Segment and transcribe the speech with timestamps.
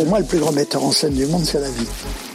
[0.00, 1.86] Pour moi, le plus grand metteur en scène du monde, c'est la vie.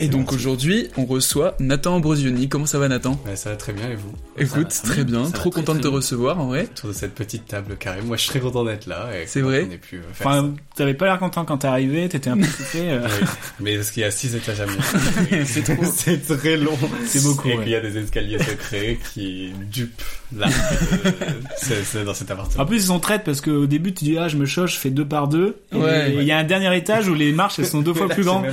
[0.00, 2.48] Et donc aujourd'hui, on reçoit Nathan Ambrosioni.
[2.48, 3.18] Comment ça va Nathan?
[3.26, 4.12] Ouais, ça va très bien et vous?
[4.38, 4.94] Écoute, Ça va.
[4.94, 5.96] très bien, trop très, content de te bien.
[5.96, 6.62] recevoir en vrai.
[6.64, 8.02] Autour de cette petite table carrée.
[8.02, 9.08] Moi, je suis très content d'être là.
[9.26, 12.30] C'est vrai ait pu euh, faire Enfin, t'avais pas l'air content quand t'es arrivé, t'étais
[12.30, 12.82] un peu soufflé.
[12.84, 13.00] euh.
[13.20, 13.26] Oui.
[13.60, 15.44] Mais parce qu'il y a six étages à monter.
[15.44, 15.84] C'est trop.
[15.92, 16.78] C'est très long.
[17.04, 17.62] C'est beaucoup, Et ouais.
[17.64, 20.02] qu'il y a des escaliers secrets qui dupent
[21.56, 22.62] c'est- c'est dans cet appartement.
[22.62, 24.78] En plus, ils sont traites parce qu'au début, tu dis, ah, je me choche, je
[24.78, 25.56] fais deux par deux.
[25.72, 26.14] Et Ouais.
[26.14, 28.24] il y a un dernier étage où les marches, elles sont deux fois Là, plus
[28.24, 28.44] grandes.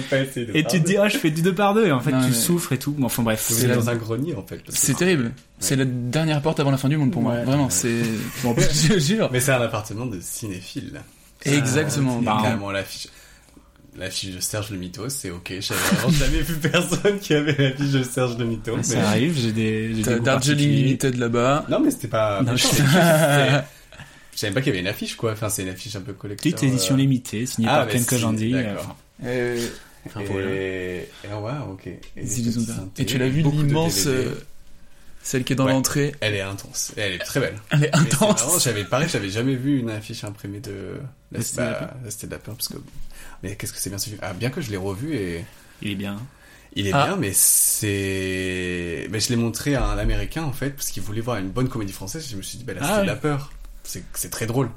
[0.54, 1.86] Et tu te dis, ah, je fais du deux par deux.
[1.86, 2.96] Et en fait, Non, tu mais- souffres et tout.
[3.04, 3.46] Enfin, bref.
[3.48, 4.62] C'est dans un grenier en fait.
[4.70, 5.32] C'est terrible.
[5.60, 7.34] C'est la dernière porte avant la fin du monde pour moi.
[7.34, 7.44] Ouais.
[7.44, 8.02] Vraiment, c'est.
[8.44, 9.30] Bon, je jure.
[9.32, 11.02] Mais c'est un appartement de cinéphile.
[11.44, 12.18] Exactement.
[12.20, 13.08] C'est Bah, carrément l'affiche.
[13.98, 15.54] L'affiche de Serge Le Mito, c'est ok.
[15.62, 18.78] J'avais vraiment jamais vu personne qui avait l'affiche de Serge Le Mito.
[18.82, 20.70] Ça mais- arrive, j'ai des, j'ai des T'as Darjeeling.
[20.70, 21.66] Limited là-bas.
[21.70, 22.42] Non, mais c'était pas.
[22.44, 22.66] Non, je-
[24.36, 25.32] savais pas qu'il y avait une affiche, quoi.
[25.32, 26.44] Enfin, c'est une affiche un peu collector.
[26.52, 28.52] Petite édition euh, limitée, signée Ah, par mais Ken si, Kojandi.
[28.52, 28.98] d'accord.
[29.24, 29.66] Euh,
[30.06, 31.08] Enfin, et...
[31.32, 31.88] ah, ouais, ok.
[32.18, 34.36] Et, tu l'as vu l'immense, euh,
[35.24, 35.72] celle qui est dans Ouais.
[35.72, 36.14] l'entrée.
[36.22, 36.94] Elle est intense.
[36.98, 37.56] Et elle est très belle.
[37.72, 38.64] Elle est intense.
[38.64, 40.98] J'avais pareil, j'avais jamais vu une affiche imprimée de
[41.32, 42.76] la La Cité de la la Cité de la Peur, parce que.
[43.44, 44.20] Mais qu'est-ce que c'est bien ce film?
[44.22, 45.44] Ah, bien que je l'ai revu et.
[45.82, 46.18] Il est bien.
[46.78, 47.06] Il est Ah.
[47.08, 47.32] bien, mais
[47.96, 49.08] c'est.
[49.10, 51.70] Mais je l'ai montré à un Américain en fait, parce qu'il voulait voir une bonne
[51.70, 52.28] comédie française.
[52.30, 53.02] Je me suis dit, bah Ah c'est ouais.
[53.02, 53.52] de la peur.
[53.84, 54.70] C'est c'est très drôle.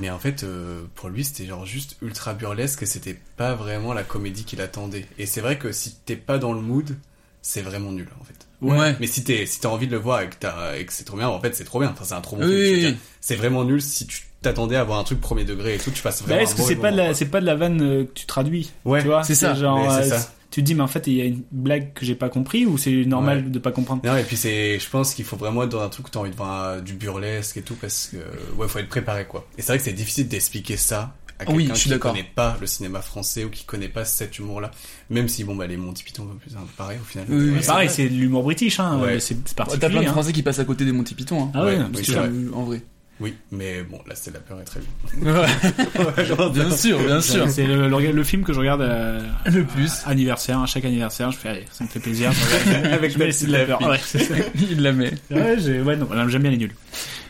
[0.00, 3.92] Mais en fait, euh, pour lui, c'était genre juste ultra burlesque et c'était pas vraiment
[3.92, 5.06] la comédie qu'il attendait.
[5.18, 6.96] Et c'est vrai que si t'es pas dans le mood,
[7.42, 8.34] c'est vraiment nul en fait.
[8.60, 8.96] Ouais.
[8.98, 11.04] Mais si t'es si t'as envie de le voir et que, t'as- et que c'est
[11.04, 11.90] trop bien, en fait, c'est trop bien.
[11.90, 12.60] Enfin, c'est un trop bon Oui, film.
[12.74, 12.90] oui, dire.
[12.90, 12.96] oui.
[13.20, 16.02] C'est vraiment nul si tu t'attendais à voir un truc premier degré et tout, tu
[16.02, 16.42] passes Bah, vraiment.
[16.42, 18.26] est-ce un que c'est pas de la, c'est pas de la vanne euh, que tu
[18.26, 18.72] traduis?
[18.84, 19.22] Ouais, tu vois?
[19.22, 19.54] c'est ça.
[19.54, 20.32] Genre, Mais c'est euh, ça.
[20.54, 22.64] Tu te dis, mais en fait, il y a une blague que j'ai pas compris
[22.66, 23.50] ou c'est normal Ouais.
[23.50, 24.02] de pas comprendre?
[24.04, 26.20] Non, et puis c'est, je pense qu'il faut vraiment être dans un truc où t'as
[26.20, 28.18] envie de voir euh, du burlesque et tout, parce que,
[28.56, 29.46] ouais, faut être préparé, quoi.
[29.58, 32.12] Et c'est vrai que c'est difficile d'expliquer ça à Oui, quelqu'un je suis qui d'accord.
[32.12, 34.70] connaît pas le cinéma français ou qui connaît pas cet humour-là.
[35.10, 37.26] Même si, bon, bah, les Monty Python, un peu plus, pareil, au final.
[37.28, 39.00] Oui, oui, Ouais, c'est Pareil, c'est de l'humour british, hein.
[39.00, 39.18] Ouais.
[39.18, 39.88] C'est c'est T'as particulier.
[39.90, 40.12] plein de hein.
[40.12, 41.42] Français qui passent à côté des Monty Python.
[41.44, 41.50] Hein.
[41.54, 42.30] Ah ouais, Ouais, parce oui, vrai.
[42.54, 42.82] en vrai.
[43.24, 44.80] Oui, mais bon, là, c'est la peur est très
[45.16, 46.48] bien.
[46.50, 47.48] bien sûr, bien sûr.
[47.48, 49.18] C'est le, le, le film que je regarde à,
[49.50, 49.90] Le plus.
[50.04, 52.32] à anniversaire, à chaque anniversaire, je fais, allez, ça me fait plaisir.
[52.32, 53.80] je regarde- Avec je mets Betsy de la peur.
[53.80, 53.98] Ouais.
[54.70, 55.14] Il la met.
[55.30, 56.74] Ouais, j'aime bien les nuls.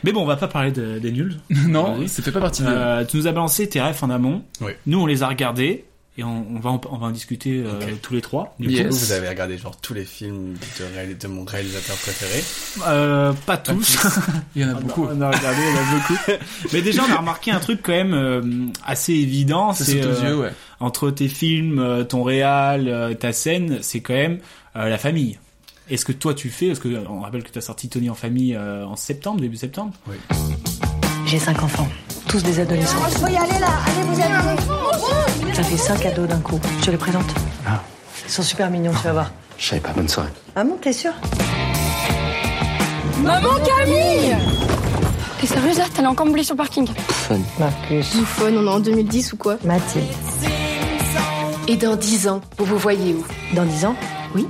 [0.03, 1.37] Mais bon, on va pas parler de- des nuls.
[1.69, 2.69] Non, fait pas partie de.
[2.69, 4.43] Euh, tu nous as balancé tes refs en amont.
[4.61, 4.73] Oui.
[4.87, 5.85] Nous, on les a regardés
[6.17, 8.55] et on, on va en, on va en discuter euh, tous les trois.
[8.61, 8.87] Du Yes.
[8.87, 12.41] Vous, vous avez regardé, genre, tous les films de, réal- de mon réalisateur préféré.
[12.41, 12.81] coup.
[12.87, 13.99] Euh, pas tous.
[14.55, 15.07] Il y en a On a- beaucoup.
[15.11, 16.45] On a regardé, il y en a beaucoup.
[16.73, 18.43] Mais déjà, on a remarqué un truc quand même euh,
[18.87, 19.73] assez évident.
[19.73, 20.51] C'est euh, ouais.
[20.81, 24.39] entre tes films, ton réal, ta scène, c'est quand même
[24.77, 25.39] euh, la famille.
[25.91, 28.15] Est-ce que toi tu fais Parce que on rappelle que tu as sorti Tony en
[28.15, 29.93] famille euh, en septembre, début septembre.
[30.07, 30.17] Oui.
[31.27, 31.89] J'ai cinq enfants,
[32.35, 32.97] tous des adolescents.
[33.11, 35.55] Je peux y aller là, allez vous allez.
[35.55, 36.59] Ça fait cinq ados d'un coup.
[36.81, 37.27] Je te les présente.
[37.65, 37.81] Ah.
[38.27, 39.31] Ils sont super mignons, tu vas voir.
[39.57, 40.31] Je savais pas, bonne soirée.
[40.57, 41.13] Ah bon, t'es sûr?
[43.23, 44.37] Maman Camille
[45.41, 45.85] T'es sérieuse là?
[45.95, 47.39] T'allais encore me sur le parking Fun.
[47.61, 48.17] Marcus.
[48.17, 49.57] Bouffonne, on est en 2010 ou quoi?
[49.63, 50.05] Mathilde.
[51.69, 53.25] Et dans dix ans, vous vous voyez où?
[53.55, 53.95] Dans dix ans?
[54.35, 54.49] Oui.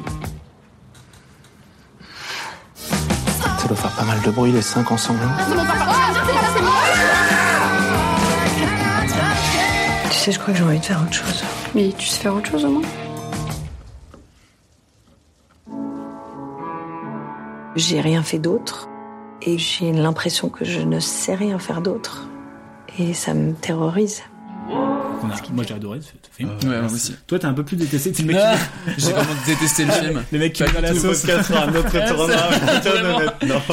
[2.78, 5.20] Ça doit faire pas mal de bruit les cinq ensemble.
[5.22, 6.53] hein.
[10.24, 11.44] Sais, je crois que j'ai envie de faire autre chose.
[11.74, 12.82] Mais tu sais faire autre chose au moins
[17.76, 18.88] J'ai rien fait d'autre.
[19.42, 22.28] Et j'ai l'impression que je ne sais rien faire d'autre.
[22.98, 24.22] Et ça me terrorise.
[25.26, 26.50] On a- moi j'ai adoré ce ce film.
[26.64, 27.14] Ouais, moi aussi.
[27.26, 28.12] Toi t'as un peu plus détesté.
[28.14, 28.92] C'est le mec Ah, qui...
[28.98, 30.22] J'ai vraiment détesté le film.
[30.32, 31.24] Le mec qui met dans la sauce.
[31.28, 31.90] un autre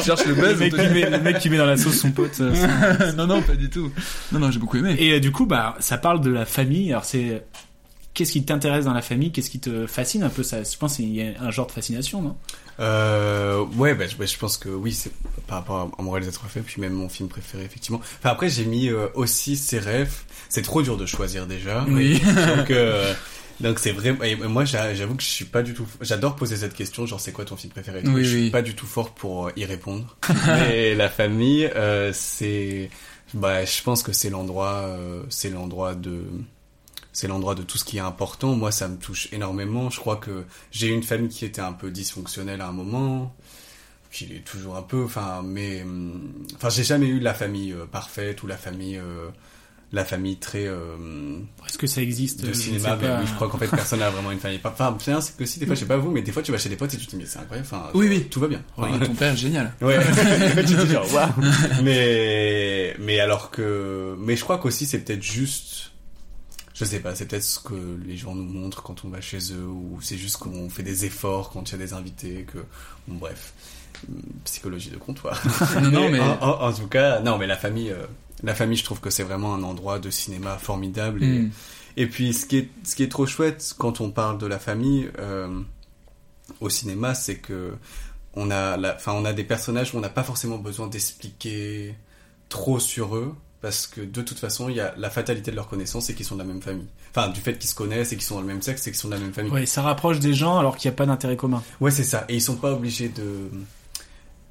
[0.04, 0.58] cherche le Le buzz.
[0.58, 2.40] mec, qui met, le mec qui met dans la sauce son pote.
[3.16, 3.90] non, non, pas du tout.
[4.32, 4.96] Non, non, j'ai beaucoup aimé.
[4.98, 6.90] Et euh, du coup, bah, ça parle de la famille.
[6.92, 7.44] Alors, c'est
[8.14, 9.32] qu'est-ce qui t'intéresse dans la famille?
[9.32, 10.42] Qu'est-ce qui te fascine un peu?
[10.42, 12.36] Ça Je pense qu'il y a un genre de fascination, non?
[12.80, 15.12] Euh, ouais, bah, je, bah, je pense que oui, c'est
[15.46, 18.00] par rapport à, mon réalisateur préféré, puis même mon film préféré, effectivement.
[18.18, 20.14] Enfin, après, j'ai mis euh, aussi ses rêves.
[20.48, 21.84] C'est trop dur de choisir déjà.
[21.88, 22.20] Oui.
[22.56, 23.12] Donc, euh,
[23.60, 24.16] donc c'est vrai.
[24.24, 25.86] et moi, j'a- j'avoue que je suis pas du tout.
[26.00, 28.50] J'adore poser cette question, genre c'est quoi ton film préféré Oui, Je suis oui.
[28.50, 30.16] pas du tout fort pour euh, y répondre.
[30.46, 32.90] mais la famille, euh, c'est.
[33.34, 36.22] Bah, je pense que c'est l'endroit, euh, c'est l'endroit de
[37.12, 38.54] c'est l'endroit de tout ce qui est important.
[38.54, 39.90] Moi, ça me touche énormément.
[39.90, 43.34] Je crois que j'ai eu une famille qui était un peu dysfonctionnelle à un moment.
[44.10, 47.72] Puis il est toujours un peu, enfin, mais, hum, enfin, j'ai jamais eu la famille
[47.72, 49.28] euh, parfaite ou la famille, euh,
[49.90, 52.98] la famille très euh, Est-ce que ça existe de Je cinéma?
[53.00, 54.60] oui, je crois qu'en fait personne n'a vraiment une famille.
[54.64, 56.52] Enfin, bien, c'est que si des fois, je sais pas vous, mais des fois tu
[56.52, 57.66] vas chez des potes et tu te dis mais c'est incroyable.
[57.70, 58.24] Enfin, Oui, oui.
[58.30, 58.62] tout va bien.
[58.76, 59.72] Oui, Enfin, ton père est génial.
[59.80, 59.98] Ouais.
[60.56, 61.30] tu te dis genre, waouh.
[61.82, 65.91] Mais, mais alors que, mais je crois qu'aussi c'est peut-être juste,
[66.74, 69.38] je sais pas, c'est peut-être ce que les gens nous montrent quand on va chez
[69.52, 72.58] eux ou c'est juste qu'on fait des efforts quand il y a des invités que,
[73.08, 73.52] bon, bref,
[74.44, 75.42] psychologie de comptoir.
[75.82, 78.06] Non, non, mais- en, en- en tout cas, non, mais la famille, euh,
[78.42, 81.50] la famille, je trouve que c'est vraiment un endroit de cinéma formidable et, Mm.
[81.98, 84.58] et puis ce qui est, ce qui est trop chouette quand on parle de la
[84.58, 85.60] famille, euh,
[86.60, 87.74] au cinéma, c'est que
[88.34, 91.94] on a, la, enfin, on a des personnages où on n'a pas forcément besoin d'expliquer
[92.48, 95.68] trop sur eux, parce que de toute façon, il y a la fatalité de leur
[95.68, 96.86] connaissance, c'est qu'ils sont de la même famille.
[97.14, 98.98] Enfin, du fait qu'ils se connaissent et qu'ils sont dans le même sexe, c'est qu'ils
[99.00, 99.52] sont de la même famille.
[99.52, 101.62] Ouais, ça rapproche des gens alors qu'il n'y a pas d'intérêt commun.
[101.80, 102.24] Ouais, c'est ça.
[102.28, 103.50] Et ils sont pas obligés de.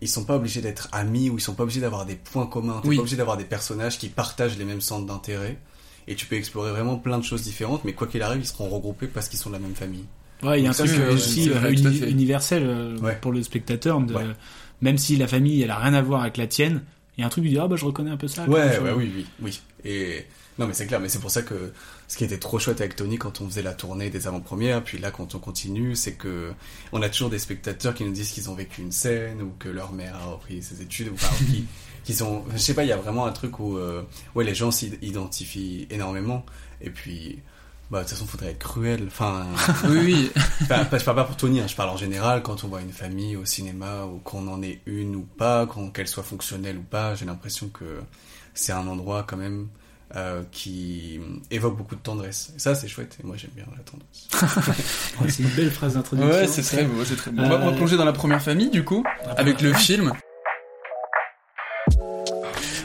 [0.03, 2.79] Ils sont pas obligés d'être amis ou ils sont pas obligés d'avoir des points communs.
[2.81, 2.95] T'es Oui.
[2.95, 5.59] pas obligé d'avoir des personnages qui partagent les mêmes centres d'intérêt.
[6.07, 8.67] Et tu peux explorer vraiment plein de choses différentes, mais quoi qu'il arrive, ils seront
[8.69, 10.05] regroupés parce qu'ils sont de la même famille.
[10.41, 11.71] Ouais, il y a un truc euh, aussi euh,
[12.09, 13.15] universel euh, Ouais.
[13.21, 13.99] pour le spectateur.
[14.01, 14.23] De, Ouais.
[14.81, 16.81] Même si la famille, elle a rien à voir avec la tienne,
[17.17, 18.45] il y a un truc où tu dis ah bah je reconnais un peu ça.
[18.45, 19.61] Ouais, ouais, oui, oui, oui.
[19.83, 20.25] Et
[20.57, 20.99] non, mais c'est clair.
[20.99, 21.73] Mais c'est pour ça que
[22.07, 24.97] ce qui était trop chouette avec Tony quand on faisait la tournée des avant-premières, puis
[24.97, 26.51] là quand on continue, c'est que
[26.91, 29.69] on a toujours des spectateurs qui nous disent qu'ils ont vécu une scène ou que
[29.69, 31.65] leur mère a repris ses études ou ou qui
[32.03, 34.03] qui sont, je sais pas, il y a vraiment un truc où euh,
[34.35, 36.45] ouais les gens s'identifient énormément.
[36.81, 37.39] Et puis
[37.91, 39.03] bah de toute façon faudrait être cruel.
[39.07, 39.45] Enfin,
[39.89, 40.31] Oui, oui.
[40.61, 42.91] Enfin, je parle pas pour Tony, hein, je parle en général quand on voit une
[42.93, 46.83] famille au cinéma ou qu'on en ait une ou pas, qu'on- qu'elle soit fonctionnelle ou
[46.83, 47.99] pas, j'ai l'impression que
[48.53, 49.67] c'est un endroit quand même
[50.15, 51.19] euh, qui
[51.51, 52.51] évoque beaucoup de tendresse.
[52.55, 54.27] Et ça c'est chouette et moi j'aime bien la tendresse.
[55.29, 56.33] C'est une belle phrase d'introduction.
[56.33, 57.41] Ouais, c'est très beau, c'est très beau.
[57.43, 59.03] On va, on va Euh, plonger dans la première famille, du coup,
[59.37, 60.11] avec le film.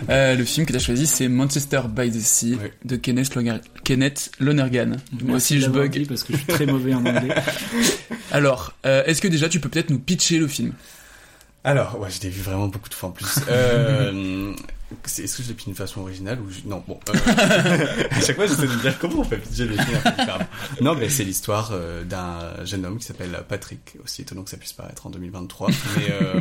[0.08, 3.60] Euh, le film que tu as choisi, c'est Manchester by the Sea de Kenneth, Loner-
[3.84, 4.96] Kenneth Lonergan.
[5.24, 5.90] Moi aussi, je bug.
[5.90, 7.34] dit parce que je suis très mauvais en anglais.
[8.30, 10.72] Alors, euh, est-ce que déjà tu peux peut-être nous pitcher le film?
[11.64, 13.40] Alors, ouais, je l'ai vu vraiment beaucoup de fois en plus.
[13.48, 14.52] Euh,
[15.04, 17.12] Est-ce que je l'ai pitché d'une façon originale ou je- non bon euh,
[18.10, 19.98] à chaque fois j'essaie de me dire comment on fait pitcher des films.
[20.80, 24.56] Non, mais c'est l'histoire euh, d'un jeune homme qui s'appelle Patrick, aussi étonnant que ça
[24.58, 26.40] puisse paraître en 2023, mais euh,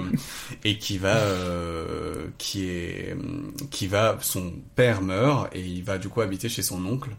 [0.64, 3.16] et qui va euh, qui est
[3.72, 7.10] qui va son père meurt et il va du coup habiter chez son oncle.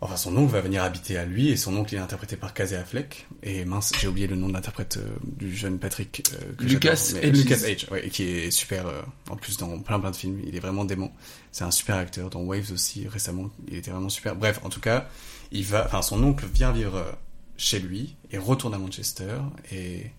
[0.00, 2.76] Enfin, son oncle va venir habiter à lui, et son oncle est interprété par Casey
[2.76, 3.26] Affleck.
[3.42, 6.22] Et mince, j'ai oublié le nom de l'interprète euh, du jeune Patrick.
[6.34, 7.36] euh, que Lucas mais- Hedges.
[7.38, 10.40] Lucas ouais, et qui est super, euh, en plus dans plein plein de films.
[10.46, 11.12] Il est vraiment dément.
[11.50, 12.30] C'est un super acteur.
[12.30, 14.36] Dans Waves aussi, récemment, il était vraiment super.
[14.36, 15.08] Bref, en tout cas,
[15.50, 17.10] il va, enfin, son oncle vient vivre euh,
[17.56, 19.38] chez lui, et retourne à Manchester,
[19.72, 20.12] et,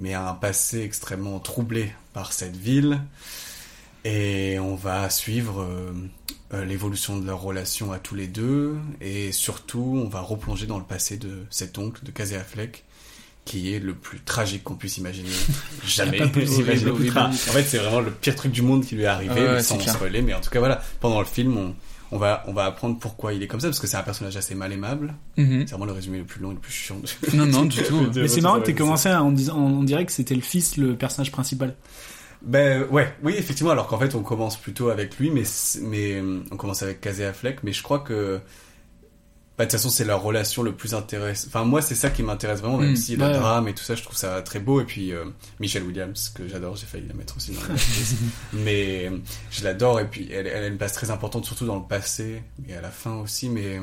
[0.00, 3.00] mais a un passé extrêmement troublé par cette ville.
[4.04, 5.62] Et on va suivre
[6.52, 10.84] l'évolution de leur relation à tous les deux, et surtout, on va replonger dans le
[10.84, 12.84] passé de cet oncle de Casey Affleck,
[13.44, 15.30] qui est le plus tragique qu'on puisse imaginer.
[15.86, 16.90] Jamais pas plus imaginer.
[17.08, 19.40] Enfin, en fait, c'est vraiment le pire truc du monde qui lui est arrivé, Ouais,
[19.40, 20.22] mais ouais, sans spoiler.
[20.22, 21.74] Mais en tout cas, voilà, pendant le film, on,
[22.12, 24.36] on va, on va apprendre pourquoi il est comme ça, parce que c'est un personnage
[24.36, 25.14] assez mal aimable.
[25.36, 25.60] Mhm.
[25.66, 26.96] C'est vraiment le résumé le plus long et le plus chiant.
[27.00, 28.08] de- Non, non, du tout.
[28.14, 30.94] Mais c'est marrant que t'aies commencé en disant, on dirait que c'était le fils, le
[30.96, 31.74] personnage principal.
[32.42, 33.70] Ben ouais, oui effectivement.
[33.70, 35.42] Alors qu'en fait on commence plutôt avec lui, mais
[35.82, 38.40] mais on commence avec Casey Affleck, mais je crois que
[39.58, 41.48] bah, de toute façon c'est leur relation le plus intéressante.
[41.48, 43.32] Enfin moi c'est ça qui m'intéresse vraiment, même Mm, si le ouais.
[43.34, 44.80] drame et tout ça je trouve ça très beau.
[44.80, 45.26] Et puis euh,
[45.58, 47.74] Michelle Williams que j'adore, j'ai failli la mettre aussi dans la
[48.54, 49.10] mais
[49.50, 52.42] je l'adore et puis elle, elle a une place très importante surtout dans le passé
[52.66, 53.50] et à la fin aussi.
[53.50, 53.78] Mais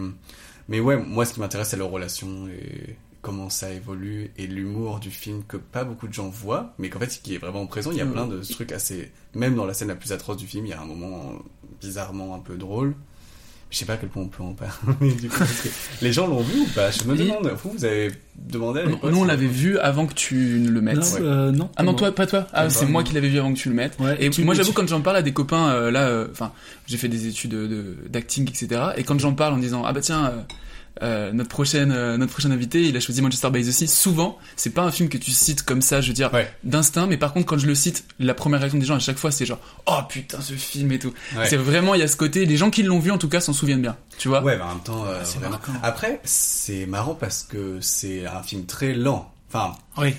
[0.68, 2.96] mais ouais moi ce qui m'intéresse c'est leur relation et
[3.28, 7.00] comment ça évolue et l'humour du film que pas beaucoup de gens voient mais qu'en
[7.00, 8.12] fait qui est vraiment présent il y a Mm.
[8.14, 10.74] plein de trucs assez même dans la scène la plus atroce du film il y
[10.74, 11.34] a un moment
[11.82, 12.96] bizarrement un peu drôle.
[13.70, 15.12] Je sais pas à quel point on peut en parler.
[15.22, 15.68] du coup, parce que
[16.02, 16.90] les gens l'ont vu ou pas?
[16.90, 17.52] Je me demande.
[17.62, 20.96] Vous, vous avez demandé à Nous, on l'avait vu avant que tu ne le mettes.
[21.20, 21.70] Non, euh, non.
[21.76, 22.48] Ah non, toi, pas toi?
[22.54, 23.98] Ah, c'est moi qui l'avais vu avant que tu le mettes.
[24.00, 26.30] Ouais, et tu- moi, tu- j'avoue, quand j'en parle à des copains, euh, là, euh,
[26.32, 26.54] enfin,
[26.86, 28.82] j'ai fait des études de- de- d'acting, etc.
[28.96, 30.32] Et quand j'en parle en disant, ah bah tiens,
[31.02, 33.88] euh, notre prochaine, euh, notre prochain invité, il a choisi Manchester by the Sea.
[33.88, 36.52] Souvent, c'est pas un film que tu cites comme ça, je veux dire, Ouais.
[36.64, 37.08] d'instinct.
[37.08, 39.32] Mais par contre, quand je le cite, la première réaction des gens à chaque fois,
[39.32, 41.14] c'est genre, oh putain, ce film et tout.
[41.36, 41.48] Ouais.
[41.48, 43.40] C'est vraiment, il y a ce côté, les gens qui l'ont vu, en tout cas,
[43.42, 43.96] s'en souviennent bien.
[44.18, 44.42] Tu vois?
[44.44, 45.52] Ouais, mais en même temps, euh, c'est vraiment.
[45.52, 45.74] marquant.
[45.84, 49.32] Après, c'est marrant parce que c'est un film très lent.
[49.50, 50.16] Enfin, Oui.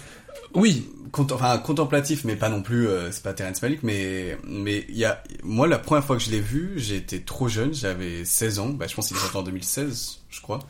[0.54, 0.88] Oui.
[1.12, 2.86] Cont- enfin contemplatif, mais pas non plus.
[2.88, 5.22] euh, c'est pas Terrence Malick, mais mais il y a.
[5.42, 7.72] Moi, la première fois que je l'ai vu, j'étais trop jeune.
[7.74, 8.68] J'avais 16 ans.
[8.70, 10.60] Bah, je pense qu'il est sorti en 2016, je crois.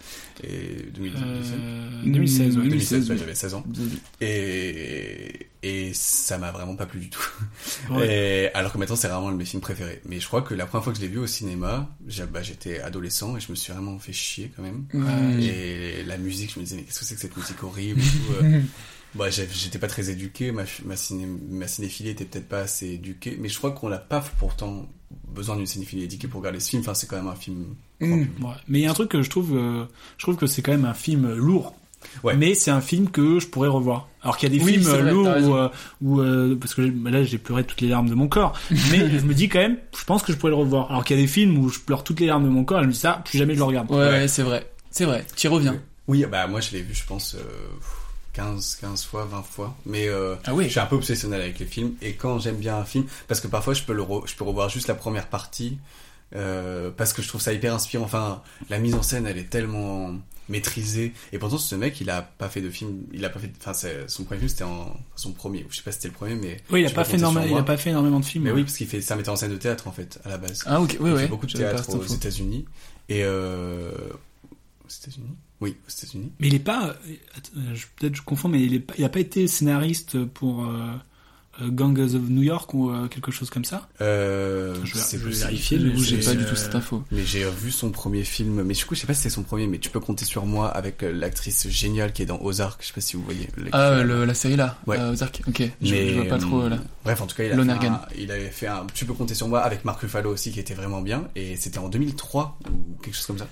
[0.44, 1.24] Et 2017.
[1.60, 2.62] Euh, 2016, ouais.
[2.64, 3.18] 2016, ouais, oui.
[3.20, 3.64] j'avais 16 ans.
[4.20, 7.20] Et, et ça m'a vraiment pas plu du tout.
[7.90, 8.48] Ouais.
[8.50, 10.00] Et, alors que maintenant, c'est vraiment mes films préférés.
[10.06, 12.42] Mais je crois que la première fois que je l'ai vu au cinéma, j'ai- bah,
[12.42, 14.84] j'étais adolescent et je me suis vraiment fait chier quand même.
[14.92, 15.42] Ouais.
[15.44, 18.44] Et la musique, je me disais, mais qu'est-ce que c'est que cette musique horrible tout,
[18.44, 18.60] euh.
[19.18, 23.36] Bah, j'étais pas très éduqué, ma, ma, ciné, ma cinéphilie était peut-être pas assez éduquée,
[23.40, 24.86] mais je crois qu'on n'a pas pourtant
[25.28, 26.82] besoin d'une cinéphilie éduquée pour regarder ce film.
[26.82, 27.74] Enfin, c'est quand même un film.
[28.00, 28.22] Mm.
[28.22, 28.54] Ouais.
[28.68, 29.84] Mais il y a un truc que je trouve, euh,
[30.18, 31.74] je trouve que c'est quand même un film lourd.
[32.22, 32.36] Ouais.
[32.36, 34.08] Mais c'est un film que je pourrais revoir.
[34.22, 35.68] Alors qu'il y a des Oui, films vrai, lourds où, euh,
[36.00, 38.58] où, euh, parce que bah là j'ai pleuré toutes les larmes de mon corps.
[38.70, 40.90] Mais je me dis quand même, je pense que je pourrais le revoir.
[40.90, 42.78] Alors qu'il y a des films où je pleure toutes les larmes de mon corps,
[42.78, 43.90] et je me dis ça, plus jamais je le regarde.
[43.90, 44.70] Ouais, ouais, c'est vrai.
[44.90, 45.26] C'est vrai.
[45.36, 45.76] Tu y reviens.
[46.06, 47.38] Oui, bah moi je l'ai vu, je pense, euh,
[48.38, 49.76] 15, 15 fois, 20 fois.
[49.86, 50.64] Mais euh, Ah oui.
[50.64, 51.94] je suis un peu obsessionnel avec les films.
[52.02, 54.44] Et quand j'aime bien un film, parce que parfois je peux, le re- je peux
[54.44, 55.78] revoir juste la première partie,
[56.34, 58.04] euh, parce que je trouve ça hyper inspirant.
[58.04, 60.14] Enfin, la mise en scène, elle est tellement
[60.50, 61.12] maîtrisée.
[61.32, 63.02] Et pourtant, ce mec, il a pas fait de film.
[63.12, 63.50] Il a pas fait.
[63.60, 63.72] Enfin,
[64.06, 65.66] son premier film, c'était en son premier.
[65.70, 66.58] Je sais pas si c'était le premier, mais.
[66.70, 68.44] Oui, il a pas fait énormément, il a pas fait énormément de films.
[68.44, 68.56] Mais ouais.
[68.56, 70.38] oui, parce qu'il fait, c'est un metteur en scène de théâtre en fait à la
[70.38, 70.62] base.
[70.66, 72.02] Ah, ok, ouais, il fait beaucoup de théâtre aux.
[72.04, 72.64] États-Unis
[73.08, 73.90] et euh,
[74.84, 75.34] aux États-Unis.
[75.60, 76.30] Oui, aux États-Unis.
[76.40, 76.94] Mais il est pas,
[77.56, 80.92] euh, peut-être je confonds, mais il est pas, il a pas été scénariste pour euh,
[81.60, 83.88] euh, Gangs of New York ou euh, quelque chose comme ça?
[84.00, 87.02] Euh, Je vais- vérifier, Du coup, j'ai pas du tout cette info.
[87.10, 89.42] Mais j'ai vu son premier film, mais du coup je sais pas si c'est son
[89.42, 92.86] premier, mais tu peux compter sur moi avec l'actrice géniale qui est dans Ozark, je
[92.86, 93.48] sais pas si vous voyez.
[93.72, 94.78] Ah, le- la série là.
[94.86, 94.96] Ouais.
[95.00, 95.42] Euh, Ozark.
[95.48, 95.62] Ok.
[95.82, 96.78] Je, Mais, je vois pas trop là.
[97.02, 98.86] Bref, en tout cas, il a, fait un, il avait fait un.
[98.94, 101.26] Tu peux compter sur moi avec Mark Ruffalo aussi, qui était vraiment bien.
[101.34, 103.48] Et c'était en 2003 ou quelque chose comme ça.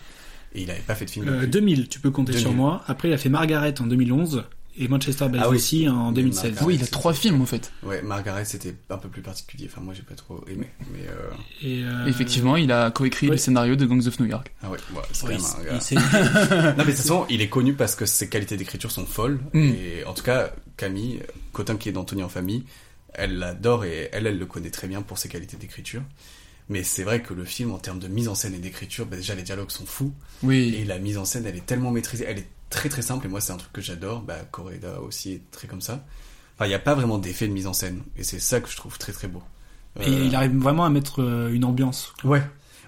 [0.54, 1.28] Et il avait pas fait de film.
[1.28, 1.48] Euh, depuis.
[1.50, 2.42] 2000, tu peux compter 2000.
[2.46, 2.82] sur moi.
[2.86, 4.44] Après, il a fait Margaret en 2011
[4.78, 5.58] et Manchester by Ah the oui.
[5.60, 6.42] Sea en Oui, 2016.
[6.44, 6.66] Margaret.
[6.66, 7.72] Oui, il a trois films en fait.
[7.82, 9.68] Ouais, Margaret, c'était un peu plus particulier.
[9.70, 10.68] Enfin, moi, j'ai pas trop aimé.
[10.92, 11.30] Mais euh...
[11.62, 13.32] Et, euh, Effectivement, il a coécrit ouais.
[13.32, 14.52] le scénario de Gangs of New York.
[14.62, 15.80] ah ouais, ouais c'est oui, quand même un il gars.
[15.80, 19.06] s'est- non mais de toute façon, il est connu parce que ses qualités d'écriture sont
[19.06, 19.40] folles.
[19.54, 19.58] Mm.
[19.60, 21.20] Et en tout cas, Camille,
[21.52, 22.64] Cotin qui est d'Anthony en famille,
[23.14, 26.02] elle l'adore et elle, elle le connaît très bien pour ses qualités d'écriture.
[26.68, 29.16] Mais c'est vrai que le film, en termes de mise en scène et d'écriture, bah
[29.16, 30.12] déjà les dialogues sont fous.
[30.42, 30.74] Oui.
[30.76, 33.26] Et la mise en scène, elle est tellement maîtrisée, elle est très très simple.
[33.26, 34.22] Et moi, c'est un truc que j'adore.
[34.22, 36.04] Bah, Correda aussi est très comme ça.
[36.56, 38.02] Enfin, il n'y a pas vraiment d'effet de mise en scène.
[38.16, 39.42] Et c'est ça que je trouve très très beau.
[40.00, 42.12] Et Euh, il arrive vraiment à mettre euh, une ambiance.
[42.24, 42.42] Ouais.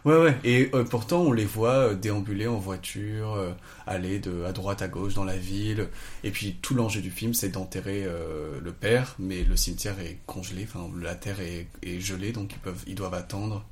[0.05, 0.37] Ouais, ouais.
[0.45, 3.53] Et euh, pourtant, on les voit euh, déambuler en voiture, euh,
[3.87, 5.89] aller de à droite à gauche dans la ville.
[6.25, 10.19] Et puis tout l'enjeu du film, c'est d'enterrer euh, le père, mais le cimetière est
[10.27, 10.65] congelé.
[10.65, 13.65] Enfin, la terre est, est gelée, donc ils peuvent, ils doivent attendre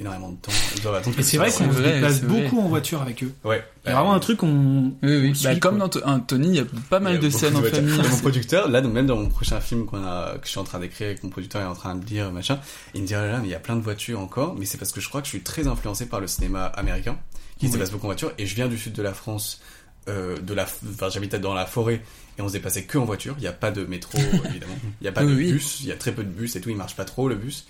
[0.00, 0.52] énormément de temps.
[0.76, 1.16] Ils doivent attendre.
[1.16, 3.32] Et que c'est vrai qu'on se déplace beaucoup en voiture avec eux.
[3.44, 3.64] Ouais.
[3.84, 4.92] Il y a vraiment un truc qu'on.
[5.02, 5.32] Oui, oui.
[5.40, 5.88] on Bah, suit, comme quoi.
[5.88, 7.96] dans Tony, il y a pas mal a de scènes en famille.
[7.96, 10.64] Mon producteur, là, donc même dans mon prochain film qu'on a, que je suis en
[10.64, 12.60] train d'écrire avec mon producteur est en train de dire machin,
[12.94, 14.78] il me dit ah là mais il y a plein de voitures encore, mais c'est
[14.78, 17.18] parce que je crois que je suis très influencé par le cinéma américain,
[17.58, 19.60] qui se déplace beaucoup en voiture, et je viens du sud de la France,
[20.08, 22.02] euh, de la, enfin j'habitais dans la forêt,
[22.38, 24.18] et on se déplaçait que en voiture, il n'y a pas de métro
[24.50, 25.52] évidemment, il n'y a pas Oui, de oui.
[25.52, 27.34] bus, il y a très peu de bus et tout, il marche pas trop le
[27.36, 27.66] bus,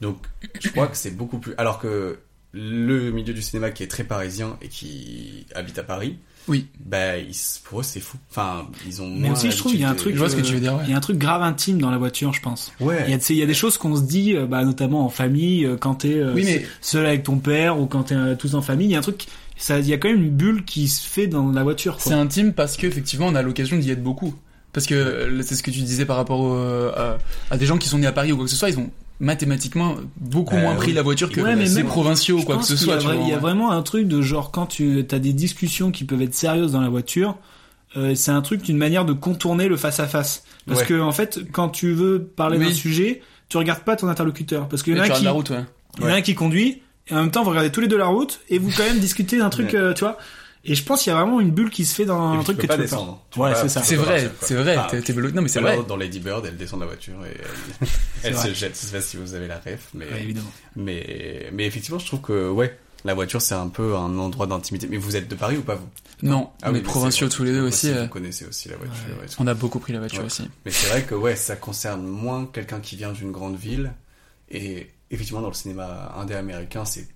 [0.00, 0.18] donc
[0.60, 2.18] je crois que c'est beaucoup plus, alors que
[2.52, 6.16] le milieu du cinéma qui est très parisien et qui habite à Paris,
[6.48, 6.66] Oui.
[6.82, 8.16] bah, ils- pour eux, c'est fou.
[8.30, 10.14] Enfin, ils ont Mais aussi, je trouve, il y a un truc.
[10.14, 10.82] Je vois ce que euh, tu veux dire, ouais.
[10.84, 12.72] Il y a un truc grave intime dans la voiture, je pense.
[12.80, 13.04] Ouais.
[13.06, 14.64] Il y a, tu sais, il y a des choses qu'on se dit, euh, bah,
[14.64, 18.04] notamment en famille, euh, quand t'es euh, Oui, mais- seul avec ton père ou quand
[18.04, 18.86] t'es euh, tous en famille.
[18.88, 19.26] Il y a un truc,
[19.58, 21.96] ça, il y a quand même une bulle qui se fait dans la voiture.
[22.00, 24.34] C'est intime parce qu'effectivement, on a l'occasion d'y être beaucoup.
[24.72, 27.18] Parce que euh, c'est ce que tu disais par rapport au- à,
[27.50, 28.90] à des gens qui sont nés à Paris ou quoi que ce soit, ils ont
[29.20, 30.76] mathématiquement beaucoup moins oui.
[30.78, 32.98] pris la voiture que Ouais, mais les provinciaux ou quoi que ce soit.
[33.22, 36.22] Il y a vraiment un truc de genre quand tu as des discussions qui peuvent
[36.22, 37.36] être sérieuses dans la voiture,
[37.96, 40.44] euh, c'est un truc d'une manière de contourner le face à face.
[40.66, 40.86] Parce Ouais.
[40.86, 42.66] que en fait, quand tu veux parler Oui.
[42.66, 45.50] d'un sujet, tu regardes pas ton interlocuteur parce qu'il y en a qui, la route,
[45.50, 45.64] ouais.
[45.98, 47.88] il y en a un qui conduit et en même temps vous regardez tous les
[47.88, 49.78] deux la route et vous quand même discutez d'un truc, Ouais.
[49.78, 50.18] euh, tu vois.
[50.64, 52.56] Et je pense qu'il y a vraiment une bulle qui se fait dans un truc
[52.56, 52.82] tu que tu peux pas.
[52.82, 53.22] descendre.
[53.36, 53.82] Ouais, c'est ça.
[53.82, 55.34] C'est vrai, c'est vrai, Ah, t'es- t'es bloqué.
[55.34, 55.78] Non, mais c'est vrai.
[55.86, 57.36] Dans Lady Bird, elle descend de la voiture et
[58.24, 58.74] elle, se jette.
[58.74, 60.50] Je sais pas si vous avez la ref, mais, Ouais, évidemment.
[60.76, 64.88] mais, mais effectivement, je trouve que, ouais, la voiture, c'est un peu un endroit d'intimité.
[64.90, 65.88] Mais vous êtes de Paris ou pas, vous?
[66.22, 67.88] Non, Ah on oui, est mais provinciaux tous les deux vous aussi.
[67.90, 68.94] euh, Vous connaissez aussi la voiture.
[69.20, 69.26] ouais.
[69.38, 70.26] On a beaucoup pris la voiture Ouais.
[70.26, 70.50] aussi.
[70.64, 73.92] Mais c'est vrai que ouais, ça concerne moins quelqu'un qui vient d'une grande ville.
[74.50, 77.06] Et effectivement, dans le cinéma indé américain, c'est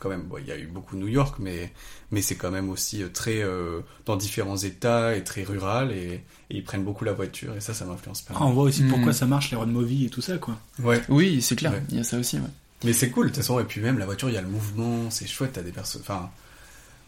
[0.00, 1.72] quand même, bon, il y a eu beaucoup New York, mais,
[2.10, 5.92] mais c'est quand même aussi euh, très euh, dans différents états et très rural.
[5.92, 6.14] Et,
[6.50, 7.54] et ils prennent beaucoup la voiture.
[7.56, 8.34] Et ça, ça m'influence pas.
[8.36, 8.88] Ah, on voit aussi Mm.
[8.90, 10.56] pourquoi ça marche les road movie et tout ça quoi.
[10.82, 11.00] Ouais.
[11.08, 11.72] Oui, c'est clair.
[11.72, 11.82] Ouais.
[11.90, 12.36] Il y a ça aussi.
[12.38, 12.48] Ouais.
[12.82, 13.60] Mais c'est cool, de toute façon.
[13.60, 16.00] Et puis même, la voiture, il y a le mouvement, c'est chouette, t'as des personnes.
[16.02, 16.30] Enfin.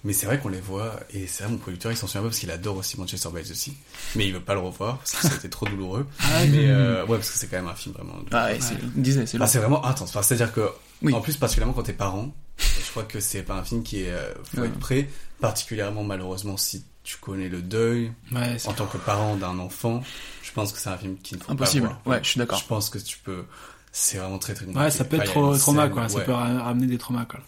[0.04, 2.26] Mais c'est vrai qu'on les voit, et c'est vrai, mon producteur, il s'en souvient pas
[2.26, 3.72] parce qu'il adore aussi Manchester by the Sea.
[4.16, 6.08] Mais il veut pas le revoir parce que c'était trop douloureux.
[6.18, 8.14] Ah, mais euh, ouais, parce que c'est quand même un film vraiment.
[8.32, 9.46] Ah ouais, c'est, il disait, c'est Ah, long.
[9.46, 10.08] c'est vraiment intense.
[10.10, 10.68] Enfin, c'est-à-dire que,
[11.02, 11.14] Oui.
[11.14, 14.10] en plus, particulièrement quand t'es parent, je crois que c'est pas un film qui est
[14.10, 14.66] euh, faut Ouais.
[14.68, 15.08] être prêt.
[15.40, 20.02] Particulièrement, malheureusement, si tu connais le deuil Ouais, en tant que parent d'un enfant,
[20.42, 21.88] je pense que c'est un film qu'il ne faut Impossible.
[21.88, 22.06] pas voir.
[22.06, 22.58] Ouais, je suis d'accord.
[22.60, 23.44] Je pense que tu peux.
[23.90, 26.62] C'est vraiment très très Ouais, ça peut être trop trauma scène- quoi, ça peut ra-
[26.62, 27.40] ramener des traumas quoi.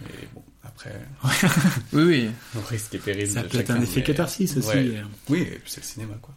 [0.00, 0.98] Mais bon, après,
[1.92, 2.30] Oui, oui.
[2.90, 3.30] qui est péril.
[3.30, 4.68] Ça peut être un effet mais- catharsis aussi.
[4.68, 4.96] Ouais.
[4.96, 5.02] euh.
[5.28, 6.34] Oui, et puis c'est le cinéma, quoi.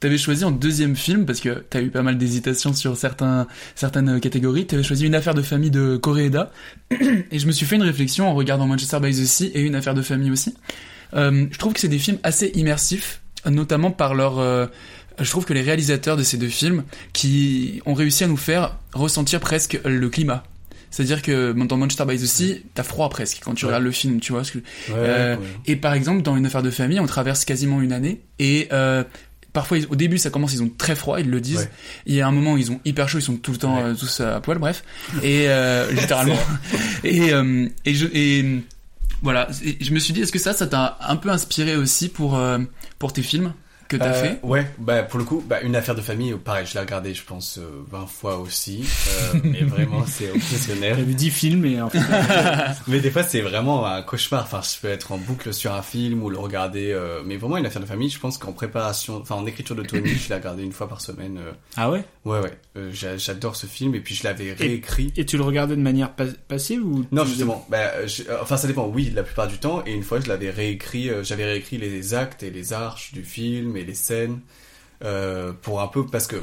[0.00, 4.20] T'avais choisi en deuxième film, parce que t'as eu pas mal d'hésitations sur certains, certaines
[4.20, 6.52] catégories, t'avais choisi une affaire de famille de Koreeda,
[6.90, 9.74] et je me suis fait une réflexion en regardant Manchester by the Sea et une
[9.74, 10.54] affaire de famille aussi.
[11.14, 14.38] Euh, je trouve que c'est des films assez immersifs, notamment par leur...
[14.38, 14.66] euh,
[15.20, 18.76] je trouve que les réalisateurs de ces deux films, qui ont réussi à nous faire
[18.92, 20.44] ressentir presque le climat.
[20.90, 23.70] C'est-à-dire que dans Manchester by the Sea, t'as froid presque quand tu Ouais.
[23.72, 24.58] regardes le film, tu vois que...
[24.58, 24.62] Ouais,
[24.96, 25.42] Euh, ouais.
[25.66, 29.02] Et par exemple, dans une affaire de famille, on traverse quasiment une année et euh,
[29.52, 31.58] parfois, ils- au début, ça commence, ils ont très froid, ils le disent.
[31.58, 31.70] Ouais.
[32.06, 33.82] Il y a un moment, ils ont hyper chaud, ils sont tout le temps Ouais.
[33.90, 34.84] euh, tous à poil, bref.
[35.22, 36.38] Et euh, littéralement.
[37.04, 38.62] et euh, et je et
[39.22, 42.08] voilà, Et je me suis dit, est-ce que ça, ça t'a un peu inspiré aussi
[42.08, 42.58] pour euh,
[42.98, 43.52] pour tes films?
[43.88, 46.66] Que t'as Euh, fait Ouais, bah pour le coup, bah, une affaire de famille, pareil,
[46.66, 48.84] je l'ai regardé, je pense, euh, 20 fois aussi.
[49.34, 50.96] Euh, mais vraiment, c'est obsessionnel.
[50.96, 51.98] T'as vu 10 films et en fait.
[52.88, 54.42] mais des fois, c'est vraiment un cauchemar.
[54.44, 56.92] Enfin, je peux être en boucle sur un film ou le regarder.
[56.92, 59.82] euh, mais vraiment, une affaire de famille, je pense qu'en préparation, enfin, en écriture de
[59.82, 61.38] Tony, je l'ai regardé une fois par semaine.
[61.38, 62.04] euh, ah ouais?
[62.24, 62.52] Ouais, ouais.
[62.76, 65.12] Euh, j'a- J'adore ce film et puis je l'avais réécrit.
[65.16, 67.66] Et tu le regardais de manière pas- passive ou Non, justement.
[67.70, 68.86] Bah, je- enfin, ça dépend.
[68.86, 69.82] Oui, la plupart du temps.
[69.86, 71.08] Et une fois, je l'avais réécrit.
[71.10, 74.40] euh, J'avais réécrit les actes et les arches du film et les scènes
[75.04, 76.36] euh, pour un peu parce que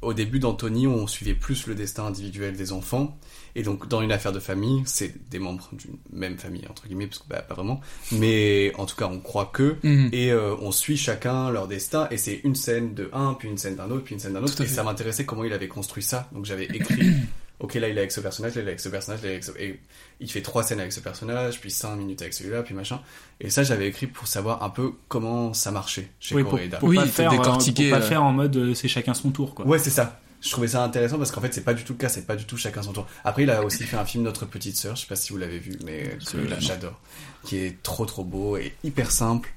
[0.00, 3.16] au début d'Anthony, on suivait plus le destin individuel des enfants.
[3.54, 7.06] Et donc, dans une affaire de famille, c'est des membres d'une même famille entre guillemets,
[7.06, 7.80] parce que bah, pas vraiment.
[8.10, 10.08] Mais en tout cas, on croit que Mhm.
[10.12, 12.08] et euh, on suit chacun leur destin.
[12.10, 14.42] Et c'est une scène de un, puis une scène d'un autre, puis une scène d'un
[14.42, 14.60] autre.
[14.60, 14.74] Et fait.
[14.74, 16.28] ça m'intéressait comment il avait construit ça.
[16.32, 17.12] Donc, j'avais écrit.
[17.62, 19.30] Ok, là il est avec ce personnage, là il est avec ce personnage, là il
[19.30, 19.52] est avec ce...
[19.52, 19.80] Et
[20.20, 23.00] il fait trois scènes avec ce personnage, puis cinq minutes avec celui-là, puis machin.
[23.40, 26.78] Et ça j'avais écrit pour savoir un peu comment ça marchait chez Oui, pour, Koreeda.
[26.78, 28.08] pour Oui, pas faire, euh, décortiquer, pour pas euh.
[28.08, 29.64] faire en mode euh, c'est chacun son tour quoi.
[29.64, 30.18] Ouais, c'est ça.
[30.40, 32.34] Je trouvais ça intéressant parce qu'en fait, c'est pas du tout le cas, c'est pas
[32.34, 33.06] du tout chacun son tour.
[33.22, 35.38] Après, il a aussi fait un film Notre Petite Sœur, je sais pas si vous
[35.38, 36.98] l'avez vu, mais que Celui-là, j'adore.
[37.44, 39.52] Qui est trop trop beau et hyper simple.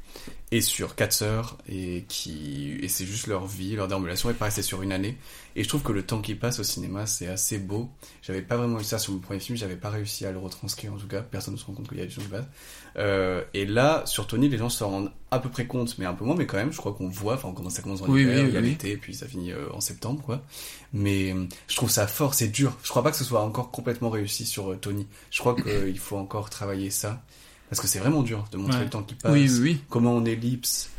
[0.51, 4.53] Et sur quatre sœurs, et qui, et c'est juste leur vie, leur déambulation, et pareil,
[4.55, 5.17] c'est sur une année.
[5.55, 7.89] Et je trouve que le temps qui passe au cinéma, c'est assez beau.
[8.21, 10.93] J'avais pas vraiment eu ça sur mon premier film, j'avais pas réussi à le retranscrire
[10.93, 12.45] en tout cas, personne ne se rend compte qu'il y a du choses de base.
[12.97, 16.13] Euh, et là, sur Tony, les gens se rendent à peu près compte, mais un
[16.13, 18.07] peu moins, mais quand même, je crois qu'on voit, enfin, on commence, ça commence en
[18.07, 18.69] Oui, hiver, oui, il y a oui.
[18.69, 20.43] l'été, puis ça finit euh, en septembre, quoi.
[20.93, 22.77] Mais euh, je trouve ça fort, c'est dur.
[22.83, 25.07] Je crois pas que ce soit encore complètement réussi sur euh, Tony.
[25.31, 27.21] Je crois qu'il faut encore travailler ça.
[27.69, 28.83] Parce que c'est vraiment dur de montrer Ouais.
[28.85, 29.81] le temps qui passe, Oui, oui, oui.
[29.89, 30.89] comment on ellipse.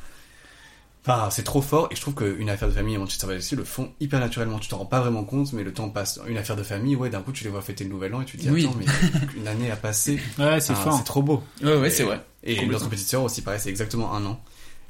[1.08, 3.40] Enfin, c'est trop fort, et je trouve qu'une affaire de famille et Manchester by the
[3.40, 4.58] Sea le font hyper naturellement.
[4.58, 6.18] Tu t'en rends pas vraiment compte, mais le temps passe.
[6.26, 8.24] Une affaire de famille, ouais, d'un coup, tu les vois fêter le nouvel an et
[8.24, 8.64] tu te dis, Oui.
[8.66, 8.86] attends, mais
[9.36, 10.18] une année a passé.
[10.36, 10.98] Ouais, c'est Enfin, fort.
[10.98, 11.44] C'est trop beau.
[11.62, 12.20] Ouais, ouais, c'est vrai.
[12.42, 14.40] Et notre petite sœur aussi, pareil, c'est exactement un an.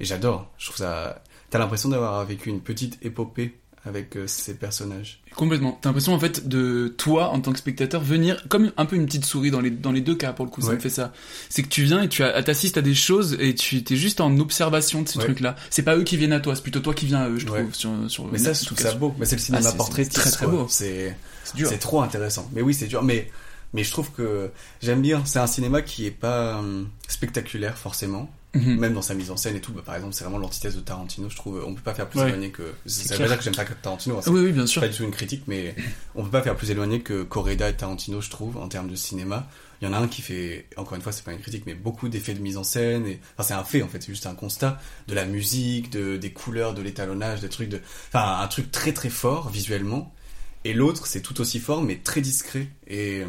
[0.00, 0.50] Et j'adore.
[0.56, 1.22] Je trouve ça.
[1.50, 5.20] T'as l'impression d'avoir vécu une petite épopée avec euh, ces personnages.
[5.34, 5.78] Complètement.
[5.80, 9.06] T'as l'impression en fait de toi en tant que spectateur venir comme un peu une
[9.06, 11.12] petite souris dans les dans les deux cas pour le coup ça me fait ça.
[11.48, 14.20] C'est que tu viens et tu as- t'assistes à des choses et tu t'es juste
[14.20, 15.24] en observation de ces Ouais.
[15.24, 15.54] trucs là.
[15.70, 17.46] C'est pas eux qui viennent à toi, c'est plutôt toi qui viens à eux je
[17.48, 17.60] Ouais.
[17.62, 18.26] trouve sur sur.
[18.32, 19.14] Mais ça, je trouve ça beau.
[19.18, 20.66] Mais c'est le cinéma Ah, c'est très, très beau.
[20.68, 22.50] C'est c'est trop intéressant.
[22.52, 23.02] Mais oui, c'est dur.
[23.02, 23.30] Mais
[23.72, 24.50] mais je trouve que
[24.82, 25.22] j'aime bien.
[25.26, 28.30] C'est un cinéma qui est pas hum, spectaculaire forcément.
[28.54, 28.78] Mhm.
[28.78, 29.72] Même dans sa mise en scène et tout.
[29.72, 31.28] Bah, par exemple, c'est vraiment l'antithèse de Tarantino.
[31.28, 31.62] Je trouve.
[31.66, 32.28] On peut pas faire plus Ouais.
[32.28, 32.62] éloigné que.
[32.86, 34.16] C'est Ça veut pas dire que j'aime pas Tarantino.
[34.18, 34.80] hein, Oui oui bien sûr.
[34.80, 35.74] pas du tout une critique, mais
[36.14, 38.96] on peut pas faire plus éloigné que Correda et Tarantino, je trouve, en termes de
[38.96, 39.46] cinéma.
[39.82, 41.74] Il y en a un qui fait, encore une fois, c'est pas une critique, mais
[41.74, 43.04] beaucoup d'effets de mise en scène.
[43.06, 46.16] Et, enfin, c'est un fait, en fait, c'est juste un constat de la musique, de,
[46.16, 50.14] des couleurs, de l'étalonnage, des trucs de, enfin, un truc très très fort visuellement.
[50.64, 52.68] Et l'autre, c'est tout aussi fort, mais très discret.
[52.86, 53.28] Et, euh,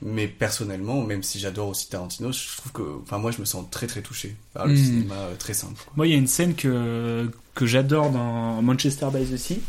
[0.00, 3.66] Mais personnellement, même si j'adore aussi Tarantino, je trouve que, enfin, moi, je me sens
[3.70, 4.76] très très touché par le Mm.
[4.76, 5.74] cinéma euh, très simple.
[5.84, 5.92] quoi.
[5.96, 9.60] Moi, il y a une scène que, que j'adore dans Manchester by the Sea,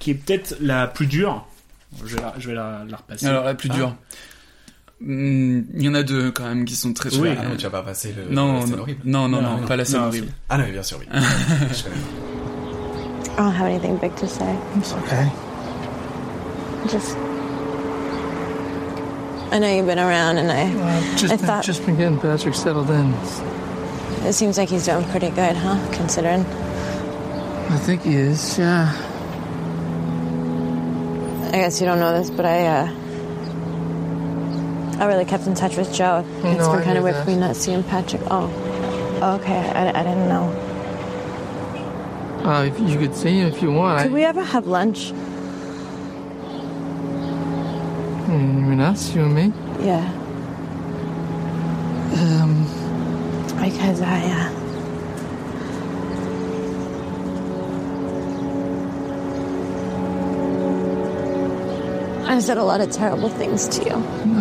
[0.00, 1.46] qui est peut-être la plus dure.
[2.04, 3.26] Je vais la, je vais la, la repasser.
[3.26, 3.76] Alors la plus Ah.
[3.76, 3.96] dure.
[5.00, 7.62] Hmm, Il y en a deux quand même qui sont très Oui, ah non, tu
[7.64, 9.00] vas pas passer le- non, la scène non, horrible.
[9.04, 10.28] non, non, Non, non, non, pas la scène non, horrible.
[10.48, 11.06] Ah non, mais bien sûr, oui.
[11.12, 11.96] Je connais.
[11.96, 14.44] I don't have anything big to say.
[14.78, 15.26] It's okay.
[16.90, 17.16] Just.
[19.54, 21.16] I know you've been around, and I.
[21.16, 23.12] Just, I been, thought just been getting Patrick settled in.
[24.26, 25.78] it seems like he's doing pretty good, huh?
[25.92, 26.40] Considering.
[26.44, 28.92] I think he is, yeah.
[31.48, 32.66] I guess you don't know this, but I.
[32.66, 33.00] uh
[34.98, 36.24] I really kept in touch with Joe.
[36.38, 37.24] It's No, been kind of weird that.
[37.24, 38.22] for me not seeing Patrick.
[38.30, 38.46] Oh.
[39.40, 40.52] Okay, I, I didn't know.
[42.44, 44.02] Uh, if you could see him if you want.
[44.02, 45.12] Could we ever have lunch?
[48.26, 49.52] Hmm, you mean us, you and me?
[49.84, 50.04] Yeah.
[52.20, 52.64] Um,
[53.60, 54.50] Because I, uh.
[62.26, 63.90] I said a lot of terrible things to you.
[64.26, 64.40] No.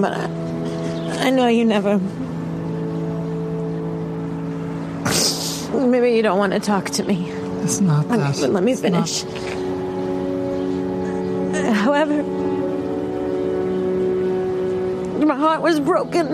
[0.00, 1.98] But I, I know you never.
[5.86, 7.28] Maybe you don't want to talk to me.
[7.62, 8.36] it's not Let that.
[8.40, 9.59] me, let me It's not- finish.
[11.74, 12.24] However,
[15.24, 16.26] my heart was broken.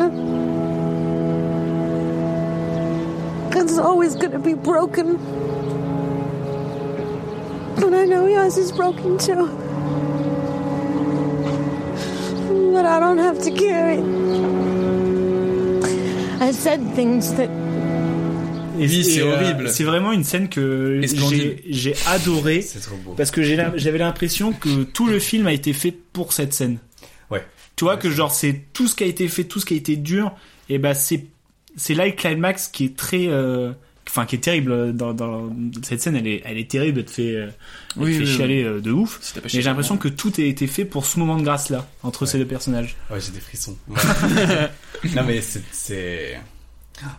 [3.52, 5.18] It's always gonna be broken.
[7.74, 9.46] But I know yours is broken too.
[12.72, 14.00] But I don't have to carry.
[16.40, 17.65] I said things that
[18.80, 19.68] Et Oui, c'est euh, horrible.
[19.68, 21.00] C'est vraiment une scène que
[21.68, 23.12] j'ai adoré C'est trop beau.
[23.12, 26.78] parce que j'avais l'impression que tout le film a été fait pour cette scène.
[27.30, 27.44] Ouais.
[27.76, 29.76] Tu vois que genre c'est tout ce qui a été fait, tout ce qui a
[29.76, 30.32] été dur,
[30.68, 31.24] et ben c'est
[31.76, 33.72] c'est là le climax qui est très euh,
[34.08, 35.50] enfin qui est terrible dans, dans
[35.82, 37.54] cette scène elle est elle est terrible elle te fait elle
[37.96, 40.66] Oui, te fait oui, chialer euh, de ouf mais j'ai l'impression que tout a été
[40.66, 43.76] fait pour ce moment de grâce là entre ces deux personnages Ouais, j'ai des frissons.
[43.88, 43.96] Ouais.
[45.14, 46.40] non, mais c'est,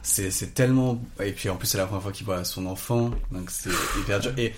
[0.02, 2.66] c'est, c'est, c'est tellement, et puis en plus, c'est la première fois qu'il voit son
[2.66, 4.34] enfant, donc c'est hyper dur.
[4.38, 4.54] Et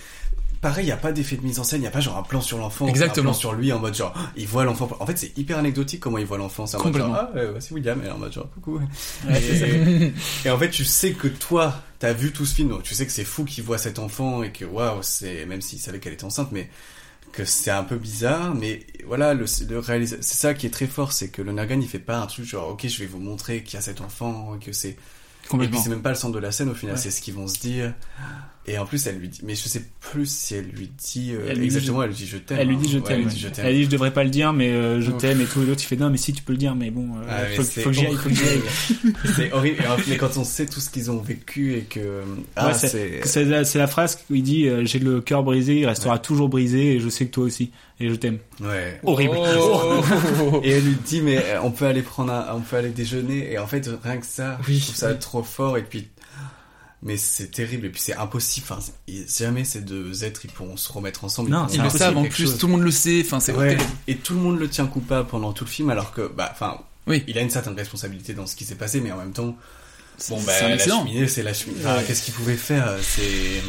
[0.60, 2.18] pareil, il n'y a pas d'effet de mise en scène, il n'y a pas genre
[2.18, 3.30] un plan sur l'enfant, Exactement.
[3.30, 4.88] un plan sur lui en mode genre, il voit l'enfant.
[5.00, 6.66] En fait, c'est hyper anecdotique comment il voit l'enfant.
[6.66, 7.30] C'est en mode genre, Complètement.
[7.34, 8.78] ah, euh, voici William, et en mode genre, coucou.
[8.78, 10.12] Ouais, c'est et,
[10.44, 13.06] et en fait, tu sais que toi, t'as vu tout ce film, donc tu sais
[13.06, 16.12] que c'est fou qu'il voit cet enfant et que waouh, c'est, même s'il savait qu'elle
[16.14, 16.68] était enceinte, mais
[17.32, 21.12] que c'est un peu bizarre, mais voilà, le, le c'est ça qui est très fort,
[21.12, 23.62] c'est que le Nergan il fait pas un truc genre ok je vais vous montrer
[23.62, 24.96] qu'il y a cet enfant, que c'est
[25.52, 27.00] et puis c'est même pas le centre de la scène au final, Ouais.
[27.00, 27.92] c'est ce qu'ils vont se dire.
[28.72, 31.46] Et en plus elle lui dit, mais je sais plus si elle lui dit euh,
[31.48, 32.58] Elle lui dit exactement, je- elle lui dit je t'aime.
[32.60, 32.78] elle lui hein.
[32.80, 33.30] dit je Ouais, t'aime elle ouais.
[33.32, 35.62] dit je elle dit je devrais pas le dire mais euh, je t'aime et tout
[35.62, 37.42] et l'autre il fait non mais si tu peux le dire mais bon euh, Ah,
[37.48, 39.18] mais faut, c'est faut que j'y aille faut que j'y aille horrible.
[39.36, 39.84] c'est horrible.
[40.08, 42.22] Mais quand on sait tout ce qu'ils ont vécu et que
[42.56, 46.18] ah Ouais, c'est- la, phrase où il dit euh, j'ai le cœur brisé, il restera
[46.18, 48.38] toujours brisé et je sais que toi aussi et je t'aime.
[48.60, 48.98] Ouais.
[49.02, 49.36] Horrible.
[49.58, 50.60] Oh.
[50.64, 53.52] Et elle lui dit mais euh, on peut aller prendre un, on peut aller déjeuner
[53.52, 56.08] et en fait rien que ça, Oui, je trouve ça trop fort et puis
[57.02, 58.66] mais c'est terrible et puis c'est impossible.
[58.70, 58.82] Enfin,
[59.38, 61.50] jamais ces deux êtres ils pourront se remettre ensemble.
[61.50, 62.58] Non, Ils le savent en plus, chose.
[62.58, 63.22] tout le monde le sait.
[63.24, 63.76] Enfin, c'est Ouais.
[64.06, 66.78] Et tout le monde le tient coupable pendant tout le film alors que bah enfin
[67.06, 67.24] Oui.
[67.26, 69.56] il a une certaine responsabilité dans ce qui s'est passé mais en même temps
[70.18, 71.80] C'est- bon bah la cheminée c'est la cheminée.
[71.80, 72.04] Enfin, Ouais.
[72.06, 73.62] Qu'est-ce qu'il pouvait faire C'est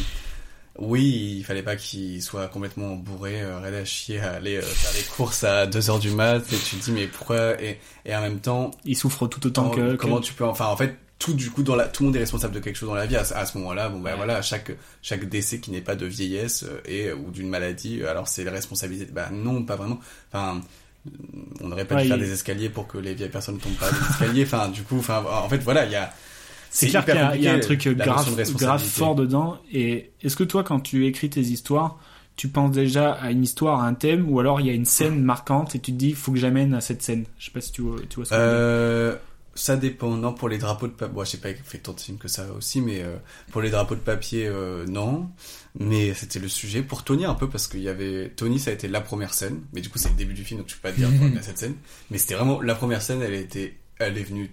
[0.80, 4.62] oui, il fallait pas qu'il soit complètement bourré, euh, raide à chier, à aller euh,
[4.62, 8.15] faire les courses à 2h du mat, et tu te dis mais pourquoi et, et
[8.15, 10.78] en même temps, Il souffre tout autant comment, que comment que- tu peux enfin en
[10.78, 12.96] fait tout du coup dans la tout le monde est responsable de quelque chose dans
[12.96, 14.72] la vie à, ce- à ce moment-là bon bah voilà chaque
[15.04, 18.44] chaque décès qui n'est pas de vieillesse euh, et ou d'une maladie euh, alors c'est
[18.44, 20.00] la responsabilité bah non pas vraiment
[20.34, 20.62] enfin
[21.62, 23.74] on aurait pas Ouais, dû faire il- des escaliers pour que les vieilles personnes tombent
[23.76, 26.12] pas des escaliers enfin du coup enfin en fait voilà il y a
[26.72, 28.26] C'est clair qu'il y, a- il y a un truc grave,
[28.66, 29.58] grave fort dedans.
[29.74, 32.00] Et est-ce que toi, quand tu écris tes histoires,
[32.38, 34.86] tu penses déjà à une histoire, à un thème, ou alors il y a une
[34.86, 37.26] scène marquante et tu te dis, faut que j'amène à cette scène?
[37.38, 38.48] Je sais pas si tu vois, tu vois ce que je veux
[39.12, 39.20] dire.
[39.54, 40.10] Ça dépend.
[40.16, 42.46] Non, pour les drapeaux de papier, bon, j'ai pas fait tant de films que ça
[42.54, 43.18] aussi, mais euh,
[43.52, 45.30] pour les drapeaux de papier, euh, non.
[45.80, 48.74] Mais c'était le sujet pour Tony un peu parce qu'il y avait Tony, ça a
[48.74, 50.82] été la première scène, mais du coup c'est le début du film, donc je peux
[50.82, 51.76] pas te dire à cette scène.
[52.10, 53.22] Mais c'était vraiment la première scène.
[53.22, 54.52] Elle était, elle est venue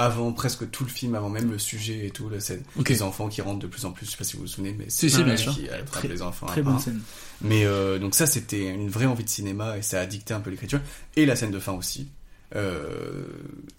[0.00, 2.62] avant presque tout le film, avant même le sujet et tout, la scène.
[2.86, 4.06] Les enfants qui rentrent de plus en plus.
[4.06, 5.52] Je sais pas si vous vous souvenez, mais c'est si, bien elle sûr.
[5.52, 6.46] qui attrape les enfants.
[6.46, 7.00] Très bonne scène.
[7.40, 10.40] Mais euh, donc ça, c'était une vraie envie de cinéma et ça a dicté un
[10.40, 10.80] peu l'écriture.
[11.16, 12.08] Et la scène de fin aussi.
[12.56, 13.24] Euh,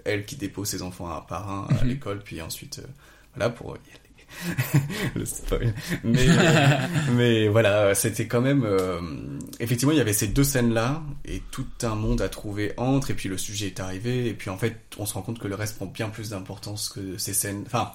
[0.06, 1.90] elle qui dépose ses enfants un par un à Mhm.
[1.90, 2.88] l'école, puis ensuite, euh,
[3.36, 3.78] voilà, pour...
[5.16, 5.74] le spoil.
[6.04, 6.78] Mais, euh,
[7.16, 8.64] mais voilà, c'était quand même.
[8.64, 9.00] euh,
[9.60, 13.16] effectivement, il y avait ces deux scènes-là, et tout un monde à trouver entre, et
[13.16, 15.56] puis le sujet est arrivé, et puis en fait, on se rend compte que le
[15.56, 17.64] reste prend bien plus d'importance que ces scènes.
[17.66, 17.92] Enfin,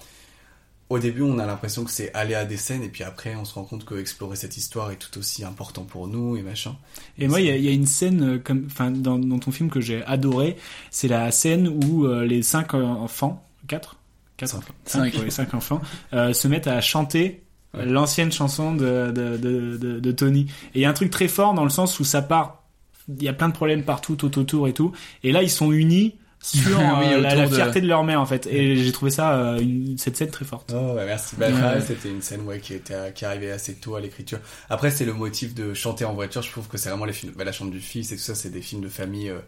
[0.91, 3.45] au début, on a l'impression que c'est aller à des scènes, et puis après, on
[3.45, 6.77] se rend compte que explorer cette histoire est tout aussi important pour nous, et machin.
[7.19, 9.39] Et moi, il y, a- il y a une scène euh, comme, enfin, dans, dans
[9.39, 10.57] ton film que j'ai adoré,
[10.91, 13.97] c'est la scène où euh, les cinq enfants, quatre,
[14.37, 14.59] quatre, Cinq.
[14.59, 15.13] enfants, Cinq.
[15.15, 15.81] cinq, ouais, cinq enfants,
[16.13, 17.41] euh, se mettent à chanter
[17.77, 17.87] Ouais.
[17.87, 20.43] l'ancienne chanson de, de, de, de, de Tony.
[20.75, 22.63] Et il y a un truc très fort dans le sens où ça part,
[23.09, 24.93] il y a plein de problèmes partout, tout autour et tout.
[25.25, 28.21] Et là, ils sont unis sur Oui, euh, la, la de- fierté de leur mère
[28.21, 28.47] en fait.
[28.47, 30.73] Et j'ai trouvé ça, euh, une- cette scène très forte.
[30.75, 31.37] Oh, ouais, merci.
[31.37, 31.81] Bah, Ouais.
[31.87, 34.39] c'était une scène ouais, qui, était, qui arrivait assez tôt à l'écriture.
[34.69, 36.43] Après, c'est le motif de chanter en voiture.
[36.43, 37.33] Je trouve que c'est vraiment les films.
[37.37, 39.31] Bah, la chambre du fils et tout ça, c'est des films de famille.
[39.31, 39.39] euh,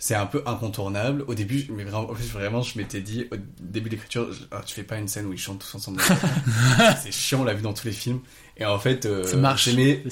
[0.00, 1.24] c'est un peu incontournable.
[1.26, 4.84] Au début, mais vraiment, vraiment je m'étais dit, au début de l'écriture, ah, tu fais
[4.84, 6.00] pas une scène où ils chantent tous ensemble.
[7.02, 8.20] c'est chiant, on l'a vu dans tous les films.
[8.56, 9.64] Et en fait, euh, Ça marche.
[9.64, 10.02] j'aimais,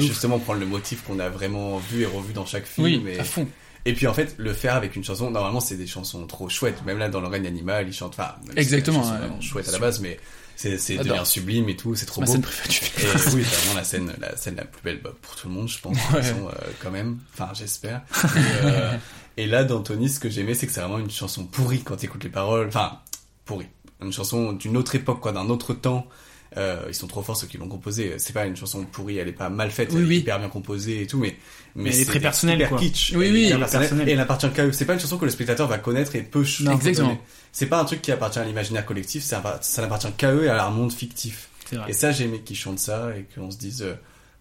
[0.00, 2.86] justement prendre le motif qu'on a vraiment vu et revu dans chaque film.
[2.86, 3.20] Oui, et...
[3.20, 3.46] à fond.
[3.86, 6.84] Et puis en fait, le faire avec une chanson, normalement c'est des chansons trop chouettes.
[6.84, 9.18] Même là dans le règne animal, ils chantent, enfin, Exactement, C'est ouais.
[9.18, 10.18] vraiment chouette à la base, mais
[10.56, 12.32] c'est devient sublime et tout, c'est trop Ma beau.
[12.32, 13.08] scène préférée du film.
[13.08, 15.54] Et oui, c'est vraiment la scène, la scène la plus belle bah, pour tout le
[15.54, 15.94] monde, je pense.
[15.96, 16.22] De toute Ouais.
[16.22, 17.18] façon, euh, quand même.
[17.34, 18.02] Enfin, j'espère.
[18.24, 18.96] Et, euh,
[19.36, 21.96] et là, dans Tony, ce que j'aimais, c'est que c'est vraiment une chanson pourrie quand
[21.96, 22.68] t'écoutes les paroles.
[22.68, 22.98] Enfin,
[23.44, 23.68] pourrie.
[24.02, 26.06] Une chanson d'une autre époque, quoi, d'un autre temps.
[26.56, 28.14] Euh, ils sont trop forts ceux qui l'ont composée.
[28.18, 30.48] C'est pas une chanson pourrie, elle est pas mal faite, Oui, elle est hyper bien
[30.48, 31.36] composée et tout, mais
[31.74, 32.78] mais elle est c'est très personnelle, hyper quoi.
[32.78, 33.12] kitsch.
[33.14, 33.46] Oui, oui.
[33.46, 33.88] hyper personnelle.
[33.88, 34.08] personnelle.
[34.08, 34.72] Et elle appartient qu'à eux.
[34.72, 36.72] C'est pas une chanson que le spectateur va connaître et peut ch- Non.
[36.72, 37.18] Exactement.
[37.52, 39.24] C'est pas un truc qui appartient à l'imaginaire collectif.
[39.24, 41.48] Ça, ça n'appartient qu'à eux et à leur monde fictif.
[41.88, 43.94] Et ça, j'aimais qu'ils chantent ça et qu'on se dise, euh,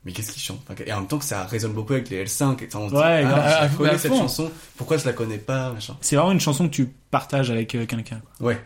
[0.05, 0.61] mais qu'est-ce qu'ils chantent?
[0.85, 2.61] Et en même temps que ça résonne beaucoup avec les L5.
[2.63, 4.19] Et, on se dit, Ouais, ah, à- la connais cette fond.
[4.19, 5.97] chanson, pourquoi je la connais pas machin.
[6.01, 8.21] C'est vraiment une chanson que tu partages avec euh, quelqu'un.
[8.39, 8.61] Ouais,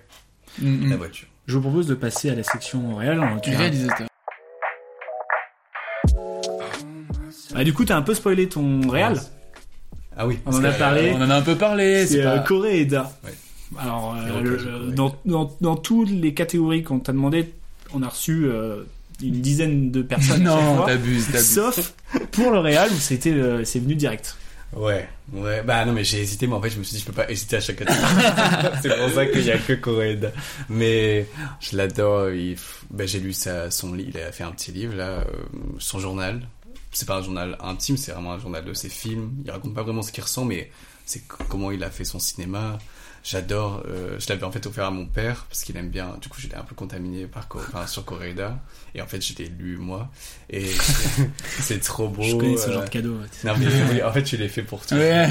[0.62, 0.98] Mm, la mm.
[1.00, 1.28] voiture.
[1.50, 3.20] Je vous propose de passer à la section réelle.
[3.42, 4.08] Tu Du réalisateur.
[7.56, 9.20] Ah, du coup, t'as un peu spoilé ton réal.
[10.16, 10.38] Ah oui.
[10.46, 11.10] On en a parlé.
[11.10, 12.06] euh, On en a un peu parlé.
[12.06, 12.44] C'est C'est euh, pas...
[12.44, 13.12] Corée et Da.
[13.24, 13.32] Ouais.
[13.80, 17.52] Alors, euh, le- dans, dans, dans toutes les catégories qu'on t'a demandé,
[17.96, 18.84] on a reçu euh,
[19.24, 20.44] une dizaine de personnes.
[20.44, 21.48] Non, t'abuses, t'abuses.
[21.56, 21.94] Sauf
[22.32, 24.38] pour le Real où c'était, euh, c'est venu direct.
[24.76, 25.64] Ouais, ouais.
[25.64, 27.30] Bah non, mais j'ai hésité, mais en fait, je me suis dit, je peux pas
[27.30, 27.80] hésiter à chaque
[28.82, 30.32] c'est pour ça qu'il y a que Coréda.
[30.70, 31.28] Mais
[31.60, 32.30] je l'adore.
[32.30, 32.58] Il...
[32.92, 34.12] Bah, j'ai lu sa, son livre.
[34.14, 35.26] Il a fait un petit livre là, euh,
[35.80, 36.48] son journal.
[36.92, 39.32] C'est pas un journal intime, c'est vraiment un journal de ses films.
[39.46, 40.72] Il raconte pas vraiment ce qu'il ressent, mais
[41.06, 42.80] c'est comment il a fait son cinéma.
[43.24, 43.84] J'adore.
[43.88, 46.18] euh, je l'avais en fait offert à mon père parce qu'il aime bien.
[46.22, 48.60] Du coup, j'étais un peu contaminé par enfin, sur Coréda.
[48.96, 50.10] Et en fait, je l'ai lu moi.
[50.50, 50.66] Et
[51.60, 52.24] c'est trop beau.
[52.24, 53.18] Je connais ce euh, genre de cadeau.
[53.44, 54.98] non mais oui, en fait tu les fais pour toi.
[54.98, 55.30] Ouais,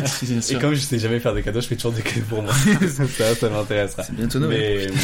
[0.51, 2.53] Et comme je sais jamais faire des cadeaux, je fais toujours des cadeaux pour moi.
[3.09, 4.05] ça, ça m'intéressera.
[4.05, 4.90] C'est bientôt Noël.
[4.92, 5.01] Mais,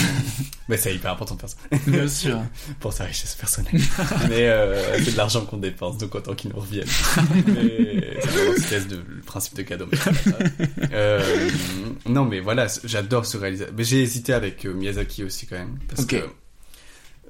[0.68, 1.56] mais c'est hyper important de faire ça.
[1.86, 2.40] Bien sûr.
[2.80, 3.80] pour sa richesse personnelle.
[4.28, 6.86] mais euh, c'est de l'argent qu'on dépense, donc autant qu'ils nous reviennent.
[7.46, 8.16] mais
[8.58, 9.86] c'est de le principe de cadeau.
[9.90, 11.50] mais euh,
[12.06, 13.74] non mais voilà, j'adore ce réalisateur.
[13.76, 15.78] Mais j'ai hésité avec euh, Miyazaki aussi quand même.
[15.88, 16.16] Parce que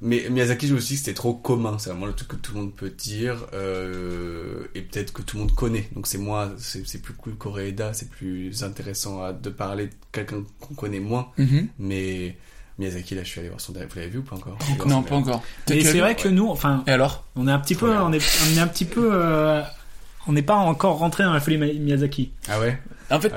[0.01, 1.79] mais Miyazaki, je me suis dit que c'était trop commun.
[1.79, 5.37] C'est vraiment le truc que tout le monde peut dire euh, et peut-être que tout
[5.37, 5.89] le monde connaît.
[5.95, 9.93] Donc c'est moins, c'est c'est plus cool Koreeda, c'est plus intéressant à, de parler de
[10.13, 11.29] quelqu'un qu'on connaît moins.
[11.39, 11.69] Mhm.
[11.79, 12.37] Mais
[12.79, 13.89] Miyazaki, là, je suis allé voir son dernier.
[13.89, 14.59] Vous l'avez vu ou pas encore?
[14.87, 15.43] Non, pas encore.
[15.71, 17.25] Et c'est vrai que nous, enfin, Et alors?
[17.37, 18.21] on est un petit peu, on est,
[18.53, 19.63] on est un petit peu, euh,
[20.27, 22.33] on n'est pas encore rentré dans la folie Mi- Miyazaki.
[22.49, 22.79] Ah ouais?
[23.11, 23.33] En fait,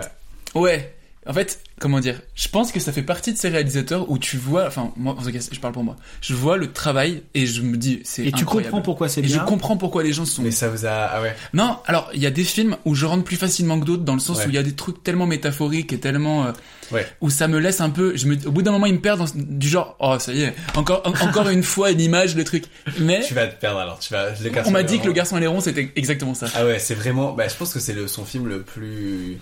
[0.55, 0.96] ouais.
[1.27, 4.37] En fait, comment dire Je pense que ça fait partie de ces réalisateurs où tu
[4.37, 5.95] vois, enfin, moi, en tout cas, je parle pour moi.
[6.21, 9.27] Je vois le travail et je me dis, c'est Et tu comprends pourquoi c'est Et
[9.27, 9.43] je bien.
[9.43, 10.41] comprends pourquoi les gens sont.
[10.41, 10.89] Mais ça vous a.
[10.89, 13.85] Ah ouais Non, alors il y a des films où je rentre plus facilement que
[13.85, 14.45] d'autres dans le sens Ouais.
[14.45, 16.51] où il y a des trucs tellement métaphoriques et tellement euh,
[16.93, 17.05] Ouais.
[17.19, 18.15] où ça me laisse un peu.
[18.15, 20.43] Je me, au bout d'un moment, ils me perdent dans, du genre, oh ça y
[20.43, 22.63] est, encore en- encore une fois l'image, le truc.
[22.99, 23.99] Mais Tu vas te perdre alors.
[23.99, 24.29] Tu vas.
[24.41, 26.47] Le garçon on m'a dit que le garçon à l'airon c'était exactement ça.
[26.55, 27.33] Ah ouais, c'est vraiment.
[27.33, 29.37] Bah, je pense que c'est le son film le plus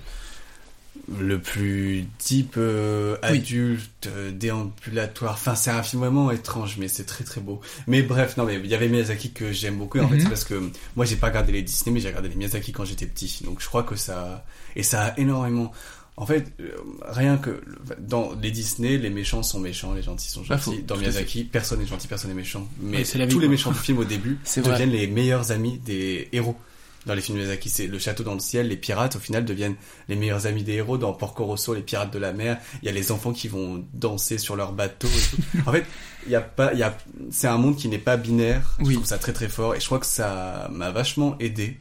[1.19, 3.37] le plus deep euh, Oui.
[3.37, 5.33] adulte euh, déambulatoire.
[5.33, 7.61] Enfin c'est un film vraiment étrange mais c'est très très beau.
[7.87, 9.99] Mais bref non mais il y avait Miyazaki que j'aime beaucoup.
[9.99, 10.21] En fait Mhm.
[10.21, 12.85] c'est parce que moi j'ai pas regardé les Disney mais j'ai regardé les Miyazaki quand
[12.85, 13.41] j'étais petit.
[13.43, 15.71] Donc je crois que ça et ça a énormément
[16.17, 16.71] en fait euh,
[17.03, 17.61] rien que
[17.99, 20.81] dans les Disney les méchants sont méchants les gentils sont gentils.
[20.83, 20.97] dans.
[20.97, 22.67] Miyazaki personne n'est gentil personne n'est méchant.
[22.81, 26.29] Mais Ouais, vie, tous les méchants du film au début deviennent les meilleurs amis des
[26.31, 26.57] héros
[27.05, 29.45] dans les films de Miyazaki, c'est le château dans le ciel, les pirates au final
[29.45, 29.75] deviennent
[30.09, 30.97] les meilleurs amis des héros.
[30.97, 33.85] Dans Porco Rosso, les pirates de la mer, il y a les enfants qui vont
[33.93, 35.07] danser sur leur bateau.
[35.07, 35.41] et tout.
[35.67, 35.85] en fait,
[36.25, 36.97] il y a pas, il y a,
[37.31, 38.75] c'est un monde qui n'est pas binaire.
[38.79, 38.93] Je Oui.
[38.95, 41.77] trouve ça très très fort et je crois que ça m'a vachement aidé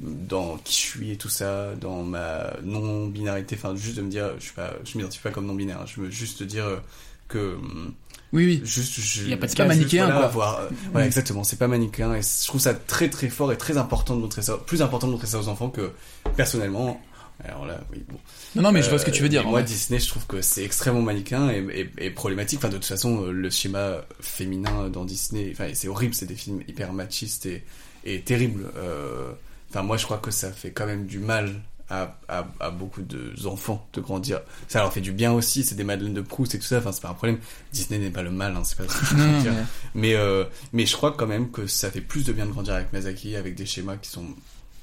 [0.00, 3.54] dans qui je suis et tout ça, dans ma non binarité.
[3.56, 5.86] Enfin, juste de me dire, je suis pas, je m'identifie pas comme non binaire.
[5.86, 6.66] Je veux juste dire
[7.28, 7.94] que hum,
[8.34, 8.60] Oui, oui.
[8.64, 10.28] Juste, je- Il y a pas de cas manichéen, voilà, quoi.
[10.28, 11.08] voir, euh, voilà, Mm.
[11.08, 11.44] exactement.
[11.44, 14.42] C'est pas manichéen et je trouve ça très très fort et très important de montrer
[14.42, 15.92] ça, plus important de montrer ça aux enfants que
[16.36, 17.00] personnellement.
[17.44, 18.18] Alors là, oui, bon.
[18.54, 19.64] Non, non, mais je vois ce que tu veux dire, Moi, vrai.
[19.64, 22.58] Disney, je trouve que c'est extrêmement manichéen et, et, et problématique.
[22.60, 26.14] Enfin, de toute façon, euh, le schéma féminin dans Disney, enfin, c'est horrible.
[26.14, 27.64] C'est des films hyper machistes et,
[28.04, 28.70] et terribles.
[28.76, 29.30] Euh,
[29.70, 31.52] Enfin, moi, je crois que ça fait quand même du mal
[31.90, 34.40] à, à, à beaucoup d'enfants de grandir.
[34.68, 35.64] Ça leur fait du bien aussi.
[35.64, 36.78] C'est des Madeleines de Proust et tout ça.
[36.78, 37.38] Enfin, c'est pas un problème.
[37.72, 38.56] Disney n'est pas le mal.
[38.56, 39.52] Hein, c'est pas ce que je veux Non, dire.
[39.52, 42.50] mais- Mais, euh, mais je crois quand même que ça fait plus de bien de
[42.52, 44.26] grandir avec Miyazaki, avec des schémas qui sont,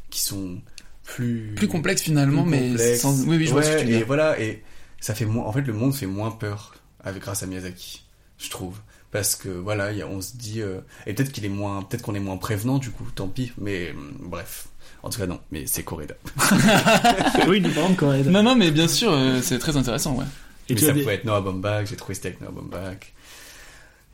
[0.10, 0.60] qui sont
[1.04, 1.54] plus.
[1.56, 3.02] Plus complexes, finalement, mais complexes.
[3.02, 4.64] sans- oui, oui, je vois ce que Ouais, tu veux Et voilà, et
[5.00, 8.04] ça fait moins, en fait, le monde fait moins peur avec, grâce à Miyazaki,
[8.38, 8.78] je trouve.
[9.12, 11.82] Parce que voilà, il y a- on se dit, euh, et peut-être qu'il est moins,
[11.82, 14.68] peut-être qu'on est moins prévenant, du coup, tant pis, mais hum, bref.
[15.04, 16.14] En tout cas, non, mais c'est Coréda.
[17.48, 18.30] oui, nous parlons de Coréda.
[18.30, 20.26] Non, non, mais bien sûr, euh, c'est très intéressant, ouais.
[20.70, 23.14] mais tu ça des- peut être Noah Baumbach, j'ai trouvé c'était avec Noah Baumbach.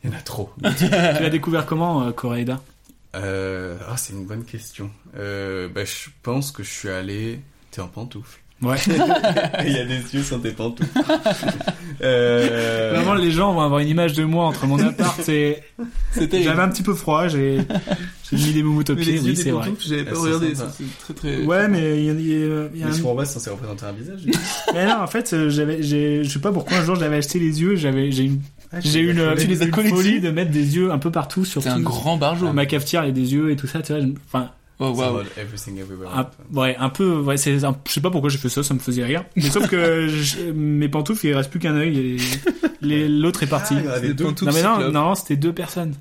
[0.03, 0.51] Il y en a trop.
[0.77, 2.61] tu l'as découvert comment, euh, Coréda
[3.15, 4.89] Euh, ah, c'est une bonne question.
[5.17, 7.41] Euh, bah, je pense que je suis allé.
[7.71, 8.39] T'es en pantoufle.
[8.61, 8.77] Ouais.
[9.67, 10.89] Il y a des yeux sur tes pantoufles.
[12.01, 12.93] euh...
[12.95, 15.59] Vraiment, les gens vont avoir une image de moi entre mon appart et.
[16.11, 17.59] C'était- J'avais un petit peu froid, j'ai
[18.31, 19.69] j'ai mis des moumoutes au Mais pied, les yeux oui, c'est vrai.
[19.79, 21.43] j'avais pas regardé, c'est très très.
[21.45, 22.35] Ouais, mais il y a, il y a-
[22.73, 24.21] il y a Mais un- sur en bas, c'est censé représenter un visage.
[24.73, 27.61] Mais non, en fait, euh, j'avais, je sais pas pourquoi un jour j'avais acheté les
[27.61, 28.41] yeux, j'avais, j'ai une,
[28.73, 29.31] Ah, j'ai une, collé.
[29.31, 31.79] une, Tu les as une folie de mettre des yeux un peu partout sur un
[31.79, 32.51] grand barjo.
[32.53, 34.01] Ma cafetière, il y a des yeux et tout ça, tu vois.
[34.27, 36.09] Enfin, Oh, mode Everything Everywhere.
[36.15, 38.73] un, ouais, un peu, ouais, c'est, un- je sais pas pourquoi j'ai fait ça, ça
[38.75, 39.23] me faisait rire.
[39.35, 42.17] Mais sauf que je- mes pantoufles, il reste plus qu'un œil
[42.83, 43.73] et l'autre est parti.
[43.75, 44.25] Ah, il y en avait Des deux.
[44.25, 45.95] pantoufles non mais non, non, c'était deux personnes.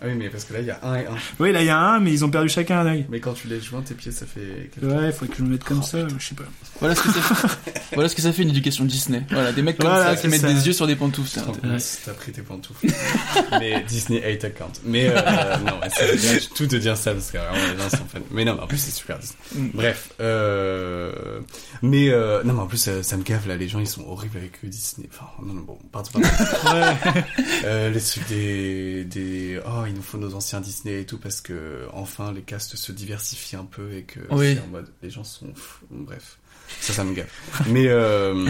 [0.00, 1.16] Ah oui, mais parce que là, il y a un et un.
[1.40, 3.06] Oui, là il y a un, mais ils ont perdu chacun un œil.
[3.08, 4.70] Mais quand tu les joins, tes pieds, ça fait.
[4.72, 6.44] quelque Ouais, il faudrait que je me mette comme ça, je sais pas.
[6.78, 7.80] Voilà ce que ça fait.
[7.94, 9.24] voilà ce que ça fait une éducation Disney.
[9.30, 10.52] Voilà, des mecs comme Voilà, ça qui mettent ça.
[10.52, 11.40] des yeux sur des pantoufles.
[11.40, 11.68] intéressant.
[11.68, 12.02] Ouais.
[12.04, 12.86] T'as pris tes pantoufles.
[13.58, 14.70] mais Disney hate account.
[14.84, 17.90] Mais euh, non, ouais, c'est bien tout de dire ça parce que vraiment les gens
[17.90, 18.20] sont fans.
[18.30, 19.38] Mais non, mais en plus c'est super Disney.
[19.56, 19.70] Mm.
[19.74, 21.40] Bref, euh,
[21.82, 23.56] mais euh, non, mais en plus ça, ça me gave là.
[23.56, 25.08] Les gens ils sont horribles avec Disney.
[25.12, 26.28] Enfin, non, non, bon, pardon, pardon.
[27.64, 31.40] euh, les trucs des, des, oh, il nous faut nos anciens Disney et tout parce
[31.40, 34.54] que enfin les castes se diversifient un peu et que Oui.
[34.54, 35.52] c'est en mode les gens sont,
[35.90, 36.38] bref,
[36.80, 37.26] ça, ça me gave.
[37.68, 38.48] Mais euh,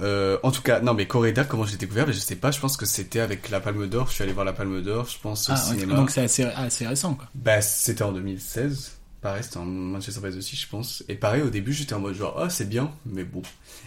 [0.00, 2.06] euh, en tout cas, non, mais Coréda, comment j'ai découvert?
[2.06, 4.06] Ben, Je sais pas, je pense que c'était avec la Palme d'Or.
[4.08, 5.94] Je suis allé voir la Palme d'Or, je pense, au Ah, cinéma.
[5.96, 7.28] donc c'est assez, assez récent, quoi.
[7.34, 8.92] Bah, c'était en 2016.
[9.20, 11.02] Pareil, c'était en Manchester by the Sea, je pense.
[11.08, 13.42] Et pareil, au début, j'étais en mode genre, ah, c'est bien, mais bon.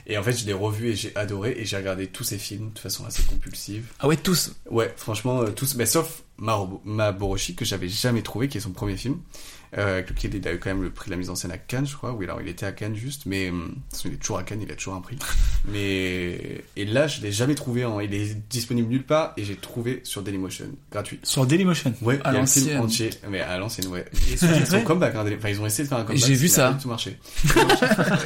[0.06, 2.72] Et en fait, je l'ai revu et j'ai adoré et j'ai regardé tous ces films
[2.74, 3.86] de façon assez compulsive.
[4.00, 4.54] Ah ouais, tous?
[4.70, 8.98] Ouais, franchement, euh, tous, mais sauf Maboroshi, que j'avais jamais trouvé, qui est son premier
[8.98, 9.18] film,
[9.78, 11.52] euh, avec lequel il a eu quand même le prix de la mise en scène
[11.52, 12.12] à Cannes, je crois.
[12.14, 14.38] Oui, alors il était à Cannes juste, mais hum, de toute façon, il est toujours
[14.40, 15.18] à Cannes, il a toujours un prix.
[15.72, 17.86] mais et là, je l'ai jamais trouvé.
[17.86, 21.20] En, il est disponible nulle part et j'ai trouvé sur Dailymotion, gratuit.
[21.24, 21.94] Sur Dailymotion?
[22.02, 22.80] Ouais, À l'ancienne.
[22.80, 24.06] entier, mais à l'ancienne, ouais.
[24.32, 26.26] Et sous-titré, hein, enfin, ils ont essayé de faire un comeback.
[26.26, 26.78] J'ai vu ça.
[26.82, 27.18] tout marché.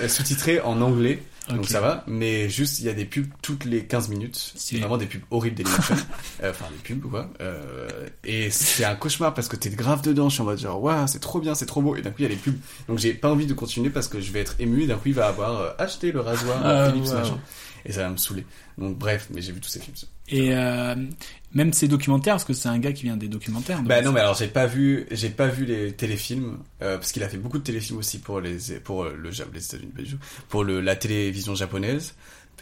[0.01, 1.19] Euh, Sous-titré en anglais,
[1.49, 4.53] donc ça va, mais juste, il y a des pubs toutes les 15 minutes.
[4.55, 5.95] C'est vraiment des pubs horribles d'animation.
[6.43, 7.29] Euh, Enfin, des pubs, quoi.
[7.41, 7.87] Euh,
[8.23, 10.27] et c'est un cauchemar parce que t'es grave dedans.
[10.29, 11.95] Je suis en mode genre, waouh, c'est trop bien, c'est trop beau.
[11.95, 12.57] Et d'un coup, il y a les pubs.
[12.87, 15.07] Donc j'ai pas envie de continuer parce que je vais être ému et d'un coup,
[15.09, 17.13] il va avoir euh, acheté le rasoir Ah, Philips, wow.
[17.13, 17.39] machin.
[17.85, 18.45] Et ça va me saouler.
[18.77, 19.95] Donc bref, mais j'ai vu tous ces films.
[20.27, 20.95] Et euh,
[21.53, 23.81] même ces documentaires, parce que c'est un gars qui vient des documentaires.
[23.83, 27.23] Bah non, mais alors j'ai pas vu, j'ai pas vu les téléfilms euh, parce qu'il
[27.23, 29.91] a fait beaucoup de téléfilms aussi pour les pour le les États-Unis,
[30.49, 32.15] pour le la télévision japonaise.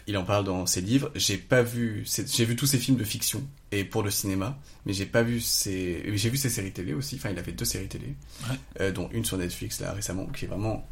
[0.06, 1.10] Il en parle dans ses livres.
[1.14, 4.92] J'ai pas vu, j'ai vu tous ses films de fiction et pour le cinéma, mais
[4.92, 7.14] j'ai pas vu ses, j'ai vu ses séries télé aussi.
[7.16, 8.14] Enfin, il a fait deux séries télé,
[8.50, 8.56] Ouais.
[8.82, 10.86] euh, dont une sur Netflix là récemment, qui est vraiment.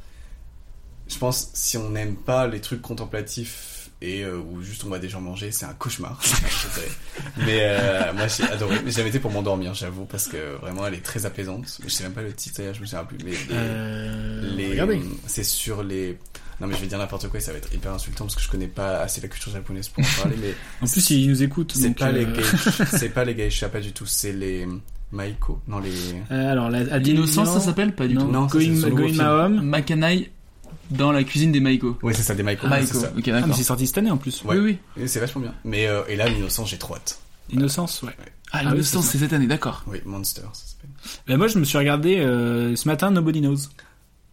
[1.08, 3.71] Je pense si on n'aime pas les trucs contemplatifs
[4.04, 6.20] et euh, où juste on voit des gens manger, c'est un cauchemar.
[7.38, 8.76] mais euh, moi j'ai adoré.
[8.84, 11.78] Mais j'avais été pour m'endormir, j'avoue, parce que vraiment elle est très apaisante.
[11.82, 13.18] Je sais même pas le titre, d'ailleurs, je me souviens plus.
[13.24, 16.18] Mais les, Euh, les- c'est sur les.
[16.60, 18.42] Non mais je vais dire n'importe quoi et ça va être hyper insultant parce que
[18.42, 20.36] je connais pas assez la culture japonaise pour en parler.
[20.40, 20.54] Mais
[20.86, 21.72] En plus, il nous écoute.
[21.76, 22.42] c'est pas les euh,
[22.92, 24.06] c'est pas les geishas, pas du tout.
[24.06, 24.66] C'est les
[25.10, 25.90] maiko, non les.
[26.30, 28.32] euh, alors, la, à L'innocence, ça s'appelle Pas du non, tout.
[28.32, 29.48] Non, Going, Going.
[29.62, 30.30] Makanai
[30.90, 31.96] dans la cuisine des Maiko.
[32.02, 32.66] Ouais, c'est ça, des maiko.
[32.68, 33.06] Maiko, c'est ça.
[33.08, 33.56] ok, Ah, mais d'accord.
[33.56, 34.42] c'est sorti cette année en plus.
[34.44, 34.56] Ouais.
[34.56, 35.02] Oui, oui.
[35.02, 35.54] Et c'est vachement bien.
[35.64, 37.18] Mais euh, et là, l'innocence, j'ai trop hâte.
[37.50, 38.10] Innocence, ouais.
[38.18, 39.82] Ah, Ah oui, l'innocence, c'est c'est cette année, d'accord.
[39.86, 40.90] Oui, Monster, ça s'appelle.
[41.26, 43.56] Ben moi, je me suis regardé euh, ce matin Nobody Knows.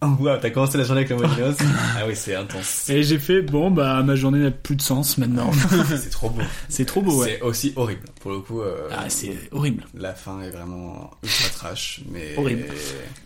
[0.01, 1.57] Wow, t'as commencé la journée avec le Mojinos
[1.97, 2.89] Ah oui, c'est intense.
[2.89, 5.51] Et j'ai fait, bon, bah, ma journée n'a plus de sens maintenant.
[5.87, 6.41] c'est trop beau.
[6.69, 7.37] C'est trop beau, ouais.
[7.39, 8.03] C'est aussi horrible.
[8.21, 8.61] Pour le coup.
[8.61, 9.85] Euh, ah, c'est horrible.
[9.93, 12.37] La fin est vraiment ultra trash, mais.
[12.37, 12.65] Horrible.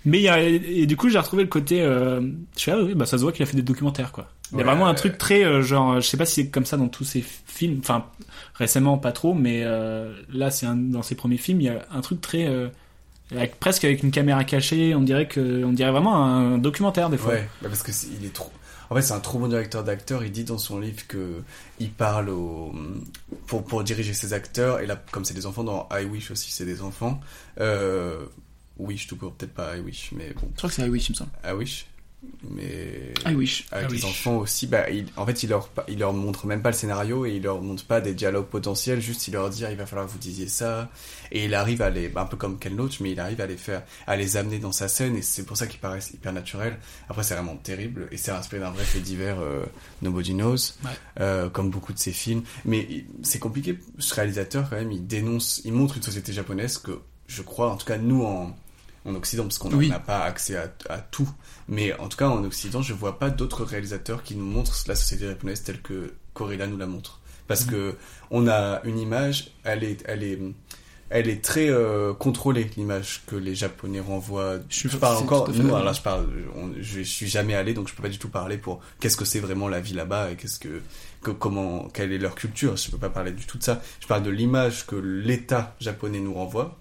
[0.06, 2.22] Mais il y a, et du coup, j'ai retrouvé le côté, euh,
[2.56, 4.28] je suis ah oui, bah, ça se voit qu'il a fait des documentaires, quoi.
[4.52, 6.50] Il y a Ouais, vraiment un truc très, euh, genre, je sais pas si c'est
[6.50, 8.06] comme ça dans tous ses films, enfin,
[8.56, 12.02] récemment, pas trop, mais euh, là, c'est dans ses premiers films, il y a un
[12.02, 12.68] truc très, euh,
[13.32, 17.18] avec, presque avec une caméra cachée, on dirait que, on dirait vraiment un documentaire, des
[17.18, 17.34] fois.
[17.34, 18.52] Ouais, bah parce que c'est- il est trop.
[18.90, 20.24] En fait, c'est un trop bon directeur d'acteurs.
[20.24, 21.42] Il dit dans son livre que
[21.80, 22.74] il parle au
[23.48, 24.82] pour pour diriger ses acteurs.
[24.82, 27.20] Et là, comme c'est des enfants dans I Wish aussi, c'est des enfants.
[27.60, 28.26] Euh...
[28.78, 30.48] Wish tout court, peut-être pas I Wish, mais bon.
[30.54, 31.32] Je crois que c'est I Wish, il me semble.
[31.46, 31.86] I Wish.
[32.50, 33.66] Mais I Wish.
[33.72, 34.06] avec I les Wish.
[34.10, 37.26] enfants aussi, bah, il- en fait, il leur, il leur montre même pas le scénario
[37.26, 39.86] et il leur montre pas des dialogues potentiels, juste il leur dit, ah, il va
[39.86, 40.90] falloir que vous disiez ça.
[41.32, 43.46] Et il arrive à les, bah, un peu comme Ken Loach, mais il arrive à
[43.48, 46.34] les faire, à les amener dans sa scène et c'est pour ça qu'ils paraissent hyper
[46.34, 46.78] naturels.
[47.10, 49.64] Après, c'est vraiment terrible et c'est inspiré d'un vrai fait divers, euh,
[50.02, 50.90] Nobody Knows, Ouais.
[51.22, 52.44] euh, comme beaucoup de ses films.
[52.66, 57.00] Mais c'est compliqué, ce réalisateur, quand même, il dénonce, il montre une société japonaise que,
[57.28, 58.54] je crois, en tout cas, nous, en,
[59.06, 59.92] en Occident, parce qu'on n'a Oui.
[60.06, 61.30] pas accès à, à tout,
[61.68, 64.96] mais en tout cas en Occident, je vois pas d'autres réalisateurs qui nous montrent la
[64.96, 67.20] société japonaise telle que Corella nous la montre.
[67.48, 67.72] Parce Mhm.
[67.72, 67.96] que
[68.32, 70.40] on a une image, elle est, elle est,
[71.10, 74.56] elle est très euh, contrôlée l'image que les Japonais renvoient.
[74.70, 77.90] Je, suis- parle encore, nous, alors là je parle, on- je suis jamais allé donc
[77.90, 80.36] je peux pas du tout parler pour qu'est-ce que c'est vraiment la vie là-bas et
[80.38, 80.82] qu'est-ce que,
[81.22, 82.78] que- comment, quelle est leur culture.
[82.78, 83.82] Je peux pas parler du tout de ça.
[84.00, 86.80] Je parle de l'image que l'État japonais nous renvoie.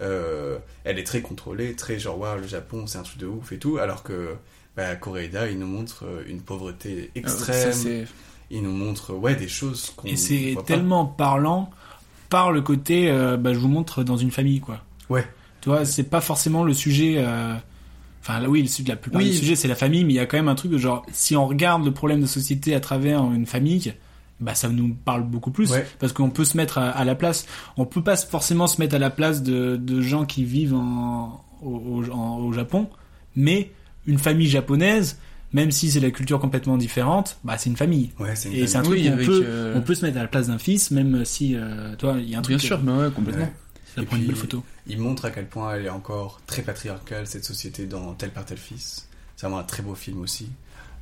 [0.00, 3.52] Euh, elle est très contrôlée, très genre waouh le Japon c'est un truc de ouf
[3.52, 4.34] et tout, alors que
[4.76, 7.54] bah, Koreeda il nous montre euh, une pauvreté extrême.
[7.56, 8.06] Euh, ça, c'est-
[8.50, 10.62] il nous montre ouais des choses qu'on Et c'est pas.
[10.62, 11.70] tellement parlant
[12.28, 14.80] par le côté, euh, bah, je vous montre dans une famille, quoi.
[15.08, 15.24] Ouais.
[15.60, 17.14] Tu vois, c'est pas forcément le sujet.
[17.18, 17.54] euh,
[18.20, 19.34] Enfin, là, oui, le sujet- la plupart Oui.
[19.34, 21.36] sujet, c'est la famille, mais il y a quand même un truc de genre, si
[21.36, 23.92] on regarde le problème de société à travers une famille,
[24.40, 25.70] bah, ça nous parle beaucoup plus.
[25.70, 25.86] Ouais.
[25.98, 27.46] Parce qu'on peut se mettre à, à la place.
[27.76, 31.44] On peut pas forcément se mettre à la place de, de gens qui vivent en,
[31.62, 32.88] au, au- en- au Japon,
[33.36, 33.70] mais
[34.06, 35.18] une famille japonaise,
[35.52, 38.10] même si c'est la culture complètement différente, bah, c'est une famille.
[38.18, 40.18] Ouais, c'est une Et c'est un truc Oui, avec, peut, euh, on peut se mettre
[40.18, 42.56] à la place d'un fils, même si, euh, toi, il y a un truc.
[42.56, 43.44] Bien sûr, mais ouais, complètement.
[43.44, 43.52] Ouais.
[43.94, 44.64] Ça Et prend une puis, belle photo.
[44.88, 48.44] Il montre à quel point elle est encore très patriarcale, cette société, dans Tel Père
[48.44, 49.08] Tel Fils.
[49.36, 50.48] C'est vraiment un très beau film aussi.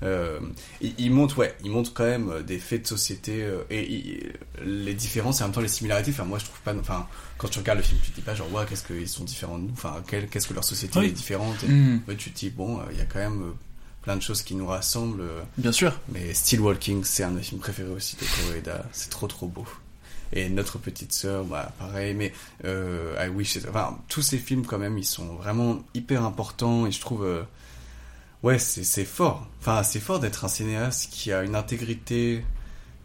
[0.02, 0.40] Euh,
[0.80, 3.88] il, il montre, ouais, il montre quand même euh, des faits de société euh, et
[3.90, 4.32] il-
[4.64, 6.10] les différences et en même temps les similarités.
[6.10, 7.06] Enfin, moi je trouve pas, enfin,
[7.38, 9.58] quand tu regardes le film, tu te dis pas genre, ouais, qu'est-ce qu'ils sont différents
[9.58, 11.06] de nous, enfin, quel- qu'est-ce que leur société Oui.
[11.06, 11.62] est différente?
[11.64, 11.68] Et,
[12.08, 13.52] ouais, tu te dis, bon, euh, il y a quand même
[14.02, 15.22] plein de choses qui nous rassemblent.
[15.56, 15.98] Bien sûr.
[16.12, 18.84] mais Still Walking, c'est un de mes films préférés aussi de Koreeda.
[18.92, 19.64] C'est trop trop beau.
[20.32, 22.14] Et notre petite sœur, bah pareil.
[22.14, 22.32] Mais
[22.64, 26.90] euh, I Wish, enfin tous ces films quand même, ils sont vraiment hyper importants et
[26.90, 27.42] je trouve, euh,
[28.42, 29.46] ouais, c'est c'est fort.
[29.60, 32.44] Enfin c'est fort d'être un cinéaste qui a une intégrité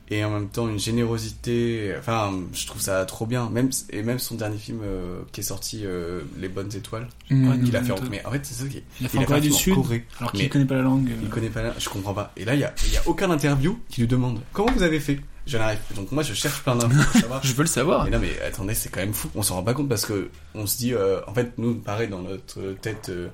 [0.10, 1.94] et en même temps une générosité.
[2.00, 3.50] Enfin, je trouve ça trop bien.
[3.50, 7.64] Même et même son dernier film euh, qui est sorti, euh, Les Bonnes Étoiles, Mmh.
[7.66, 7.92] qu'il a fait.
[7.92, 7.96] en-.
[8.10, 8.82] Mais en fait, c'est ça qui.
[9.02, 10.06] Il a fait en Corée un du Sud, Corée.
[10.20, 11.10] alors qu'il connaît pas la langue.
[11.22, 11.78] il connaît pas la...
[11.78, 12.32] Je comprends pas.
[12.38, 14.84] Et là, il y a, il y a aucun interview qui lui demande comment vous
[14.84, 15.20] avez fait?
[15.46, 15.96] Je n'arrive plus.
[15.96, 17.42] Donc moi, je cherche plein d'infos pour savoir.
[17.44, 18.04] Je veux le savoir.
[18.06, 19.30] Mais non, mais attendez, c'est quand même fou.
[19.36, 22.08] On s'en rend pas compte parce que on se dit, euh, en fait, nous, pareil,
[22.10, 23.28] dans notre tête euh,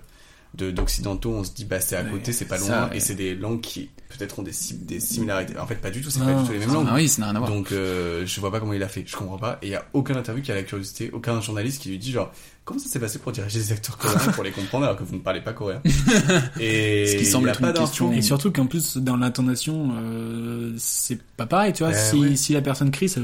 [0.54, 3.62] d'occidentaux, on se dit, bah c'est à côté, c'est pas loin, et c'est des langues
[3.62, 4.52] qui peut-être ont des,
[4.82, 5.58] des similarités.
[5.58, 6.10] En fait, pas du tout.
[6.10, 6.88] C'est pas du tout les mêmes langues.
[6.94, 7.52] oui, ça n'a rien à voir.
[7.52, 9.58] Donc euh, je vois pas comment il a fait, je comprends pas.
[9.62, 12.12] Et il y a aucun interview qui a la curiosité, aucun journaliste qui lui dit
[12.12, 12.32] genre
[12.66, 15.16] comment ça s'est passé pour diriger des acteurs coréens pour les comprendre alors que vous
[15.16, 15.82] ne parlez pas coréen?
[16.60, 18.12] Et Ce qui semble être pas une question.
[18.14, 21.92] Et surtout qu'en plus, dans l'intonation, euh, c'est pas pareil, tu vois.
[21.92, 22.36] Eh si, ouais.
[22.36, 23.22] si la personne crie, ça.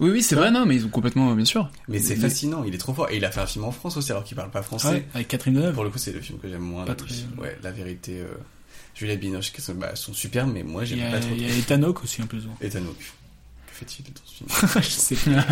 [0.00, 1.70] Oui, oui, c'est vrai, non, mais ils ont complètement, bien sûr.
[1.88, 3.10] Mais c'est fascinant, il est trop fort.
[3.10, 4.88] Et il a fait un film en France aussi alors qu'il parle pas français.
[4.88, 5.74] Ouais, avec Catherine Deneuve.
[5.74, 6.84] Pour le coup, c'est le film que j'aime moins.
[6.84, 8.20] Pas très- Ouais, la vérité.
[8.20, 8.26] Euh...
[8.94, 11.28] Juliette Binoche, qui sont, bah, sont super, mais moi j'aime pas trop.
[11.36, 12.40] il y a Ethanok aussi, un peu.
[12.40, 12.56] souvent.
[12.62, 12.96] Et Tanouk.
[12.96, 14.48] Que fait-il dans ce film?
[14.82, 15.46] Je sais pas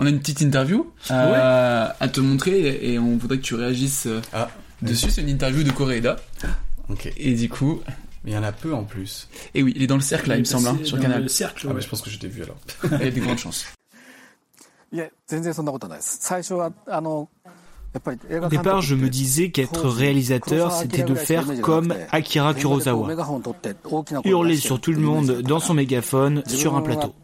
[0.00, 4.08] on a une petite interview à te montrer et on voudrait que tu réagisses
[4.82, 5.10] dessus.
[5.10, 6.16] C'est une interview de Coréda.
[7.16, 7.80] Et du coup.
[8.26, 9.28] Il y en a peu en plus.
[9.54, 11.22] Et oui, il est dans le cercle là, il, me semble, sur le canal.
[11.22, 11.66] Le cercle.
[11.70, 12.58] Ah, mais je pense que je t'ai vu alors.
[12.84, 13.64] il y a des grandes chances.
[17.94, 23.08] Au départ, je me disais qu'être réalisateur, c'était de faire comme Akira Kurosawa.
[24.24, 27.14] Hurler sur tout le monde dans son mégaphone sur un plateau.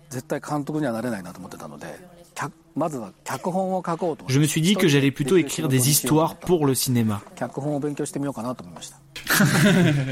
[4.28, 7.22] Je me suis dit que j'allais plutôt écrire des histoires pour le cinéma.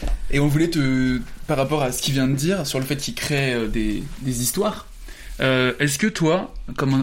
[0.30, 2.96] Et on voulait te, par rapport à ce qu'il vient de dire sur le fait
[2.96, 4.86] qu'il crée euh, des, des histoires,
[5.40, 7.00] euh, est-ce que toi, comment,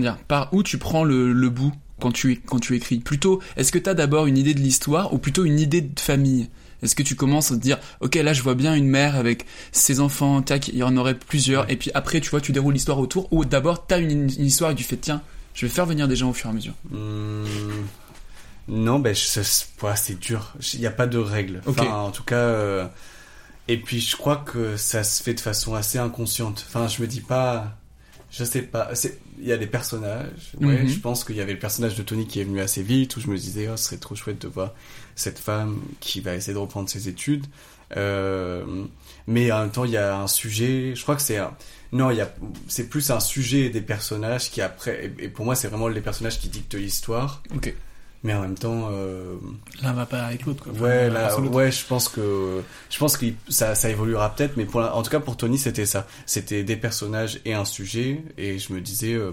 [0.00, 2.98] dire, par où tu prends le, le bout quand tu, quand tu écris?
[2.98, 5.98] Plutôt, est-ce que tu as d'abord une idée de l'histoire ou plutôt une idée de
[5.98, 6.48] famille?
[6.82, 9.44] Est-ce que tu commences à te dire, ok, là je vois bien une mère avec
[9.72, 12.74] ses enfants, tac, il y en aurait plusieurs, et puis après, tu vois, tu déroules
[12.74, 15.22] l'histoire autour, ou d'abord t'as une, une histoire et tu fais, tiens,
[15.54, 16.74] je vais faire venir des gens au fur et à mesure.
[16.90, 17.44] Hmm,
[18.68, 20.54] Non, ben c'est dur.
[20.74, 21.60] Il n'y a pas de règle.
[21.66, 22.36] Enfin, en tout cas.
[22.36, 22.86] euh,
[23.68, 26.64] Et puis je crois que ça se fait de façon assez inconsciente.
[26.68, 27.76] Enfin, je me dis pas.
[28.30, 28.90] Je sais pas.
[29.40, 30.52] Il y a des personnages.
[30.60, 30.88] Ouais, Mhm.
[30.88, 33.20] je pense qu'il y avait le personnage de Tony qui est venu assez vite où
[33.20, 34.72] je me disais, oh, ce serait trop chouette de voir
[35.14, 37.46] cette femme qui va essayer de reprendre ses études.
[37.96, 38.64] Euh,
[39.26, 40.94] mais en même temps, il y a un sujet.
[40.94, 41.52] Je crois que c'est un.
[41.92, 42.32] Non, il y a.
[42.68, 45.12] C'est plus un sujet et des personnages qui après.
[45.18, 47.42] Et pour moi, c'est vraiment les personnages qui dictent l'histoire.
[47.54, 47.74] Ok.
[48.22, 48.90] Mais en même temps.
[48.92, 49.36] euh,
[49.82, 50.62] L'un va pas avec l'autre.
[50.64, 50.72] quoi.
[50.74, 54.80] Ouais, là, ouais, je pense que je pense que ça, ça évoluera peut-être, mais pour
[54.80, 56.06] la- en tout cas pour Tony c'était ça.
[56.26, 59.32] C'était des personnages et un sujet, et je me disais euh,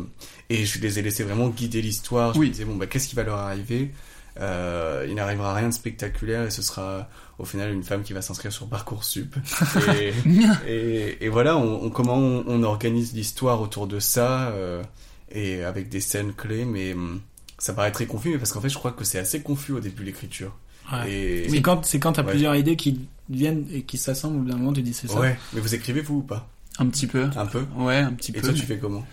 [0.50, 2.34] et je les ai laissés vraiment guider l'histoire.
[2.34, 2.48] Je Oui.
[2.48, 3.92] me disais bon bah qu'est-ce qui va leur arriver?
[4.40, 7.10] Euh, Il n'arrivera rien de spectaculaire et ce sera
[7.40, 9.36] au final une femme qui va s'inscrire sur parcoursup.
[10.00, 10.14] et,
[10.68, 14.84] et, et voilà, on, on- comment on, on organise l'histoire autour de ça euh,
[15.32, 17.22] et avec des scènes clés, mais hum,
[17.58, 19.80] ça paraît très confus, mais parce qu'en fait je crois que c'est assez confus au
[19.80, 20.56] début l'écriture.
[20.92, 21.12] Ouais.
[21.12, 22.30] Et- C'est quand, c'est quand t'as Ouais.
[22.32, 25.20] plusieurs idées qui viennent et qui s'assemblent, au bout d'un moment tu dis c'est ça.
[25.20, 26.48] Ouais, mais vous écrivez vous ou pas?
[26.80, 27.28] Un petit peu.
[27.36, 28.42] Un peu Ouais, un petit Et peu.
[28.48, 29.06] toi tu fais comment?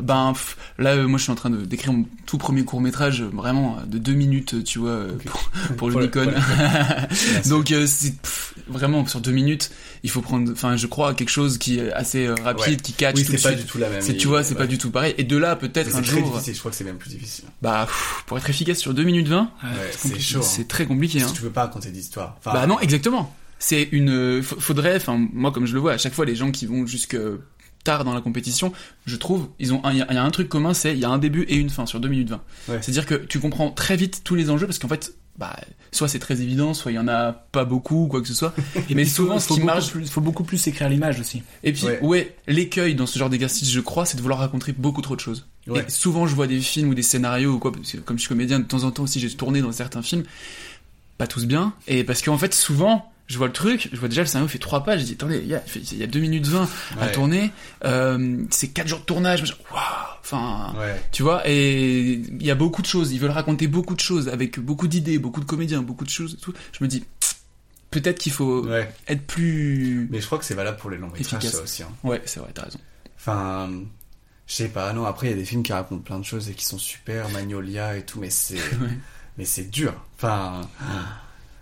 [0.00, 2.80] Ben pff, là, euh, moi, je suis en train de d'écrire mon tout premier court
[2.80, 7.48] métrage, vraiment euh, de deux minutes, euh, tu vois, euh, pour, pour Pour le- le-
[7.50, 9.70] Donc euh, c'est pff, vraiment sur deux minutes,
[10.02, 12.76] il faut prendre, enfin, je crois quelque chose qui est assez euh, rapide, Ouais.
[12.82, 13.60] qui catch Oui, tout c'est pas suite.
[13.60, 14.60] du tout la même C'est, tu vois, c'est ouais.
[14.60, 15.14] pas du tout pareil.
[15.18, 17.10] Et de là, peut-être C'est un très jour, difficile, je crois que c'est même plus
[17.10, 17.44] difficile.
[17.60, 19.48] bah, pff, pour être efficace sur deux minutes 20, Ouais,
[19.90, 20.20] c'est, c'est compliqué.
[20.24, 20.38] chaud.
[20.38, 20.42] hein.
[20.42, 21.22] C'est très compliqué.
[21.22, 21.26] Hein.
[21.30, 22.36] que tu veux pas raconter d'histoire.
[22.38, 23.34] Enfin, Bah non, exactement.
[23.64, 24.10] C'est une.
[24.10, 26.66] euh, fa- Faudrait, enfin, moi, comme je le vois, à chaque fois, les gens qui
[26.66, 27.16] vont jusque
[27.84, 28.72] tard dans la compétition,
[29.06, 30.98] je trouve, ils ont, il y, a- il y a un truc commun, c'est il
[30.98, 32.40] y a un début et une fin sur 2 minutes 20.
[32.68, 32.78] Ouais.
[32.82, 35.56] C'est-à-dire que tu comprends très vite tous les enjeux parce qu'en fait, bah,
[35.92, 38.52] soit c'est très évident, soit il y en a pas beaucoup, quoi que ce soit.
[38.94, 39.90] mais souvent, ce faut qui beaucoup marche.
[39.92, 41.42] plus, faut beaucoup plus écrire l'image aussi.
[41.64, 42.00] Et puis, Ouais.
[42.02, 45.20] ouais, l'écueil dans ce genre d'exercice, je crois, c'est de vouloir raconter beaucoup trop de
[45.20, 45.46] choses.
[45.68, 45.84] Ouais.
[45.86, 48.22] Et souvent, je vois des films ou des scénarios ou quoi, parce que comme je
[48.22, 50.24] suis comédien, de temps en temps aussi, j'ai tourné dans certains films,
[51.18, 54.20] pas tous bien, et parce qu'en fait, souvent, je vois le truc, je vois déjà
[54.22, 56.20] le scénario fait 3 pages, je dis, attendez, il y a, il y a 2
[56.20, 56.68] minutes 20
[57.00, 57.12] à Ouais.
[57.12, 57.50] tourner,
[57.84, 59.80] euh, c'est 4 jours de tournage, waouh,
[60.20, 61.00] enfin, Ouais.
[61.12, 64.28] tu vois, et il y a beaucoup de choses, ils veulent raconter beaucoup de choses,
[64.28, 66.52] avec beaucoup d'idées, beaucoup de comédiens, beaucoup de choses, et tout.
[66.72, 67.04] Je me dis,
[67.90, 68.92] peut-être qu'il faut Ouais.
[69.08, 70.08] être plus...
[70.10, 71.82] Mais je crois que c'est valable pour les longs métrages ça aussi.
[71.82, 71.88] hein.
[72.04, 72.78] Ouais, c'est vrai, t'as raison.
[73.18, 73.70] Enfin,
[74.46, 74.92] je sais pas.
[74.92, 76.78] Non, après il y a des films qui racontent plein de choses et qui sont
[76.78, 78.58] super, Magnolia et tout, mais c'est,
[79.38, 79.94] mais c'est dur.
[80.16, 80.62] Enfin,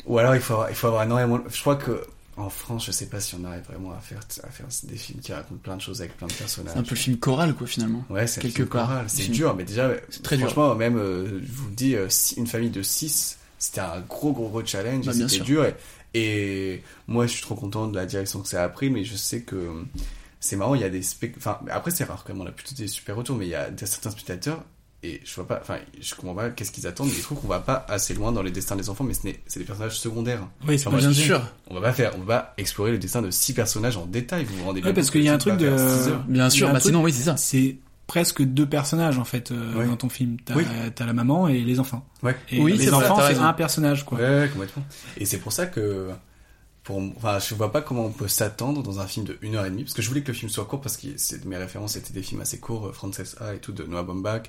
[0.07, 1.41] ou alors il faut avoir, il faut avoir énormément.
[1.49, 2.05] Je crois que
[2.37, 5.21] en France, je sais pas si on arrive vraiment à faire à faire des films
[5.21, 6.73] qui racontent plein de choses avec plein de personnages.
[6.73, 8.05] C'est un peu le film choral, quoi, finalement.
[8.09, 8.89] Ouais, c'est quelque part.
[8.89, 9.05] part.
[9.09, 9.35] C'est Film.
[9.35, 9.91] dur, mais déjà,
[10.23, 10.47] très dur.
[10.47, 14.33] franchement, même, euh, je vous le dis, euh, une famille de 6, c'était un gros,
[14.33, 15.07] gros, gros challenge.
[15.07, 15.65] Bah, c'était dur.
[15.65, 15.75] Et,
[16.15, 19.17] et moi, je suis trop content de la direction que ça a pris, mais je
[19.17, 19.83] sais que euh,
[20.41, 21.35] c'est marrant, il y a des spect...
[21.37, 23.55] Enfin, après, c'est rare quand même, on a plutôt des super retours, mais il y
[23.55, 24.65] a certains spectateurs,
[25.03, 27.49] et je vois pas, enfin, je comprends pas qu'est-ce qu'ils attendent, mais ils trouvent qu'on
[27.49, 29.99] va pas assez loin dans les destins des enfants, mais ce n'est- c'est des personnages
[29.99, 30.47] secondaires.
[30.69, 31.41] Oui, c'est Enfin, bien sûr.
[31.69, 34.45] On va pas faire, on va pas explorer le destin de 6 personnages en détail,
[34.45, 35.75] vous vous rendez bien Ouais, parce compte qu'il y a un truc de.
[35.77, 36.11] six.
[36.29, 37.37] Bien sûr, bah truc- sinon, oui, c'est ça.
[37.39, 37.77] C'est
[38.07, 39.87] presque deux personnages en fait euh, Ouais.
[39.87, 40.37] dans ton film.
[40.45, 40.65] T'as Oui.
[40.95, 42.05] t'as la maman et les enfants.
[42.23, 42.37] Ouais.
[42.51, 44.19] Et Oui, les enfants, c'est un personnage quoi.
[44.19, 44.83] Ouais, complètement.
[45.17, 46.09] Et c'est pour ça que,
[46.83, 49.65] pour, enfin, je vois pas comment on peut s'attendre dans un film de 1 heure
[49.65, 51.57] et demie, parce que je voulais que le film soit court, parce que c'est- mes
[51.57, 54.43] références étaient des films assez courts, euh, Frances A et tout, de Noah Baumbach,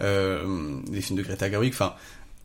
[0.00, 1.94] euh, des films de Greta Gerwig, enfin,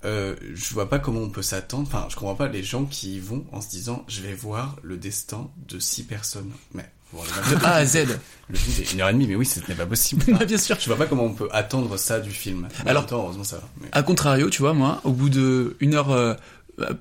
[0.06, 3.16] euh, je vois pas comment on peut s'attendre, enfin, je comprends pas les gens qui
[3.16, 6.52] y vont en se disant, je vais voir le destin de six personnes.
[6.74, 8.08] Mais, les- De A à Z.
[8.50, 10.24] Le film c'est une heure et demie, mais oui, ce n'est pas possible.
[10.38, 10.78] Bah, bien sûr.
[10.80, 12.68] Je vois pas comment on peut attendre ça du film.
[12.84, 13.64] Mais Alors- temps, heureusement, ça va.
[13.82, 16.34] Mais- A contrario, tu vois, moi, au bout de une heure, euh,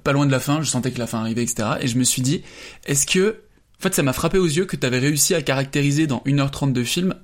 [0.04, 1.70] pas loin de la fin, je sentais que la fin arrivait, etc.
[1.80, 2.42] Et je me suis dit,
[2.84, 3.40] est-ce que,
[3.80, 6.84] en fait, ça m'a frappé aux yeux que t'avais réussi à caractériser dans 1h30 de
[6.84, 7.14] film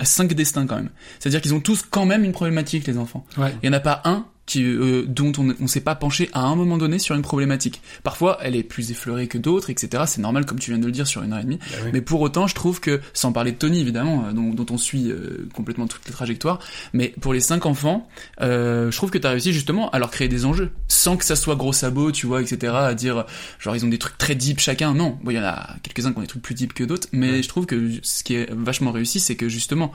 [0.00, 0.90] à 5 destins quand même.
[1.18, 3.24] C'est-à-dire qu'ils ont tous quand même une problématique, les enfants.
[3.36, 3.54] Ouais.
[3.62, 6.40] Il y en a pas un qui, euh, dont on ne s'est pas penché à
[6.40, 7.80] un moment donné sur une problématique.
[8.02, 10.02] Parfois, elle est plus effleurée que d'autres, etc.
[10.08, 11.58] C'est normal, comme tu viens de le dire, sur une heure et demie.
[11.58, 11.90] Bah oui.
[11.92, 14.76] Mais pour autant, je trouve que, sans parler de Tony, évidemment, euh, dont, dont on
[14.76, 16.58] suit euh, complètement toutes les trajectoires,
[16.92, 18.08] mais pour les cinq enfants,
[18.40, 21.24] euh, je trouve que tu as réussi justement à leur créer des enjeux, sans que
[21.24, 22.72] ça soit gros sabots, tu vois, etc.
[22.74, 23.26] À dire,
[23.60, 24.94] genre, ils ont des trucs très deep chacun.
[24.94, 27.06] Non, bon, il y en a quelques-uns qui ont des trucs plus deep que d'autres,
[27.12, 29.92] mais je trouve que ce qui est vachement réussi, c'est que justement,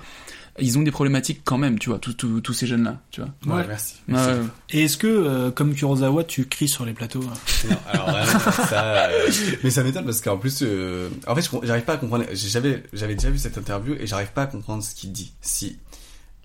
[0.59, 3.57] ils ont des problématiques quand même, tu vois, tous- ces jeunes-là, tu vois.
[3.57, 3.95] Ouais, merci.
[4.07, 4.29] Ouais, Merci.
[4.39, 4.45] ouais.
[4.69, 7.33] Et est-ce que, euh, comme Kurosawa, tu cries sur les plateaux hein?
[7.69, 9.05] Non, alors vraiment, ça.
[9.09, 9.29] euh,
[9.63, 12.25] Mais ça m'étonne parce qu'en plus, euh, en fait, j'arrive pas à comprendre.
[12.33, 15.33] J'avais, j'avais déjà vu cette interview et j'arrive pas à comprendre ce qu'il dit.
[15.41, 15.77] Si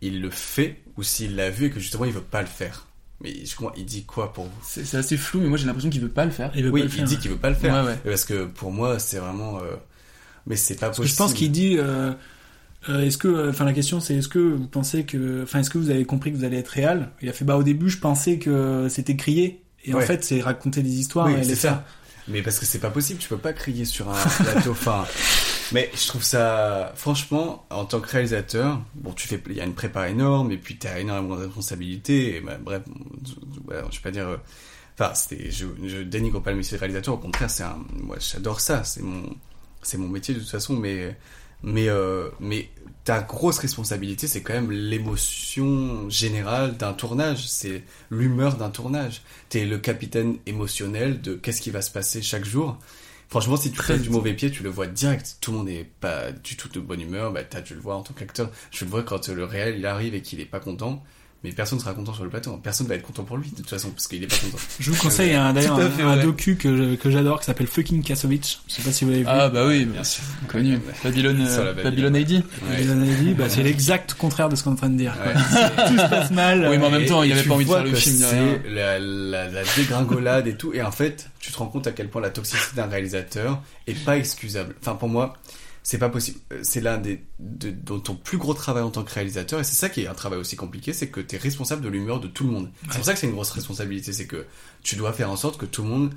[0.02, 2.86] il le fait ou s'il l'a vu et que justement il veut pas le faire.
[3.22, 4.50] Mais je comprends, il dit quoi pour vous?
[4.66, 6.50] C'est assez flou, mais moi j'ai l'impression qu'il veut pas le faire.
[6.56, 7.04] Il veut Oui, pas le il faire.
[7.04, 7.84] dit qu'il veut pas le faire.
[7.84, 7.98] Ouais, ouais.
[8.02, 9.58] Parce que pour moi, c'est vraiment.
[9.58, 9.76] euh,
[10.46, 11.16] Mais c'est pas Parce que possible.
[11.16, 11.76] je pense qu'il dit.
[11.78, 12.12] euh,
[12.88, 15.78] euh, est-ce que, enfin, la question c'est est-ce que vous pensez que, enfin, est-ce que
[15.78, 17.10] vous avez compris que vous allez être réel?
[17.22, 20.40] Il a fait bah au début je pensais que c'était crier et en fait c'est
[20.40, 21.68] raconter des histoires Oui, et les ça.
[21.68, 21.82] faire.
[22.28, 24.14] Mais parce que c'est pas possible, tu peux pas crier sur un
[24.44, 24.70] plateau.
[24.70, 25.04] Enfin,
[25.72, 29.64] mais je trouve ça, franchement, en tant que réalisateur, bon, tu fais, il y a
[29.64, 32.36] une prépa énorme et puis t'as énormément de responsabilités.
[32.36, 32.82] Et bah, bref,
[33.64, 34.28] voilà, je vais pas dire.
[34.28, 34.36] euh,
[34.98, 37.14] Enfin, c'était, je, je dénigre pas le métier de réalisateur.
[37.14, 38.84] Au contraire, c'est un, moi, j'adore ça.
[38.84, 39.22] C'est mon,
[39.82, 40.74] c'est mon métier de toute façon.
[40.76, 41.16] Mais,
[41.62, 42.68] mais, euh, mais
[43.04, 47.48] ta grosse responsabilité, c'est quand même l'émotion générale d'un tournage.
[47.48, 49.22] C'est l'humeur d'un tournage.
[49.48, 52.78] T'es le capitaine émotionnel de qu'est-ce qui va se passer chaque jour.
[53.28, 55.38] Franchement, si tu fais du mauvais pied, tu le vois direct.
[55.40, 57.32] Tout le monde est pas du tout de bonne humeur.
[57.32, 58.50] Bah, t'as dû le voir en tant qu'acteur.
[58.70, 61.02] Je le vois quand le réel il arrive et qu'il est pas content.
[61.42, 62.58] Mais personne sera content sur le plateau.
[62.62, 64.58] Personne va être content pour lui de toute façon parce qu'il est pas content.
[64.78, 68.58] Je vous conseille un- d'ailleurs un, docu que, que j'adore qui s'appelle Fucking Kassovitch.
[68.68, 69.28] Je sais pas si vous l'avez vu.
[69.30, 70.78] Ah bah oui, bien sûr, connu.
[71.02, 72.12] Babylone, euh, Babylone.
[72.12, 72.30] Babylone AD.
[72.32, 75.14] Et les analyses, bah, c'est l'exact contraire de ce qu'on est en train de dire.
[75.24, 75.32] Ouais,
[75.88, 76.66] Tout se passe mal.
[76.70, 77.92] Oui, mais en même temps, il et avait tu pas envie de vois faire le
[77.92, 78.22] que film,
[78.68, 80.74] la, la, la dégringolade et tout.
[80.74, 83.94] Et en fait, tu te rends compte à quel point la toxicité d'un réalisateur est
[84.04, 84.74] pas excusable.
[84.82, 85.38] Enfin, pour moi,
[85.82, 86.38] c'est pas possible.
[86.52, 89.60] Euh, C'est l'un des de, de ton plus gros travail en tant que réalisateur.
[89.60, 91.88] Et c'est ça qui est un travail aussi compliqué, c'est que tu es responsable de
[91.88, 92.70] l'humeur de tout le monde.
[92.82, 94.12] C'est pour ça que c'est une grosse responsabilité.
[94.12, 94.46] C'est que
[94.82, 96.14] tu dois faire en sorte que tout le monde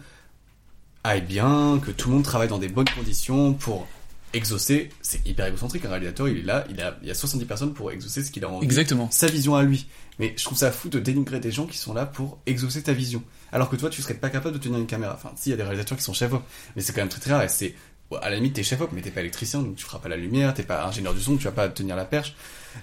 [1.03, 3.87] aille bien, que tout le monde travaille dans des bonnes conditions pour
[4.33, 4.89] exaucer.
[5.01, 5.85] C'est hyper égocentrique.
[5.85, 8.31] Un réalisateur, il est là, il a, il y a 70 personnes pour exaucer ce
[8.31, 9.09] qu'il a envie Exactement.
[9.11, 9.87] sa vision à lui.
[10.19, 12.93] Mais je trouve ça fou de dénigrer des gens qui sont là pour exaucer ta
[12.93, 13.23] vision.
[13.51, 15.13] Alors que toi, tu serais pas capable de tenir une caméra.
[15.15, 16.43] Enfin, si, il y a des réalisateurs qui sont chef-op,
[16.75, 17.43] mais c'est quand même très très rare.
[17.43, 17.75] Et c'est,
[18.21, 20.53] à la limite, t'es chef-op, mais t'es pas électricien, donc tu feras pas la lumière,
[20.53, 22.35] t'es pas ingénieur du son, tu vas pas tenir la perche,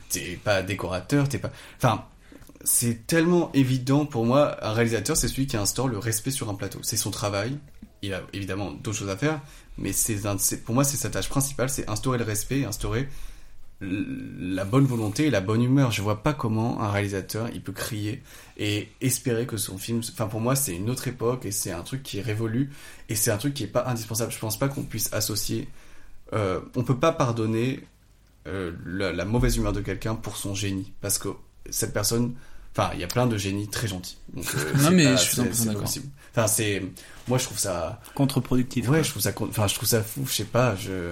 [0.09, 1.51] t'es pas décorateur, t'es pas.
[1.76, 2.05] Enfin,
[2.64, 4.57] c'est tellement évident pour moi.
[4.64, 6.78] Un réalisateur, c'est celui qui instaure le respect sur un plateau.
[6.83, 7.57] C'est son travail.
[8.03, 9.41] Il a évidemment d'autres choses à faire,
[9.76, 10.16] mais c'est
[10.64, 13.09] pour moi, c'est sa tâche principale, c'est instaurer le respect, instaurer
[13.81, 15.91] la bonne volonté et la bonne humeur.
[15.91, 18.22] Je vois pas comment un réalisateur il peut crier
[18.59, 20.01] et espérer que son film.
[20.12, 22.70] Enfin, pour moi, c'est une autre époque et c'est un truc qui est révolu
[23.09, 24.33] et c'est un truc qui est pas indispensable.
[24.33, 25.68] Je pense pas qu'on puisse associer.
[26.33, 27.81] Euh, on peut pas pardonner
[28.47, 31.28] euh, la, la mauvaise humeur de quelqu'un pour son génie parce que
[31.70, 32.35] cette personne.
[32.76, 34.16] Enfin, il y a plein de génies très gentils.
[34.33, 35.89] Donc, euh, Non, mais pas- je suis c'est- 100% c'est pas d'accord.
[36.37, 36.83] Enfin, c'est.
[37.26, 38.01] Moi, je trouve ça.
[38.14, 38.89] Contre-productif.
[38.89, 40.24] Ouais, je trouve ça, enfin, je trouve ça fou.
[40.26, 40.76] Je sais pas.
[40.76, 41.11] Je.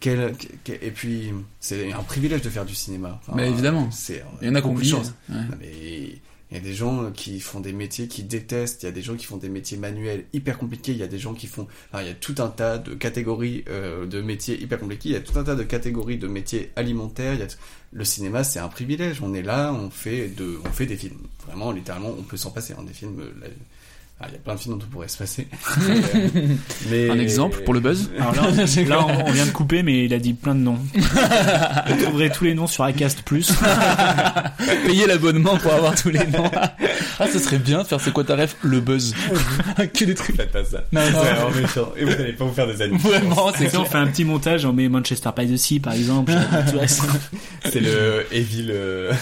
[0.00, 0.34] Quel,
[0.64, 1.30] quel- et puis,
[1.60, 3.20] c'est un privilège de faire du cinéma.
[3.22, 3.90] Enfin, Mais évidemment.
[3.90, 5.02] c'est, Il y en a qui ont beaucoup de ouais.
[5.28, 5.70] Non, mais
[6.52, 8.82] il y a des gens qui font des métiers qu'ils détestent.
[8.82, 10.92] Il y a des gens qui font des métiers manuels hyper compliqués.
[10.92, 11.68] Il y a des gens qui font.
[11.92, 15.10] enfin, il y a tout un tas de catégories euh, de métiers hyper compliqués.
[15.10, 17.34] Il y a tout un tas de catégories de métiers alimentaires.
[17.34, 17.56] Il y a t-
[17.92, 19.20] le cinéma, c'est un privilège.
[19.22, 21.18] On est là, on fait de, on fait des films.
[21.46, 22.72] Vraiment, littéralement, on peut s'en passer.
[22.76, 23.20] hein, des films.
[23.20, 23.48] euh,
[24.22, 25.46] ah, il y a plein de films dont on pourrait se passer.
[26.90, 29.50] mais, euh, Un exemple pour le buzz Alors là, on, là, on, on vient de
[29.50, 30.78] couper, mais il a dit plein de noms.
[30.94, 33.50] Vous trouverez tous les noms sur Acast Plus.
[34.86, 36.50] Payer l'abonnement pour avoir tous les noms.
[37.18, 39.14] Ah, ça serait bien de faire c'est quoi ta ref Le buzz.
[39.94, 40.36] que des trucs.
[40.36, 40.84] Faites pas ça.
[40.92, 41.06] Non, non.
[41.06, 41.92] C'est vraiment méchant.
[41.96, 42.98] Et vous n'allez pas vous faire des amis.
[42.98, 46.32] Vraiment, c'est on fait un petit montage, on met Manchester by the Sea par exemple.
[47.64, 49.12] C'est- le Evil euh,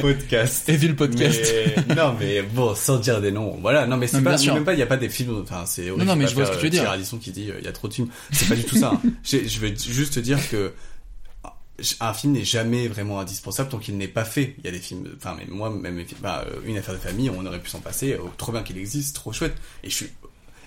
[0.00, 0.68] podcast.
[0.68, 1.52] Evil podcast.
[1.88, 3.58] Mais- non, mais bon, sans dire des noms.
[3.60, 5.90] Voilà, non, mais c'est pas, même pas, il y a pas des films, enfin, c'est
[5.90, 6.04] horrible.
[6.04, 6.92] Non, non, mais je vois ce que tu veux dire.
[7.20, 8.08] Qui dit, il y a trop de films.
[8.32, 8.92] C'est pas du tout ça.
[9.04, 9.10] hein.
[9.24, 10.72] Je veux juste te dire que
[12.00, 14.54] un film n'est jamais vraiment indispensable tant qu'il n'est pas fait.
[14.58, 17.44] Il y a des films, enfin, mais moi, même, bah, une affaire de famille, on
[17.44, 18.14] aurait pu s'en passer.
[18.14, 19.54] euh, trop bien qu'il existe, trop chouette.
[19.82, 20.08] Et je suis,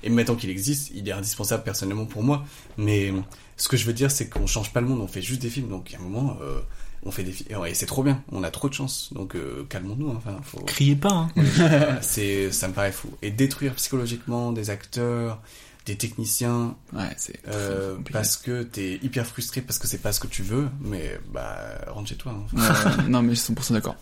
[0.03, 2.45] et maintenant qu'il existe, il est indispensable personnellement pour moi.
[2.77, 3.11] Mais
[3.57, 5.49] ce que je veux dire, c'est qu'on change pas le monde, on fait juste des
[5.49, 5.69] films.
[5.69, 6.59] Donc, il y a un moment, euh,
[7.03, 8.21] on fait des films, et c'est trop bien.
[8.31, 9.09] On a trop de chance.
[9.13, 10.09] Donc, euh, calmons-nous.
[10.11, 10.15] hein.
[10.17, 10.59] Enfin, faut.
[10.59, 11.29] Criez pas, hein.
[12.01, 13.09] C'est, ça me paraît fou.
[13.21, 15.41] Et détruire psychologiquement des acteurs,
[15.85, 17.39] des techniciens, Ouais, c'est.
[17.47, 21.19] euh, parce que t'es hyper frustré parce que c'est pas ce que tu veux, mais
[21.33, 22.33] bah rentre chez toi.
[22.57, 22.97] hein.
[23.07, 23.95] Non, mais je suis 100% d'accord.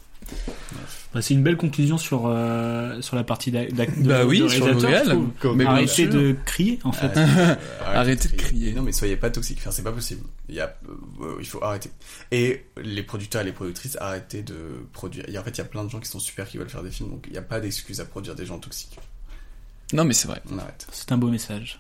[1.14, 3.68] Bah, c'est une belle conclusion sur, euh, sur la partie de,
[4.04, 7.16] Bah oui, de sur le Arrêtez de crier, en fait.
[7.18, 7.56] Euh,
[7.86, 8.74] Arrêtez de crier.
[8.74, 9.60] Non, mais soyez pas toxiques.
[9.62, 10.22] Enfin, c'est pas possible.
[10.50, 10.76] Il y a,
[11.22, 11.90] euh, il faut arrêter.
[12.32, 14.56] Et les producteurs et les productrices, arrêtez de
[14.94, 15.28] produire.
[15.30, 16.84] Et en fait, il y a plein de gens qui sont super qui veulent faire
[16.84, 19.00] des films, donc il n'y a pas d'excuse à produire des gens toxiques.
[19.94, 20.42] Non, mais c'est vrai.
[20.52, 20.86] On arrête.
[20.92, 21.80] C'est un beau message.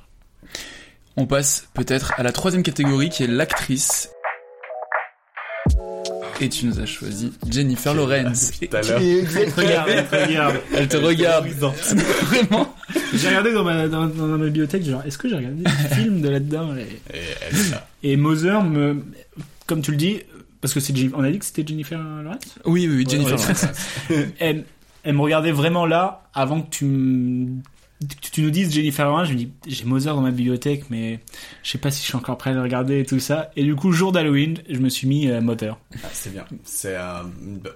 [1.17, 4.09] On passe peut-être à la troisième catégorie qui est l'actrice.
[6.39, 8.51] Et tu nous as choisi Jennifer Lawrence.
[8.59, 8.99] Tout à l'heure.
[9.57, 10.55] Regarde, elle te regarde.
[10.75, 11.47] Elle te regarde.
[12.21, 12.75] Vraiment.
[13.15, 16.21] J'ai regardé dans ma, dans, dans ma bibliothèque, genre, est-ce que j'ai regardé des films
[16.21, 16.81] de là-dedans et,
[17.15, 17.87] Et elle est là.
[18.03, 19.03] et Moser me,
[19.65, 20.19] comme tu le dis,
[20.61, 22.59] parce que c'est Jennifer- on a dit que c'était Jennifer Lawrence?
[22.65, 23.39] Oui, oui, oui, Jennifer ouais.
[23.41, 23.65] Lawrence.
[24.39, 24.63] elle,
[25.03, 27.61] elle me regardait vraiment là avant que tu me-
[28.31, 29.27] tu nous dises Jennifer Lawrence.
[29.27, 31.19] Je me dis j'ai Mother dans ma bibliothèque, mais
[31.63, 33.49] je sais pas si je suis encore prêt à le regarder et tout ça.
[33.55, 35.77] Et du coup, jour d'Halloween, je me suis mis euh, Mother.
[36.03, 36.45] Ah, c'est bien.
[36.63, 37.23] C'est euh,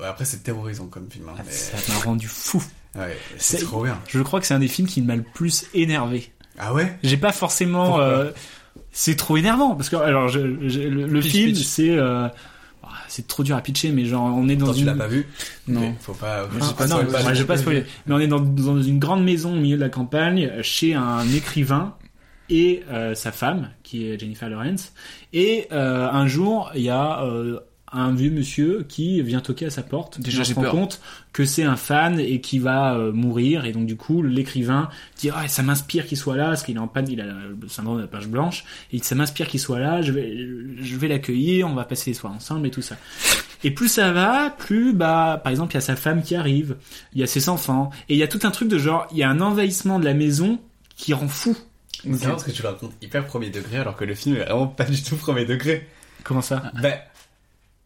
[0.06, 1.30] après c'est terrorisant comme film.
[1.30, 2.64] hein, mais- Ça m'a rendu fou.
[2.96, 3.98] Ouais, c'est trop bien.
[4.10, 6.32] Je crois que c'est un des films qui m'a le plus énervé.
[6.60, 6.98] Ah ouais?
[7.04, 8.00] J'ai pas forcément.
[8.02, 8.32] Euh,
[8.92, 12.34] c'est trop énervant parce que alors je- je- le, le Pitch, film c'est euh, ah,
[13.12, 15.08] c'est trop dur à pitcher mais genre on est dans Attends, tu une l'as pas
[15.08, 15.28] vu
[15.68, 15.94] Non.
[16.00, 16.48] Faut pas.
[16.62, 17.84] Ah, pas non, spoil, pas- je vais pas spoiler.
[18.08, 21.28] Mais on est dans, dans une grande maison au milieu de la campagne, chez un
[21.34, 21.96] écrivain
[22.50, 24.94] et euh, sa femme, qui est Jennifer Lawrence.
[25.34, 27.24] Et euh, un jour, il y a
[27.94, 30.20] un vieux monsieur qui vient toquer à sa porte.
[30.20, 30.72] Déjà, se rend peur.
[30.72, 31.02] compte
[31.34, 33.66] que c'est un fan et qui va euh, mourir.
[33.66, 36.80] Et donc du coup, l'écrivain dit ah, ça m'inspire qu'il soit là, parce qu'il est
[36.80, 38.64] en panne, il a le syndrome de la page blanche.
[38.92, 40.02] Et ça m'inspire qu'il soit là.
[40.02, 40.38] Je vais,
[40.82, 41.68] je vais l'accueillir.
[41.68, 42.98] On va passer les soirs ensemble et tout ça.
[43.64, 46.78] Et plus ça va, plus bah par exemple il y a sa femme qui arrive,
[47.14, 49.18] il y a ses enfants et il y a tout un truc de genre il
[49.18, 50.60] y a un envahissement de la maison
[50.96, 51.56] qui rend fou.
[52.02, 54.46] C'est marrant parce que tu le racontes hyper premier degré alors que le film est
[54.46, 55.88] vraiment pas du tout premier degré.
[56.24, 56.72] Comment ça?
[56.82, 57.00] Ben,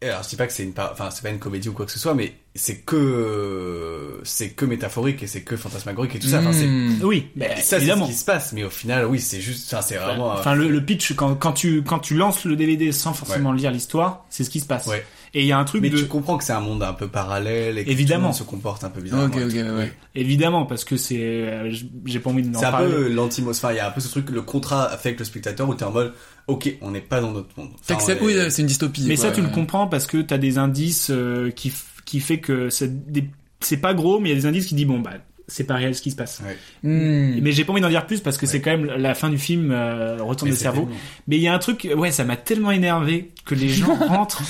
[0.01, 1.85] alors je dis pas que c'est une, par- enfin c'est pas une comédie ou quoi
[1.85, 6.27] que ce soit, mais c'est que c'est que métaphorique et c'est que fantasmagorique et tout
[6.27, 6.39] ça.
[6.39, 6.99] Enfin, c'est Hmm.
[7.03, 9.81] Oui, bah, ça c'est ce qui se passe, mais au final oui c'est juste, enfin
[9.81, 10.31] c'est vraiment.
[10.31, 13.51] euh, Enfin le, le pitch quand, quand tu quand tu lances le DVD sans forcément
[13.51, 14.87] lire l'histoire, c'est ce qui se passe.
[14.87, 15.05] Ouais.
[15.37, 16.93] Et il y a un truc mais de tu comprends que c'est un monde un
[16.93, 18.19] peu parallèle et que Évidemment.
[18.19, 19.25] tout le monde se comporte un peu bizarrement.
[19.25, 19.91] Ok, ok, ouais.
[20.15, 21.71] évidemment parce que c'est euh,
[22.05, 22.89] j'ai pas envie de C'est un parler.
[22.89, 23.51] peu l'antimos.
[23.51, 25.75] Enfin, il y a un peu ce truc, le contrat fait avec le spectateur où
[25.75, 26.13] t'es en mode,
[26.47, 27.69] ok, on n'est pas dans notre monde.
[27.81, 27.95] Enfin,
[28.29, 29.03] est- c'est une dystopie.
[29.07, 29.25] Mais quoi.
[29.25, 31.73] ça, tu le comprends parce que t'as des indices euh, qui,
[32.05, 33.29] qui fait que c'est des-
[33.59, 35.11] c'est pas gros, mais il y a des indices qui disent bon bah
[35.47, 36.41] c'est pas réel ce qui se passe.
[36.43, 36.57] Ouais.
[36.83, 37.39] Hmm.
[37.41, 39.37] Mais j'ai pas envie d'en dire plus parce que c'est quand même la fin du
[39.37, 40.81] film euh, Retour Mais de c'est cerveau.
[40.81, 43.93] tellement- Mais il y a un truc, ouais, ça m'a tellement énervé que les gens
[44.07, 44.41] rentrent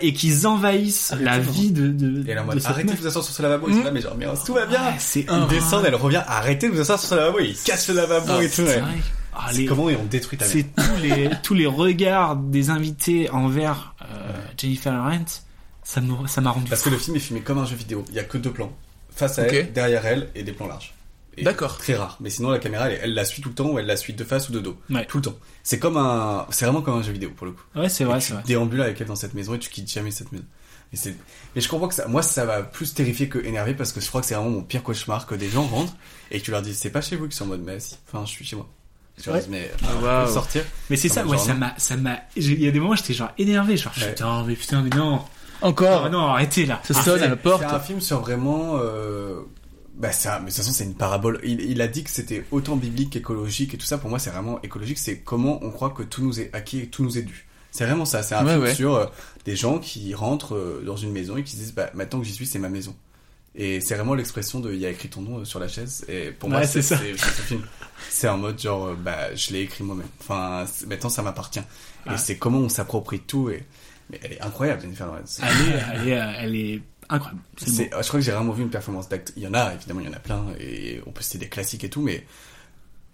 [0.00, 3.06] et qu'ils envahissent la vie de, de, Et elle est en de arrêtez de vous
[3.06, 3.68] asseoir sur ce lavabo.
[3.68, 3.84] Et Mm.
[3.84, 4.82] là, mais genre, mais tout va bien.
[4.84, 7.38] Ouais, c'est Ils un- descendent, elle revient, arrêtez de vous asseoir sur ce lavabo.
[7.40, 8.62] Ils cassent le lavabo Ah, et tout.
[8.62, 8.82] vrai.
[9.38, 10.46] Ah, les- comment ils ont détruit ta.
[10.46, 15.44] C'est tous les tous les regards des invités envers euh, Jennifer Lawrence.
[15.84, 18.02] Ça me ça m'a rendu Parce que le film est filmé comme un jeu vidéo.
[18.08, 18.72] Il y a que deux plans.
[19.16, 20.94] Face à elle, derrière elle, et des plans larges.
[21.42, 21.76] D'accord.
[21.76, 22.16] Très rare.
[22.20, 24.14] Mais sinon, la caméra, elle, elle la suit tout le temps ou elle la suit
[24.14, 24.78] de face ou de dos.
[24.88, 25.04] Ouais.
[25.06, 25.36] Tout le temps.
[25.62, 27.62] C'est comme un, c'est vraiment comme un jeu vidéo pour le coup.
[27.74, 28.42] Ouais, c'est vrai, tu c'est vrai.
[28.46, 30.44] déambules avec elle dans cette maison et tu quittes jamais cette maison.
[30.94, 31.14] C'est,
[31.54, 34.06] mais je comprends que ça, moi, ça va plus terrifier que énerver parce que je
[34.08, 35.94] crois que c'est vraiment mon pire cauchemar que des gens rentrent
[36.30, 37.96] et que tu leur dis, c'est pas chez vous qu'ils sont en mode, mais si,
[38.08, 38.66] enfin, je suis chez moi.
[39.20, 39.42] Tu leur Ouais.
[39.42, 40.32] dis, mais, je waouh.
[40.32, 40.62] sortir.
[40.88, 43.12] Mais c'est ça, ouais, ça m'a, ça m'a, il y a des moments où j'étais
[43.14, 44.08] genre énervé, genre Ouais.
[44.08, 45.22] putain, mais putain, mais non,
[45.62, 46.04] Encore.
[46.06, 46.80] Ah, non, arrêtez là.
[46.84, 47.62] Ça Ah, sonne à la porte.
[47.66, 49.40] C'est un film sur vraiment, euh,
[49.96, 51.40] bah ça, mais de toute façon c'est une parabole.
[51.44, 53.98] Il, il a dit que c'était autant biblique qu'écologique et tout ça.
[53.98, 54.98] Pour moi c'est vraiment écologique.
[54.98, 57.46] C'est comment on croit que tout nous est acquis et tout nous est dû.
[57.70, 58.22] C'est vraiment ça.
[58.22, 58.74] C'est un Ouais, film ouais.
[58.74, 59.06] sur euh,
[59.44, 62.26] des gens qui rentrent euh, dans une maison et qui se disent bah maintenant que
[62.26, 62.94] j'y suis c'est ma maison.
[63.58, 66.04] Et c'est vraiment l'expression de il y a écrit ton nom sur la chaise.
[66.08, 67.00] Et pour moi Ouais, c'est c'est ça.
[68.10, 70.06] c'est- en mode genre bah je l'ai écrit moi-même.
[70.20, 71.60] Enfin maintenant ça m'appartient.
[72.06, 72.14] Ah.
[72.14, 73.64] Et c'est comment on s'approprie tout et
[74.10, 75.40] mais elle est incroyable Jennifer Lawrence.
[75.42, 77.40] Elle est, elle est, elle est incroyable.
[77.56, 77.96] C'est beau.
[78.02, 79.32] je crois que j'ai vraiment vu une performance d'acte.
[79.36, 81.48] Il y en a, évidemment, il y en a plein, et on peut citer des
[81.48, 82.24] classiques et tout, mais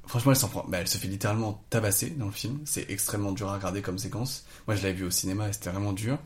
[0.06, 0.64] franchement, elle s'en prend.
[0.68, 2.58] Bah, elle se fait littéralement tabasser dans le film.
[2.64, 4.44] C'est extrêmement dur à regarder comme séquence.
[4.66, 6.18] Moi, je l'avais vu au cinéma et c'était vraiment dur.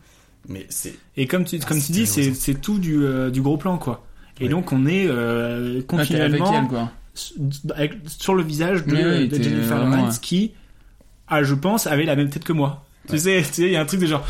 [0.48, 0.94] Mais c'est.
[1.16, 3.42] Et comme tu, Ah, comme c'est tu dis, c'est, terrible, c'est tout du, euh, du
[3.42, 4.04] gros plan, quoi.
[4.38, 4.48] Et Ouais.
[4.50, 6.92] donc, on est euh, avec continuellement elle, quoi.
[7.74, 10.20] avec- sur le visage de, Oui, Jennifer Lawrence ouais.
[10.20, 10.52] qui,
[11.26, 12.84] ah, je pense, avait la même tête que moi.
[13.06, 13.18] Tu Ouais.
[13.18, 14.26] sais, tu sais, il y a un truc de genre,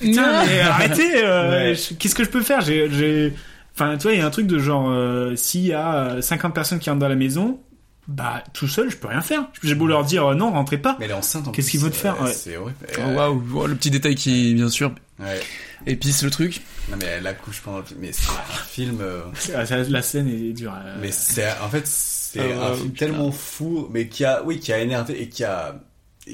[0.00, 0.46] putain, Non.
[0.46, 1.78] mais arrêtez, euh, Ouais.
[1.98, 2.60] qu'est-ce que je peux faire?
[2.62, 3.32] J'ai, j'ai,
[3.74, 6.20] enfin, tu vois, il y a un truc de genre, euh, s'il y a euh,
[6.22, 7.60] 50 personnes qui rentrent dans la maison,
[8.08, 9.46] bah, tout seul, je peux rien faire.
[9.62, 10.96] J'ai beau leur dire, euh, non, rentrez pas.
[10.98, 12.16] Mais elle est enceinte en Qu'est-ce qu'ils veulent te faire?
[12.20, 12.32] Euh, Ouais.
[12.32, 12.76] C'est horrible.
[12.98, 15.40] Oh, Euh, Waouh, Oh, le petit détail qui, bien sûr, ouais.
[15.86, 16.60] épice le truc.
[16.90, 18.00] Non, mais elle accouche pendant le film.
[18.00, 18.98] Mais c'est un film.
[19.00, 20.72] euh, c'est- La scène est dure.
[20.74, 20.96] euh.
[21.00, 23.06] Mais c'est en fait c'est Ah, un film putain.
[23.06, 25.76] tellement fou, mais qui a oui qui a énervé et qui a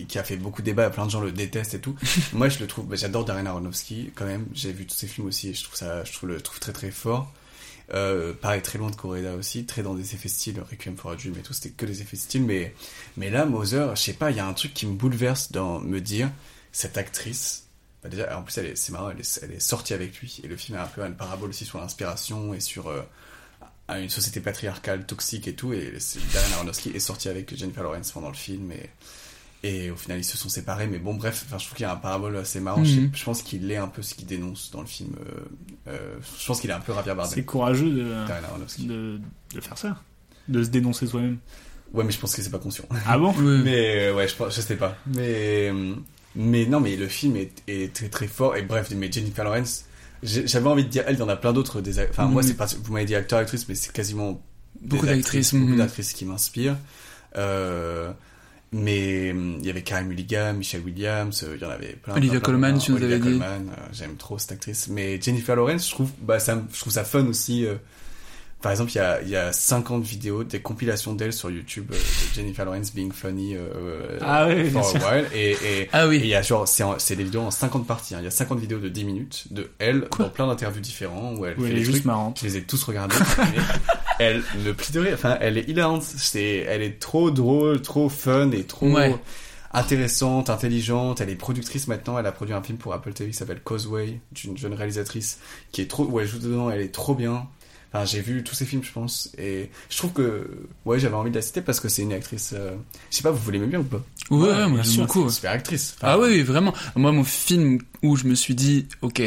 [0.04, 0.90] qui a fait beaucoup de débats.
[0.90, 1.96] Plein de gens le détestent et tout.
[2.32, 4.46] Moi je le trouve, bah, j'adore Darren Aronofsky quand même.
[4.52, 6.72] J'ai vu tous ses films aussi et je trouve ça, je trouve le trouve très
[6.72, 7.32] très fort.
[7.94, 11.16] Euh, pareil très loin de Coréda aussi, très dans des effets style Requiem for a
[11.16, 11.52] Dream et tout.
[11.52, 12.74] C'était que des effets style, mais
[13.16, 15.80] mais là Mother, je sais pas, il y a un truc qui me bouleverse dans
[15.80, 16.30] me dire
[16.72, 17.66] cette actrice.
[18.02, 20.40] Bah déjà, en plus, elle est, c'est marrant, elle est, elle est sortie avec lui,
[20.44, 23.02] et le film est un peu une parabole aussi sur l'inspiration et sur euh,
[23.88, 25.92] à une société patriarcale toxique et tout et
[26.32, 28.90] Darren Aronofsky est sorti avec Jennifer Lawrence pendant le film et
[29.66, 31.88] et au final ils se sont séparés mais bon bref enfin je trouve qu'il y
[31.88, 33.10] a un parabole assez marrant je, sais- Mhm.
[33.14, 35.40] je pense qu'il est un peu ce qu'il dénonce dans le film euh,
[35.88, 39.20] euh, je pense qu'il est un peu Javier C'est Bardem courageux de, de,
[39.54, 39.96] de faire ça.
[40.48, 41.38] De se dénoncer soi-même.
[41.92, 43.32] ouais mais je pense que c'est pas conscient Ah bon
[43.64, 45.72] mais euh, ouais je je sais pas mais
[46.38, 48.56] Mais non, mais le film est, est très très fort.
[48.56, 49.86] Et bref, mais Jennifer Lawrence,
[50.22, 51.80] j'avais envie de dire, elle, il y en a plein d'autres.
[51.80, 52.48] Des, enfin, moi, Mhm.
[52.48, 54.44] c'est pas, vous m'avez dit acteur, actrice, mais c'est quasiment
[54.82, 56.76] Beaucoup d'actrices, beaucoup d'actrices qui m'inspirent.
[57.36, 58.12] Euh,
[58.72, 62.14] mais hum, il y avait Carey Mulligan, Michelle Williams, euh, il y en avait plein.
[62.16, 63.38] Olivia Colman, tu nous avais dit.
[63.42, 63.58] Euh,
[63.92, 64.88] j'aime trop cette actrice.
[64.88, 67.64] Mais Jennifer Lawrence, je trouve, bah, ça, je trouve ça fun aussi.
[67.64, 67.74] euh,
[68.62, 71.86] par exemple, il y a, il y a 50 vidéos, des compilations d'elle sur YouTube
[71.92, 75.26] euh, de Jennifer Lawrence being funny euh, Ah oui, for a while.
[75.34, 76.16] Et, et, Ah oui.
[76.16, 78.14] et il y a genre, c'est, des vidéos en 50 parties.
[78.14, 78.18] hein.
[78.22, 81.44] Il y a 50 vidéos de 10 minutes de elle dans plein d'interviews différents où
[81.46, 82.04] elle fait juste trucs.
[82.06, 82.38] marrante.
[82.40, 83.14] Je les ai tous regardés.
[84.18, 85.14] elle me plie de rire.
[85.14, 86.02] Enfin, elle est hilarante.
[86.02, 89.14] C'est, elle est trop drôle, trop fun et trop Ouais.
[89.72, 91.20] intéressante, intelligente.
[91.20, 92.18] Elle est productrice maintenant.
[92.18, 95.38] Elle a produit un film pour Apple TV qui s'appelle Causeway d'une jeune réalisatrice
[95.72, 96.70] qui est trop, où elle joue dedans.
[96.70, 97.46] Elle est trop bien.
[97.92, 100.50] Enfin, j'ai vu tous ces films, je pense, et je trouve que,
[100.84, 102.52] ouais, j'avais envie de la citer parce que c'est une actrice.
[102.54, 102.74] euh,
[103.10, 104.02] Je sais pas, vous voulez m'aimer bien ou pas?
[104.28, 105.94] Ouais, ouais, moi c'est une super actrice.
[105.96, 106.74] Enfin, Ah oui, vraiment.
[106.96, 109.22] Moi, mon film où je me suis dit, ok,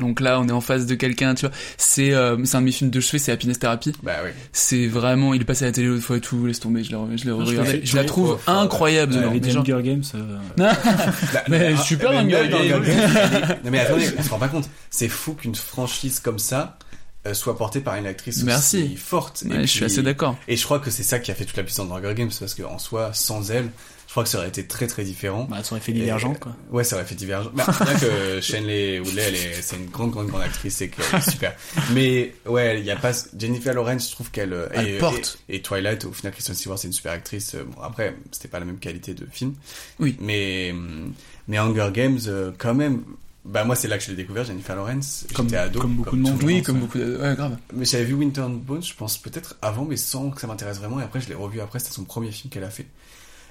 [0.00, 1.54] donc là, on est en face de quelqu'un, tu vois.
[1.78, 3.92] C'est euh, c'est un de mes films de chevet, c'est Happiness Therapy.
[4.02, 4.30] Bah oui.
[4.52, 6.90] C'est vraiment, il est passé à la télé l'autre fois et tout, laisse tomber, je
[6.90, 7.80] l'ai je l'ai je regardé.
[7.84, 9.32] Je la trouve incroyable Ouais, dedans.
[9.32, 10.02] les Mais genre- Hunger Games.
[10.14, 10.64] euh, Non,
[11.32, 12.60] Bah, mais ah, super mais Hunger Games.
[12.82, 14.68] Hunger Games, Non mais attendez, on se rend pas compte.
[14.90, 16.78] C'est fou qu'une franchise comme ça
[17.26, 18.82] euh, soit portée par une actrice Merci.
[18.84, 19.42] aussi forte.
[19.44, 20.36] Et Ouais, je suis assez d'accord.
[20.46, 22.54] Et je crois que c'est ça qui a fait toute la puissance d'Hunger Games parce
[22.54, 23.68] qu'en soi, sans elle,
[24.16, 25.46] crois que ça aurait été très très différent.
[25.50, 26.56] Bah, ça aurait fait Et- divergent, quoi.
[26.70, 27.50] Ouais, ça aurait fait divergent.
[27.54, 31.04] Bah, bien que Shenley Woodley, elle est, c'est une grande, grande, grande actrice et qu'elle
[31.20, 31.54] est super.
[31.92, 35.38] Mais, ouais, il y a pas, Jennifer Lawrence, je trouve qu'elle, euh, Elle et, porte.
[35.48, 37.54] Et, et Twilight, au final, Kristen Stewart, c'est une super actrice.
[37.54, 39.54] Euh, Bon, après, c'était pas la même qualité de film.
[39.98, 40.16] Oui.
[40.20, 41.12] Mais, hum,
[41.48, 43.02] mais Hunger Games, euh, quand même,
[43.44, 45.26] bah, moi, c'est là que je l'ai découvert, Jennifer Lawrence.
[45.34, 45.78] Comme- J'étais ado.
[45.80, 47.16] comme beaucoup de monde, Oui, monde, comme beaucoup de...
[47.16, 47.56] Ouais, grave.
[47.74, 50.78] Mais j'avais vu Winter and Bones, je pense peut-être avant, mais sans que ça m'intéresse
[50.78, 51.00] vraiment.
[51.00, 52.86] Et après, je l'ai revu après, c'était son premier film qu'elle a fait.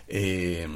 [0.09, 0.67] Et euh,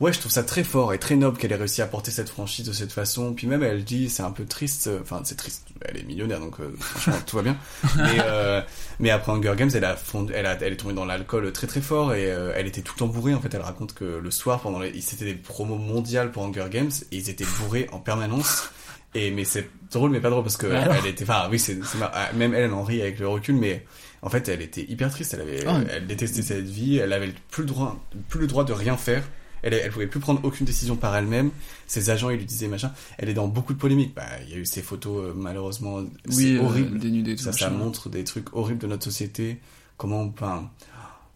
[0.00, 2.28] ouais, je trouve ça très fort et très noble qu'elle ait réussi à porter cette
[2.30, 3.34] franchise de cette façon.
[3.34, 4.86] Puis même, elle dit, c'est un peu triste.
[4.86, 5.66] euh, Enfin, c'est triste.
[5.82, 7.56] Elle est millionnaire, donc euh, franchement, tout va bien.
[7.96, 8.60] Mais, euh,
[9.00, 11.66] mais après Hunger Games, elle a fondé, elle a, elle est tombée dans l'alcool très
[11.66, 13.34] très fort et euh, elle était tout le temps bourrée.
[13.34, 16.66] En fait, elle raconte que le soir, pendant les, c'était des promos mondiales pour Hunger
[16.70, 18.70] Games et ils étaient bourrés en permanence.
[19.14, 20.94] Et mais c'est drôle mais pas drôle parce que alors.
[20.94, 23.28] elle était enfin oui c'est c'est mar- ah, même elle elle en rit avec le
[23.28, 23.84] recul mais
[24.22, 27.32] en fait elle était hyper triste elle avait Ah elle détestait cette vie elle avait
[27.50, 29.24] plus le droit plus le droit de rien faire.
[29.64, 31.50] Elle elle pouvait plus prendre aucune décision par elle-même.
[31.86, 32.92] Ses agents ils lui disaient machin.
[33.18, 34.12] Elle est dans beaucoup de polémiques.
[34.14, 36.98] Bah il y a eu ces photos euh, malheureusement c'est Oui, euh, horrible.
[36.98, 39.60] dénudée, tout ça montre des trucs horribles de notre société.
[39.98, 40.68] Comment enfin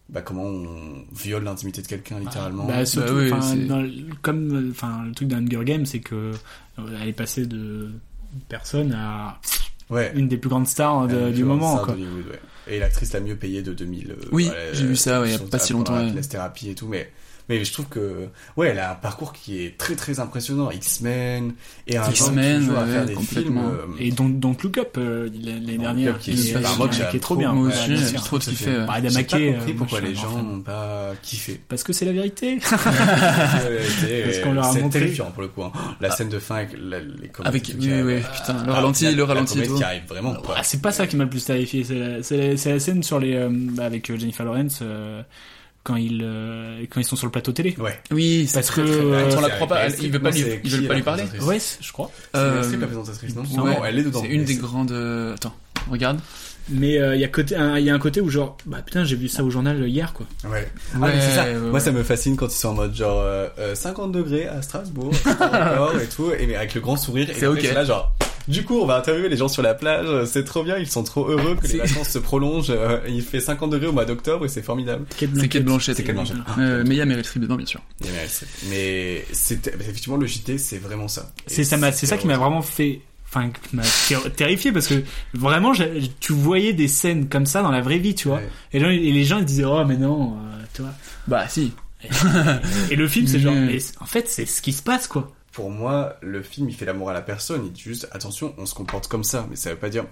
[0.09, 2.65] bah comment on viole l'intimité de quelqu'un littéralement.
[2.65, 5.99] Bah, surtout, oui, enfin, c'est- dans le- comme euh, enfin le truc d'Hunger Games, c'est
[5.99, 6.15] que
[6.79, 7.91] euh, elle est passée de
[8.49, 9.39] personne à
[9.89, 10.11] ouais.
[10.15, 11.73] une des plus grandes stars de- Elle du moment.
[11.73, 11.93] en Quoi.
[11.93, 12.39] Hollywood, ouais.
[12.69, 14.11] Et l'actrice la mieux payée de 2000.
[14.11, 16.75] euh, Oui, j'ai vu ça, ouais, il y a pas si longtemps, La thérapie et
[16.75, 17.09] tout, mais
[17.49, 20.69] mais je trouve que ouais, elle a un parcours qui est très très impressionnant.
[20.71, 21.53] X-Men
[21.87, 23.57] et un X-Men, à ouais, faire des films.
[23.57, 27.17] euh, Et donc Don't Look Up euh, l'année dernière, qui est qui, moi, que qui
[27.17, 27.53] est trop bien.
[27.53, 28.23] moi Ouais, aussi, bien j'ai sûr.
[28.23, 28.85] trop ça kiffé, fait-.
[28.85, 31.61] Bah, J'ai pas compris euh, pourquoi moi, les gens n'ont pas kiffé.
[31.69, 32.59] Parce que c'est la vérité.
[32.69, 34.99] Parce qu'on leur a C'est montré.
[34.99, 35.63] terrifiant pour le coup.
[35.63, 35.71] hein.
[36.01, 37.87] La scène de fin avec les comètes Avec- oui,
[38.35, 40.35] putain, le Ah, ralenti, le ralenti qui arrive vraiment.
[40.55, 43.19] Ah, c'est pas ça qui m'a le plus terrifié, c'est la, c'est c'est scène sur
[43.19, 45.21] les, euh, bah, avec euh, Jennifer Lawrence euh,
[45.87, 47.75] quand ils euh, quand ils sont sur le plateau télé.
[47.79, 47.97] Ouais.
[48.11, 50.07] Oui, c'est Parce très, que, très euh, on la c'est croit pas, lui, ils C'est
[50.09, 51.23] veulent pas lui parler.
[51.41, 52.11] Ouais, c'est- je crois.
[52.33, 53.71] C'est Euh, Streep, la présentatrice, non Ouais.
[53.73, 54.21] Non, elle est dedans.
[54.21, 54.91] C'est une des c'est- grandes.
[55.33, 55.55] Attends,
[55.89, 56.19] regarde.
[56.69, 58.79] Mais euh, il y a côté, un- il y a un côté où genre, bah
[58.85, 60.25] putain, j'ai vu ça au journal hier quoi.
[60.51, 60.67] Ouais.
[60.95, 61.45] Ah, Ouais, c'est ça.
[61.45, 64.47] ouais, Moi, ça me fascine quand ils sont en mode genre euh, euh, 50 degrés
[64.47, 67.29] à Strasbourg, et tout, et mais avec le grand sourire.
[67.29, 67.59] Et C'est ok.
[67.61, 68.11] c'est là genre.
[68.47, 70.05] Du coup, on va interviewer les gens sur la plage.
[70.07, 70.77] euh, C'est trop bien.
[70.77, 72.69] Ils sont trop heureux que les vacances se prolongent.
[72.69, 75.05] euh, Il fait 50 degrés au mois d'octobre et c'est formidable.
[75.41, 75.95] C'est Kate Blanchett.
[75.97, 76.15] C'est Kate.
[76.59, 77.81] Euh, mais il y a Meryl Streep dedans, bien sûr.
[78.01, 78.49] Il y a Meryl Streep.
[78.69, 81.31] Mais c'est effectivement le JT, c'est vraiment ça.
[81.47, 84.71] Et C'est ça, m'a- c'est ça qui m'a vraiment fait, enfin, qui m'a ter- terrifié
[84.71, 85.73] parce que vraiment,
[86.21, 88.37] tu voyais des scènes comme ça dans la vraie vie, tu vois.
[88.37, 88.49] Ouais.
[88.73, 90.93] Et, les gens, et les gens ils disaient oh mais non, euh, tu vois.
[91.27, 91.73] Bah, si.
[92.91, 95.31] Et le film c'est genre, mais en fait c'est ce qui se passe quoi.
[95.57, 97.65] Pour moi, le film, il fait l'amour à la personne.
[97.65, 99.47] Il dit juste, attention, on se comporte comme ça.
[99.49, 100.05] Mais ça veut pas dire.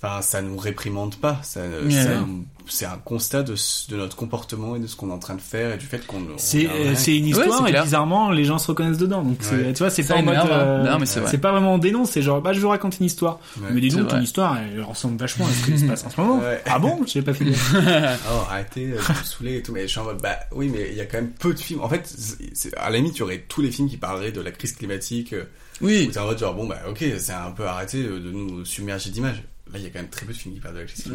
[0.00, 1.40] Enfin, ça nous réprimande pas.
[1.42, 2.04] Ça, Yeah.
[2.04, 3.54] ça nous- c'est un constat de,
[3.96, 6.22] notre comportement et de ce qu'on est en train de faire et du fait qu'on.
[6.36, 7.82] C'est euh, c'est une histoire c'est et clair.
[7.82, 9.22] bizarrement les gens se reconnaissent dedans.
[9.22, 9.72] Donc c'est- Ouais.
[9.72, 10.56] tu vois, c'est pas en mode, énerve, hein.
[10.58, 11.30] euh, Non, mais c'est vrai.
[11.30, 13.40] c'est pas vraiment on dénonce, c'est genre bah je vous raconte une histoire.
[13.60, 13.68] Ouais.
[13.72, 16.20] Mais dis donc ton histoire elle ressemble vachement à ce qui se passe en ce
[16.20, 16.38] moment.
[16.44, 16.62] Ouais.
[16.66, 17.74] Ah bon, j'ai pas gaffe.
[18.30, 19.72] Oh, arrêtez de me saouler et tout.
[19.72, 21.58] Mais je suis en mode, bah oui, mais il y a quand même peu de
[21.58, 21.80] films.
[21.80, 22.14] En fait,
[22.76, 25.32] à la limite, il y aurait tous les films qui parleraient de la crise climatique.
[25.32, 25.44] euh,
[25.80, 26.06] Oui.
[26.08, 29.10] Où t'es en mode genre, bon, bah ok, c'est un peu arrêté de nous submerger
[29.10, 29.42] d'images.
[29.72, 31.04] Là, il y a quand même très peu de films qui parlent de la crise
[31.04, 31.12] fait,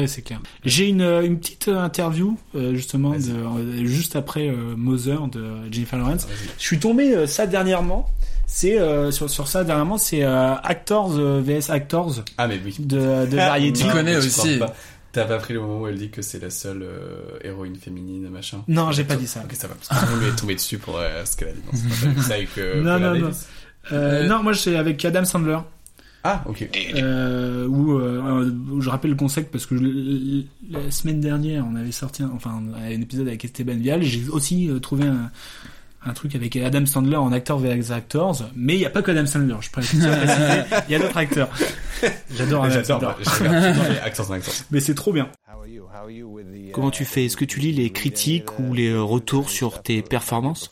[0.00, 0.40] ouais, c'est clair.
[0.64, 5.28] J'ai une, euh, une petite euh, interview euh, justement de, euh, juste après euh, Mother
[5.28, 6.26] de Jennifer Lawrence.
[6.58, 8.08] Je suis tombé euh, ça dernièrement.
[8.46, 12.76] C'est euh, sur sur ça dernièrement, c'est euh, Actors euh, vs Actors Ah mais oui.
[12.78, 13.84] de de Variety.
[13.84, 14.60] Non, connais tu aussi.
[15.12, 18.28] T'as pas pris le moment où elle dit que c'est la seule euh, héroïne féminine,
[18.30, 18.64] machin?
[18.66, 19.40] Non, j'ai pas dit ça.
[19.44, 19.74] Ok, ça va.
[19.88, 21.60] Parce monde lui est tombé dessus pour euh, ce qu'elle a dit.
[21.64, 22.28] Non, c'est pas ça.
[22.28, 23.26] Ça avec euh, Non, non, non.
[23.28, 23.32] Euh,
[23.92, 25.58] Euh, non, moi c'est avec Adam Sandler.
[26.26, 26.68] Ah, ok.
[26.96, 31.76] Euh, où, euh, où je rappelle le concept parce que je- la semaine dernière on
[31.76, 34.02] avait sorti un, enfin un épisode avec Esteban Vial.
[34.02, 35.30] J'ai aussi euh, trouvé un,
[36.06, 39.10] un truc avec Adam Sandler en acteur vs actors mais il n'y a pas que
[39.10, 40.00] Adam Sandler je précise
[40.88, 41.50] il y a d'autres acteurs.
[42.34, 44.40] J'adore Adam J'adore, Sandler.
[44.70, 45.28] mais c'est trop bien.
[46.72, 47.26] Comment tu fais?
[47.26, 50.70] Est-ce que tu lis les critiques ou les retours sur tes performances?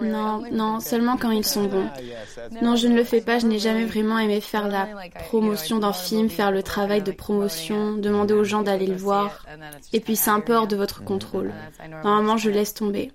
[0.00, 1.88] Non, non, seulement quand ils sont bons.
[2.62, 4.88] Non, je ne le fais pas, je n'ai jamais vraiment aimé faire la
[5.28, 9.46] promotion d'un film, faire le travail de promotion, demander aux gens d'aller le voir.
[9.92, 11.52] Et puis c'est un peu hors de votre contrôle.
[12.04, 13.12] Normalement, je laisse tomber.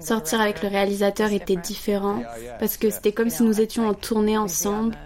[0.00, 2.22] Sortir avec le réalisateur était différent
[2.58, 4.96] parce que c'était comme si nous étions en tournée ensemble.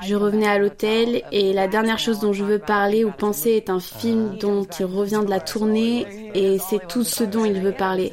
[0.00, 3.70] Je revenais à l'hôtel et la dernière chose dont je veux parler ou penser est
[3.70, 7.72] un film dont il revient de la tournée et c'est tout ce dont il veut
[7.72, 8.12] parler.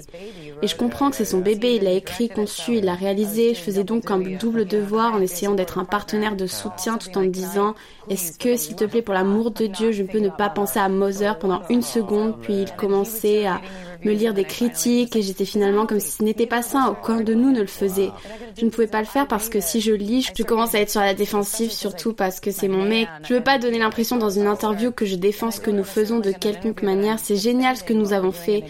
[0.61, 3.53] Et je comprends que c'est son bébé, il l'a écrit, conçu, il l'a réalisé.
[3.53, 7.23] Je faisais donc un double devoir en essayant d'être un partenaire de soutien tout en
[7.23, 7.75] disant
[8.09, 10.89] Est-ce que, s'il te plaît, pour l'amour de Dieu, je peux ne pas penser à
[10.89, 12.39] Mother pendant une seconde?
[12.41, 13.61] Puis il commençait à
[14.03, 17.33] me lire des critiques et j'étais finalement comme si ce n'était pas ça, aucun de
[17.33, 18.11] nous ne le faisait.
[18.57, 20.89] Je ne pouvais pas le faire parce que si je lis, je commence à être
[20.89, 23.07] sur la défensive, surtout parce que c'est mon mec.
[23.23, 26.19] Je veux pas donner l'impression dans une interview que je défends ce que nous faisons
[26.19, 27.19] de quelconque manière.
[27.19, 28.65] C'est génial ce que nous avons fait.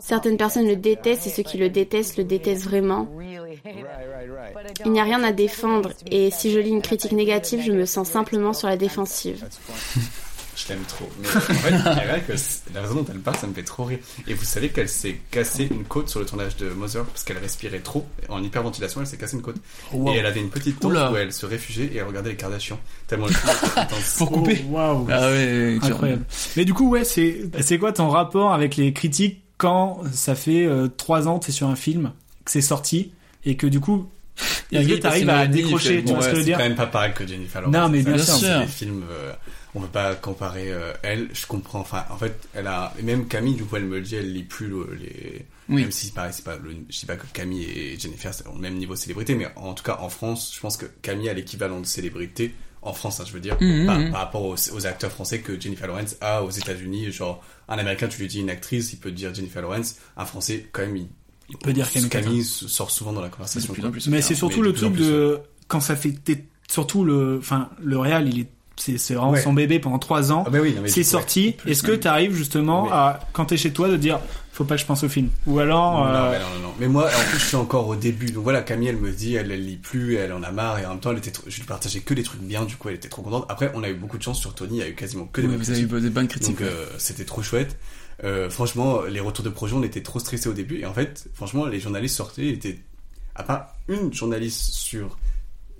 [0.00, 3.08] Certaines personnes le détestent et ceux qui le détestent le détestent vraiment.
[4.84, 7.86] Il n'y a rien à défendre et si je lis une critique négative, je me
[7.86, 9.46] sens simplement sur la défensive.
[10.62, 11.08] Je l'aime trop.
[11.20, 13.62] Mais en fait, c'est vrai que c'est- la raison dont elle parle, ça me fait
[13.62, 13.98] trop rire.
[14.26, 17.38] Et vous savez qu'elle s'est cassé une côte sur le tournage de Mother parce qu'elle
[17.38, 18.06] respirait trop.
[18.28, 19.56] En hyperventilation, elle s'est cassé une côte.
[19.92, 20.12] Wow.
[20.12, 21.10] Et elle avait une petite tente Oula.
[21.12, 22.78] où elle se réfugiait et elle regardait les Kardashians.
[23.06, 23.32] Tellement le.
[24.18, 24.64] Pour couper.
[24.68, 26.24] Oh, waouh Ah ouais, incroyable
[26.56, 30.66] mais du coup ouais c'est c'est quoi ton rapport avec les critiques quand ça fait
[30.66, 32.12] euh, trois ans que t'es sur un film
[32.44, 33.12] que c'est sorti
[33.44, 34.08] et que du coup
[34.72, 36.74] passe t'arrives à et décrocher tu vois ce que je veux c'est dire quand même
[36.76, 37.76] pas pareil que Jennifer Lawrence.
[37.76, 38.60] Non, mais bien C'est sûr.
[38.60, 39.32] des films, euh,
[39.74, 41.28] on peut pas comparer euh, elle.
[41.32, 41.80] Je comprends.
[41.80, 43.54] Enfin, en fait, elle a et même Camille.
[43.54, 44.16] Du coup, elle me le dit.
[44.16, 45.46] Elle lit plus le- les.
[45.68, 45.82] Oui.
[45.82, 46.56] Même si pareil, c'est pas.
[46.56, 49.46] Le, je dis pas que Camille et Jennifer c'est au même niveau de célébrité, mais
[49.56, 53.20] en tout cas en France, je pense que Camille a l'équivalent de célébrité en France,
[53.20, 54.10] hein, je veux dire, Mhm, par, mhm.
[54.10, 57.12] par rapport aux, aux acteurs français que Jennifer Lawrence a aux États-Unis.
[57.12, 59.96] Genre, un Américain, tu lui dis une actrice, il peut dire Jennifer Lawrence.
[60.16, 61.06] Un Français, quand même, il,
[61.50, 63.68] il peut dire Camille Camille sort souvent dans la conversation.
[63.68, 63.88] De plus quoi.
[63.90, 64.08] en plus.
[64.08, 66.14] mais c'est surtout Mais le de plus en truc de quand ça fait
[66.68, 68.48] surtout le enfin le réal il est
[68.80, 69.40] c'est vraiment Ouais.
[69.42, 72.00] son bébé pendant trois ans Ah bah oui, c'est sorti ouais, est-ce que ouais.
[72.00, 74.18] t'arrives justement Mais- à quand t'es chez toi de dire
[74.52, 75.28] faut pas que je pense au film?
[75.46, 76.74] Ou alors Non, euh, mais non, non, non.
[76.80, 78.30] Mais moi, en plus, je suis encore au début.
[78.30, 80.84] Donc voilà, Camille, elle me dit, elle, elle lit plus, elle en a marre, et
[80.84, 82.90] en même temps, elle était, trop- je lui partageais que des trucs bien, du coup,
[82.90, 83.46] elle était trop contente.
[83.48, 85.40] Après, on a eu beaucoup de chance sur Tony, il y a eu quasiment que
[85.40, 86.02] des Ouais, bonnes vous avez eu critiques.
[86.04, 86.58] des bonnes critiques.
[86.58, 87.78] Donc, euh, c'était trop chouette.
[88.24, 91.28] Euh, franchement, les retours de projet, on était trop stressés au début, et en fait,
[91.32, 92.80] franchement, les journalistes sortaient, étaient,
[93.36, 95.16] à part une journaliste sur,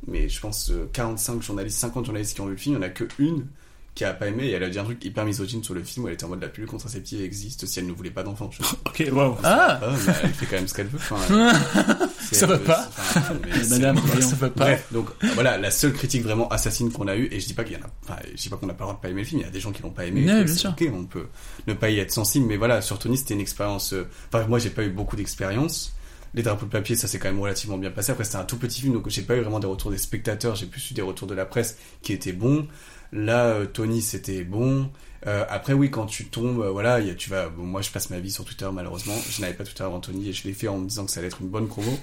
[0.07, 2.81] mais je pense, euh, 45 journalistes, 50 journalistes qui ont vu le film, il y
[2.81, 3.47] en a que une
[3.93, 6.05] qui a pas aimé, et elle a dit un truc hyper misogyne sur le film,
[6.05, 8.49] où elle était en mode la pilule contraceptive existe si elle ne voulait pas d'enfant.
[8.87, 9.81] Ok waouh Ah
[10.23, 10.99] elle fait quand même ce qu'elle veut.
[10.99, 11.17] Enfin,
[12.33, 12.89] Ça va euh, pas.
[12.97, 13.35] enfin,
[13.69, 14.29] madame, voyons.
[14.29, 14.65] ça va pas.
[14.65, 17.65] Bref, donc voilà, la seule critique vraiment assassine qu'on a eue, et je dis pas
[17.65, 19.09] qu'il y en a, enfin, je dis pas qu'on n'a pas le droit de pas
[19.09, 20.55] aimer le film, il y a des gens qui l'ont pas aimé, Ouais, et bien
[20.55, 20.71] sûr.
[20.71, 21.27] ok, on peut
[21.67, 24.61] ne pas y être sensible, mais voilà, sur Tony, c'était une expérience, euh, enfin, moi,
[24.61, 25.93] j'ai pas eu beaucoup d'expérience.
[26.35, 28.13] Les drapeaux de papier, ça s'est quand même relativement bien passé.
[28.13, 30.55] Après, c'était un tout petit film, donc j'ai pas eu vraiment des retours des spectateurs,
[30.55, 32.69] j'ai plus eu des retours de la presse qui étaient bons.
[33.13, 34.91] Là, euh, Tony, c'était bon.
[35.27, 37.51] Euh, après, oui, quand tu tombes, euh, voilà, tu vas.
[37.51, 39.17] moi, je passe ma vie sur Twitter, malheureusement.
[39.29, 41.19] Je n'avais pas Twitter avant Tony et je l'ai fait en me disant que ça
[41.21, 41.99] allait être une bonne promo.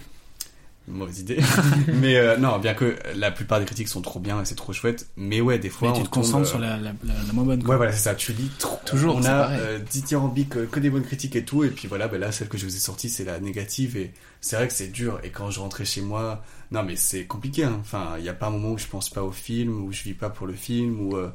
[0.88, 1.38] Une mauvaise idée.
[1.95, 4.71] mais euh, non, bien que la plupart des critiques sont trop bien et c'est trop
[4.71, 5.07] chouette.
[5.17, 5.89] Mais ouais, des fois.
[5.89, 7.71] mais tu on te concentres tombe, sur euh, la, la, la, la moins bonne quoi.
[7.71, 8.15] Ouais, voilà, c'est ça.
[8.15, 8.79] Tu lis trop.
[8.85, 9.59] Toujours, On a pareil.
[9.61, 11.65] euh, dithyrambique, euh, que des bonnes critiques et tout.
[11.65, 13.97] Et puis voilà, ben là, celle que je vous ai sortie, c'est la négative.
[13.97, 15.19] Et c'est vrai que c'est dur.
[15.23, 17.65] Et quand je rentrais chez moi, non, mais c'est compliqué.
[17.65, 17.77] hein.
[17.81, 20.03] Enfin, il n'y a pas un moment où je pense pas au film, où je
[20.03, 21.29] vis pas pour le film, où, euh,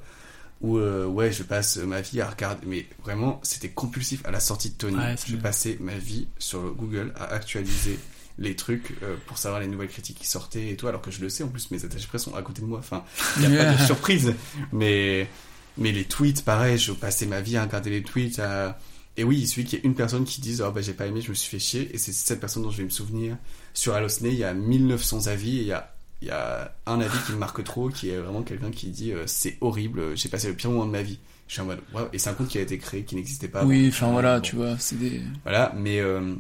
[0.63, 2.67] où euh, ouais, je passe ma vie à regarder.
[2.67, 4.97] Mais vraiment, c'était compulsif à la sortie de Tony.
[4.97, 5.43] Ouais, je bien.
[5.43, 7.99] passais ma vie sur le Google à actualiser
[8.39, 11.21] les trucs euh, pour savoir les nouvelles critiques qui sortaient et tout alors que je
[11.21, 13.05] le sais en plus mes attachés presse sont à côté de moi enfin
[13.41, 14.35] il n'y a pas de surprise
[14.73, 15.29] mais
[15.77, 18.79] mais les tweets pareil je passais ma vie à regarder les tweets à
[19.17, 21.07] Et oui, il suffit qu'il y ait une personne qui dise, oh bah j'ai pas
[21.07, 23.37] aimé, je me suis fait chier, et c'est cette personne dont je vais me souvenir.
[23.75, 27.01] Sur Allosney, il y a 1900 avis, et il y a, il y a un
[27.01, 30.31] avis qui me marque trop, qui est vraiment quelqu'un qui dit, euh, c'est horrible, j'ai
[30.31, 31.19] passé le pire moment de ma vie.
[31.47, 31.81] Je suis en mode,
[32.15, 33.65] et c'est un compte qui a été créé, qui n'existait pas.
[33.65, 35.21] Oui, enfin voilà, tu vois, c'est des.
[35.43, 36.35] Voilà, mais euh,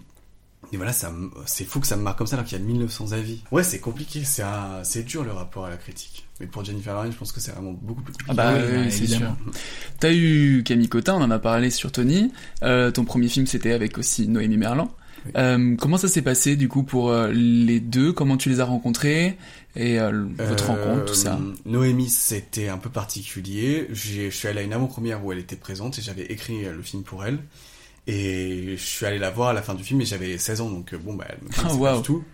[0.72, 3.12] et voilà, c'est fou que ça me marque comme ça alors qu'il y a 1900
[3.12, 3.42] avis.
[3.52, 6.26] Ouais, c'est compliqué, c'est un, c'est dur le rapport à la critique.
[6.40, 8.30] Mais pour Jennifer Lawrence, je pense que c'est vraiment beaucoup plus compliqué.
[8.30, 9.36] Ah bah oui, c'est sûr.
[10.00, 12.32] T'as eu Camille Cotin, on en a parlé sur Tony.
[12.62, 14.90] Euh, ton premier film, c'était avec aussi Noémie Merlan.
[15.36, 18.12] Euh, comment ça s'est passé du coup pour euh, les deux?
[18.12, 19.36] Comment tu les as rencontrés?
[19.76, 21.38] Et euh, votre Euh, rencontre, tout ça?
[21.64, 23.86] Noémie, c'était un peu particulier.
[23.92, 26.82] J'ai- Je suis allé à une avant-première où elle était présente et j'avais écrit le
[26.82, 27.38] film pour elle.
[28.06, 30.70] Et je suis allé la voir à la fin du film et j'avais 16 ans,
[30.70, 31.96] donc euh, bon, bah, elle me connaissait Ah, pas waouh.
[31.98, 32.24] du tout.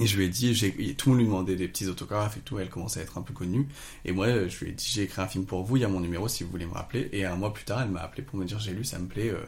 [0.00, 2.40] Et je lui ai dit, j'ai, tout le monde lui demandait des petits autographes et
[2.40, 3.66] tout, elle commençait à être un peu connue.
[4.04, 5.88] Et moi, je lui ai dit, j'ai écrit un film pour vous, il y a
[5.88, 7.08] mon numéro si vous voulez me rappeler.
[7.12, 9.06] Et un mois plus tard, elle m'a appelé pour me dire, j'ai lu, ça me
[9.08, 9.28] plaît.
[9.30, 9.38] euh,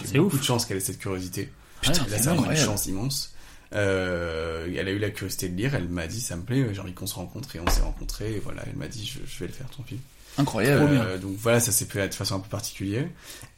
[0.00, 0.40] j'ai c'est eu beaucoup ouf.
[0.40, 1.48] de chance qu'elle ait cette curiosité.
[1.80, 3.34] Putain, là, vraiment une chance immense.
[3.72, 6.80] Euh, elle a eu la curiosité de lire, elle m'a dit, ça me plaît, j'ai
[6.80, 8.34] envie qu'on se rencontre et on s'est rencontrés.
[8.34, 10.00] Et voilà, elle m'a dit, je, je vais le faire ton film.
[10.38, 10.88] Incroyable.
[10.92, 13.06] Euh, donc voilà, ça s'est fait de façon un peu particulière.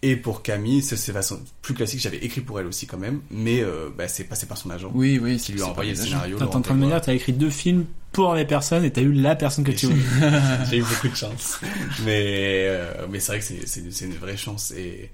[0.03, 2.01] Et pour Camille, ça c'est façon plus classique.
[2.01, 4.91] J'avais écrit pour elle aussi quand même, mais euh, bah, c'est passé par son agent.
[4.95, 6.39] Oui, oui, qui lui a envoyé le scénario.
[6.39, 9.01] T'es en train de me dire, t'as écrit deux films pour les personnes et t'as
[9.01, 9.95] eu la personne que tu veux.
[10.70, 11.59] J'ai eu beaucoup de chance,
[12.05, 15.11] mais euh, mais c'est vrai que c'est une vraie chance et,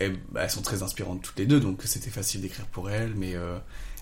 [0.00, 3.12] et, bah, elles sont très inspirantes toutes les deux, donc c'était facile d'écrire pour elles,
[3.16, 3.58] mais euh,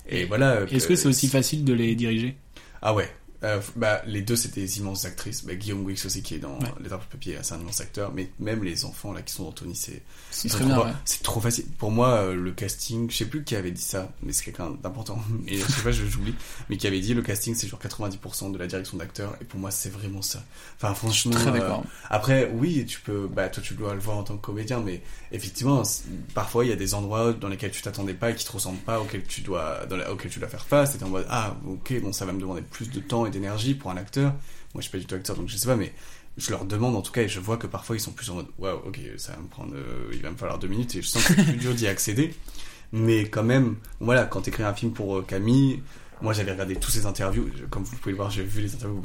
[0.08, 0.62] et voilà.
[0.70, 2.36] Est-ce que c'est aussi facile de les diriger?
[2.80, 3.10] Ah ouais.
[3.44, 5.44] Euh, bah, les deux c'est des immenses actrices.
[5.44, 6.72] Bah, Guillaume Wix aussi qui est dans Ouais.
[6.82, 8.12] Les Arbres de Papier, c'est un immense acteur.
[8.12, 11.40] Mais même les enfants là qui sont dans Tony, c'est C'est trop ouais.
[11.42, 11.66] Facile.
[11.78, 14.70] Pour moi, euh, le casting, je sais plus qui avait dit ça, mais c'est quelqu'un
[14.82, 15.22] d'important.
[15.46, 16.34] Et je sais pas, j'oublie.
[16.68, 19.36] Mais qui avait dit le casting c'est genre 90% de la direction d'acteur.
[19.40, 20.42] Et pour moi c'est vraiment ça.
[20.76, 21.32] Enfin franchement.
[21.32, 21.74] Très euh,
[22.10, 23.28] après oui, tu peux.
[23.28, 25.82] Bah toi tu dois le voir en tant que comédien, mais effectivement,
[26.34, 28.78] parfois il y a des endroits dans lesquels tu t'attendais pas et qui te ressemblent
[28.80, 30.94] pas, auxquels tu dois, dans la- auxquels tu dois faire face.
[30.94, 33.74] Et t'es en mode ah ok bon ça va me demander plus de temps d'énergie
[33.74, 34.32] pour un acteur.
[34.74, 35.92] Moi je suis pas du tout acteur donc je sais pas, mais
[36.36, 38.36] je leur demande en tout cas et je vois que parfois ils sont plus en
[38.36, 41.02] mode waouh ok ça va me prendre, euh, il va me falloir deux minutes et
[41.02, 42.34] je sens que c'est plus dur d'y accéder.
[42.92, 45.82] Mais quand même, voilà, quand t'écris un film pour euh, Camille,
[46.22, 48.74] moi j'avais regardé tous ses interviews, Je- comme vous pouvez le voir, j'ai vu les
[48.74, 49.00] interviews,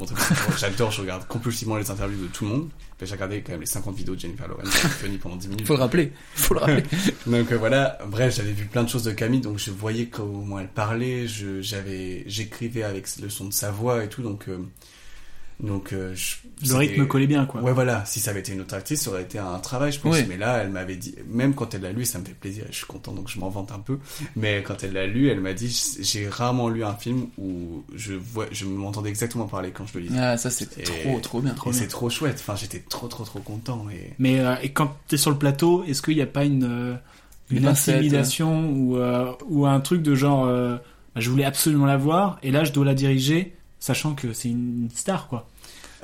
[0.58, 2.68] j'adore, je regarde compulsivement les interviews de tout le monde.
[3.02, 5.66] J'ai regardé quand même les 50 vidéos de Jennifer Lawrence et Funny pendant 10 minutes.
[5.66, 6.12] Faut le rappeler.
[6.36, 6.82] Faut le rappeler.
[7.26, 10.58] donc euh, voilà, bref, j'avais vu plein de choses de Camille, donc je voyais comment
[10.58, 14.58] elle parlait, j'écrivais avec le son de sa voix et tout, donc, euh,
[15.60, 16.36] donc euh, je-
[16.68, 17.60] Le rythme collait bien, quoi.
[17.62, 18.04] Ouais, voilà.
[18.06, 20.14] Si ça avait été une autre actrice, ça aurait été un travail, je pense.
[20.16, 20.24] Oui.
[20.28, 22.72] Mais là, elle m'avait dit, même quand elle l'a lu, ça me fait plaisir, et
[22.72, 23.98] je suis content, donc je m'en vante un peu.
[24.36, 28.14] Mais quand elle l'a lu, elle m'a dit, j'ai rarement lu un film où je
[28.14, 30.18] vois, je m'entendais exactement parler quand je le lisais.
[30.18, 31.54] Ah, ça, c'est trop, trop bien.
[31.54, 32.36] et c'est trop chouette.
[32.40, 33.86] Enfin, j'étais trop, trop, trop content.
[33.92, 34.12] Et...
[34.18, 36.94] Mais euh, et quand t'es sur le plateau, est-ce qu'il n'y a pas une, euh,
[37.50, 40.76] une, intimidation ou, euh, ou un truc de genre euh,
[41.14, 44.48] bah, je voulais absolument la voir et là je dois la diriger sachant que c'est
[44.48, 45.46] une star quoi.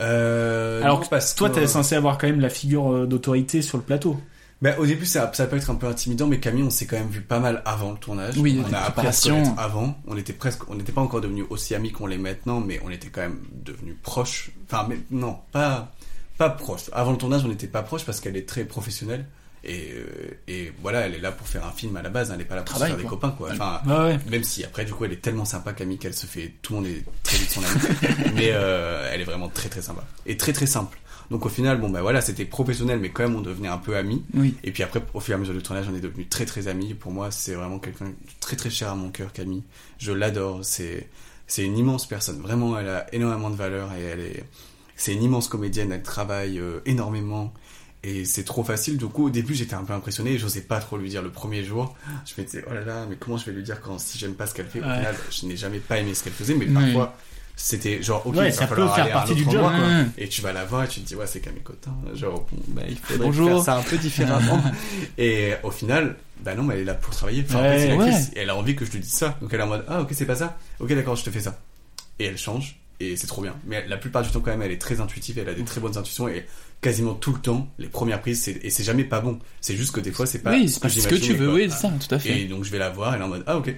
[0.00, 3.06] Euh, Alors non, que parce toi que- t'es censé avoir quand même la figure euh,
[3.06, 4.20] d'autorité sur le plateau.
[4.62, 6.98] Ben, au début, ça, ça peut être un peu intimidant, mais Camille, on s'est quand
[6.98, 8.36] même vu pas mal avant le tournage.
[8.36, 9.96] Oui, on a appris à se avant.
[10.06, 12.90] On était presque, on n'était pas encore devenus aussi amis qu'on l'est maintenant, mais on
[12.90, 14.50] était quand même devenus proches.
[14.66, 15.90] Enfin, mais non, pas,
[16.36, 16.90] pas proches.
[16.92, 19.24] Avant le tournage, on n'était pas proches parce qu'elle est très professionnelle.
[19.62, 20.04] Et, euh,
[20.48, 22.54] et voilà, elle est là pour faire un film à la base, elle n'est pas
[22.56, 23.50] là pour Travail, se faire des copains, quoi.
[23.52, 24.18] Enfin, Ouais, ouais.
[24.30, 26.80] même si après, du coup, elle est tellement sympa, Camille, qu'elle se fait, tout le
[26.80, 28.32] monde est très vite son amie.
[28.34, 30.04] mais euh, elle est vraiment très très sympa.
[30.26, 30.98] Et très très simple.
[31.30, 33.96] Donc au final, bon bah voilà, c'était professionnel, mais quand même on devenait un peu
[33.96, 34.24] amis.
[34.34, 34.56] Oui.
[34.64, 36.66] Et puis après, au fur et à mesure du tournage, on est devenus très très
[36.66, 36.94] amis.
[36.94, 39.62] Pour moi, c'est vraiment quelqu'un de très très cher à mon cœur, Camille.
[39.98, 40.60] Je l'adore.
[40.62, 41.06] C'est
[41.46, 42.40] c'est une immense personne.
[42.40, 44.44] Vraiment, elle a énormément de valeur et elle est
[44.96, 45.92] c'est une immense comédienne.
[45.92, 47.54] Elle travaille euh, énormément.
[48.02, 48.96] Et c'est trop facile.
[48.96, 51.62] Du coup, au début, j'étais un peu impressionné j'osais pas trop lui dire le premier
[51.64, 51.94] jour.
[52.24, 54.34] Je me disais, oh là là, mais comment je vais lui dire quand si j'aime
[54.34, 54.96] pas ce qu'elle fait Au Ouais.
[54.96, 56.72] final, je n'ai jamais pas aimé ce qu'elle faisait, mais Oui.
[56.72, 57.14] parfois,
[57.56, 59.62] c'était genre, ok, Ouais, il va ça peut falloir faire partie du job.
[59.62, 60.06] Ouais.
[60.16, 61.94] Et tu vas la voir et tu te dis, ouais, c'est Camille Cotin.
[62.14, 63.48] Genre, bon, bah, il faudrait Bonjour.
[63.50, 64.62] faire ça un peu différemment.
[65.18, 67.44] et au final, bah non, mais elle est là pour travailler.
[67.46, 68.32] Enfin, en fait, Ouais, c'est.
[68.38, 69.36] Et elle a envie que je lui dise ça.
[69.42, 70.56] Donc elle est en mode, ah, ok, c'est pas ça.
[70.78, 71.58] Ok, d'accord, je te fais ça.
[72.18, 72.79] Et elle change.
[73.00, 73.56] Et c'est trop bien.
[73.66, 75.38] Mais la plupart du temps, quand même, elle est très intuitive.
[75.38, 76.28] Elle a des très bonnes intuitions.
[76.28, 76.44] Et
[76.82, 79.38] quasiment tout le temps, les premières prises, c'est, et c'est jamais pas bon.
[79.62, 81.78] C'est juste que des fois, c'est pas Oui, c'est ce que tu veux, oui, c'est
[81.78, 82.42] ça, tout à fait.
[82.42, 83.68] Et donc je vais la voir, elle est en mode ah ok.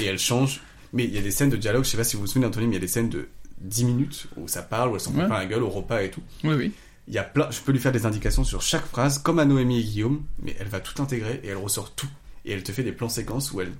[0.00, 0.60] Et elle change.
[0.92, 2.46] Mais il y a des scènes de dialogue, je sais pas si vous vous souvenez
[2.46, 3.28] Anthony, mais il y a des scènes de
[3.60, 5.26] 10 minutes où ça parle, où elle s'en prend Ouais.
[5.26, 6.22] plein la gueule au repas et tout.
[6.44, 6.72] Oui, oui.
[7.08, 9.44] Il y a plein, je peux lui faire des indications sur chaque phrase, comme à
[9.44, 12.08] Noémie et Guillaume, mais elle va tout intégrer et elle ressort tout.
[12.46, 13.72] Et elle te fait des plans séquences où elle,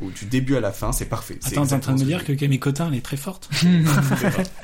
[0.00, 1.38] où du début à la fin, c'est parfait.
[1.40, 3.48] C'est Attends, t'es en train de me dire que Camille Cotin elle est très forte.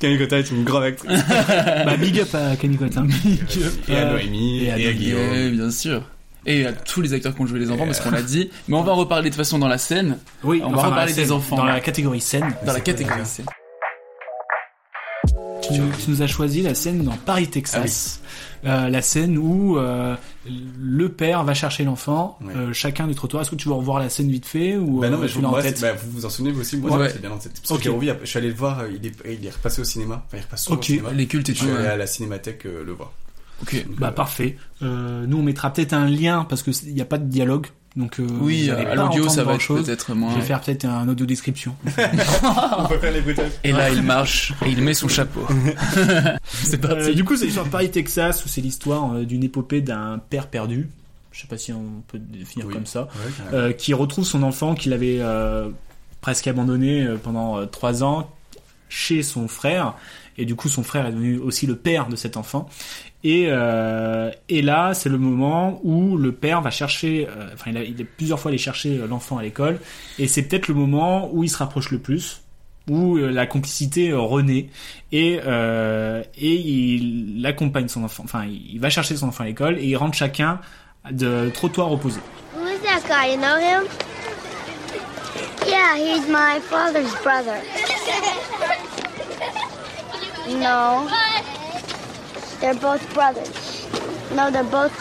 [0.01, 1.21] Camille Cotin est une grande actrice.
[1.29, 3.07] bah big up à Camille Cotin.
[3.89, 5.31] et à Noémie, et Et à, Guillaume.
[5.33, 6.03] Oui, bien sûr.
[6.47, 8.51] Et à tous les acteurs qui ont joué les enfants, parce qu'on l'a dit.
[8.69, 10.19] Mais on va en reparler de toute façon dans la scène.
[10.43, 11.57] Oui, on enfin, va reparler des enfants.
[11.57, 12.55] Dans la catégorie scène.
[12.65, 13.47] Dans la catégorie scène.
[15.63, 18.21] Tu, tu nous as choisi la scène dans Paris, Texas.
[18.65, 20.17] Euh, la scène où euh,
[20.81, 23.43] le père va chercher l'enfant, euh, chacun du trottoir.
[23.43, 25.35] Est-ce que tu veux revoir la scène vite fait ou Bah non, euh, mais tu
[25.35, 27.09] je, l'as en moi, tête bah, vous vous en souvenez vous aussi Moi, Ouais.
[27.11, 27.53] c'est bien en tête.
[27.61, 27.85] Parce Ok.
[27.85, 30.25] que je suis allé le voir, il est, il est repassé au cinéma.
[30.27, 31.13] Enfin, il repasse souvent au cinéma.
[31.13, 31.91] Les cultes et Je suis tout, allé ouais.
[31.91, 33.13] à la cinémathèque euh, le voir.
[33.63, 33.85] Ok.
[33.99, 34.57] Bah parfait.
[34.83, 37.67] Euh, nous on mettra peut-être un lien parce que il n'y a pas de dialogue.
[37.99, 40.85] Donc euh, Oui, allez à l'audio, ça va être peut-être moins- Je vais faire peut-être
[40.87, 41.75] un audio description.
[42.79, 43.51] On peut faire les bruitages.
[43.65, 45.45] Et là, il marche et il met son chapeau.
[46.45, 47.11] c'est parti.
[47.11, 50.19] Euh, du coup, c'est l'histoire de Paris, Texas, où c'est l'histoire euh, d'une épopée d'un
[50.31, 50.89] père perdu.
[51.33, 52.73] Je sais pas si on peut le définir Oui.
[52.75, 55.69] comme ça, Ouais, euh, qui retrouve son enfant qu'il avait euh,
[56.21, 58.31] presque abandonné euh, pendant euh, trois ans
[58.89, 59.95] chez son frère.
[60.41, 62.69] Et du coup, son frère est devenu aussi le père de cet enfant.
[63.25, 67.77] Et, euh, et là, c'est le moment où le père va chercher, euh, enfin, il
[67.77, 69.81] a, il a plusieurs fois allé chercher euh, l'enfant à l'école.
[70.19, 72.43] Et c'est peut-être le moment où il se rapproche le plus
[72.89, 74.69] où euh, la complicité euh, renaît
[75.13, 79.47] et euh, et il accompagne son enfant enfin il il va chercher son enfant à
[79.47, 80.59] l'école et ils rentrent chacun
[81.11, 82.21] de trottoir opposé
[82.57, 83.33] Who is that guy?
[83.33, 83.85] You know him?
[85.67, 87.61] Yeah, he's my father's brother.
[90.49, 91.07] No.
[92.61, 93.89] They're both brothers.
[94.35, 94.93] No, they're both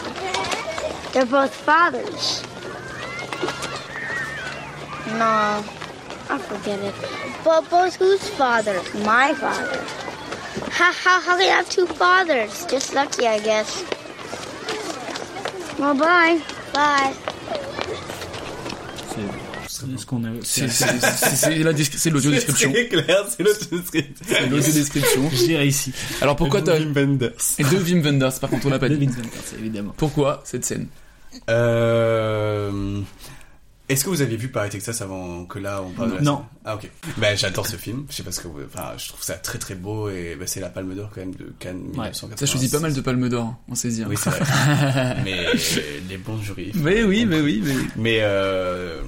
[1.12, 2.42] they're both fathers.
[5.18, 5.64] No.
[6.30, 6.94] I forget it.
[7.42, 8.82] But both whose father?
[9.02, 9.82] My father.
[10.70, 12.66] How, how, how I have two fathers?
[12.66, 13.84] Just lucky, I guess.
[15.78, 16.42] Well, bye.
[16.74, 17.14] Bye.
[19.98, 22.72] C'est ce qu'on a C'est- l'audio description.
[22.74, 24.14] C'est clair, c'est l'audio description.
[24.26, 25.30] C'est l'audio description.
[25.32, 26.78] j'ai réussi Alors pourquoi t'as.
[26.78, 27.32] Wim Wenders.
[27.58, 29.06] Et de Wim Wenders, par contre, on l'a pas de dit.
[29.06, 30.86] Vincent Cassel, évidemment Pourquoi cette scène
[31.50, 33.00] Euh...
[33.88, 36.36] Est-ce que vous aviez vu Paris Texas avant que là on parle de la Non.
[36.36, 36.90] scène Ah ok.
[37.16, 38.04] Ben j'adore ce film.
[38.10, 38.58] Je sais pas ce que vous...
[38.66, 41.34] Enfin, je trouve ça très très beau et ben, c'est la Palme d'Or quand même
[41.34, 42.10] de Cannes Ouais.
[42.10, 42.38] 1986.
[42.38, 44.06] Ça choisit pas mal de palmes d'or, on sait dire.
[44.10, 45.16] Oui c'est vrai.
[45.24, 45.46] mais
[46.06, 46.72] les bons jurys.
[46.74, 47.88] Mais oui, mais oui, mais oui.
[47.96, 49.00] Mais euh...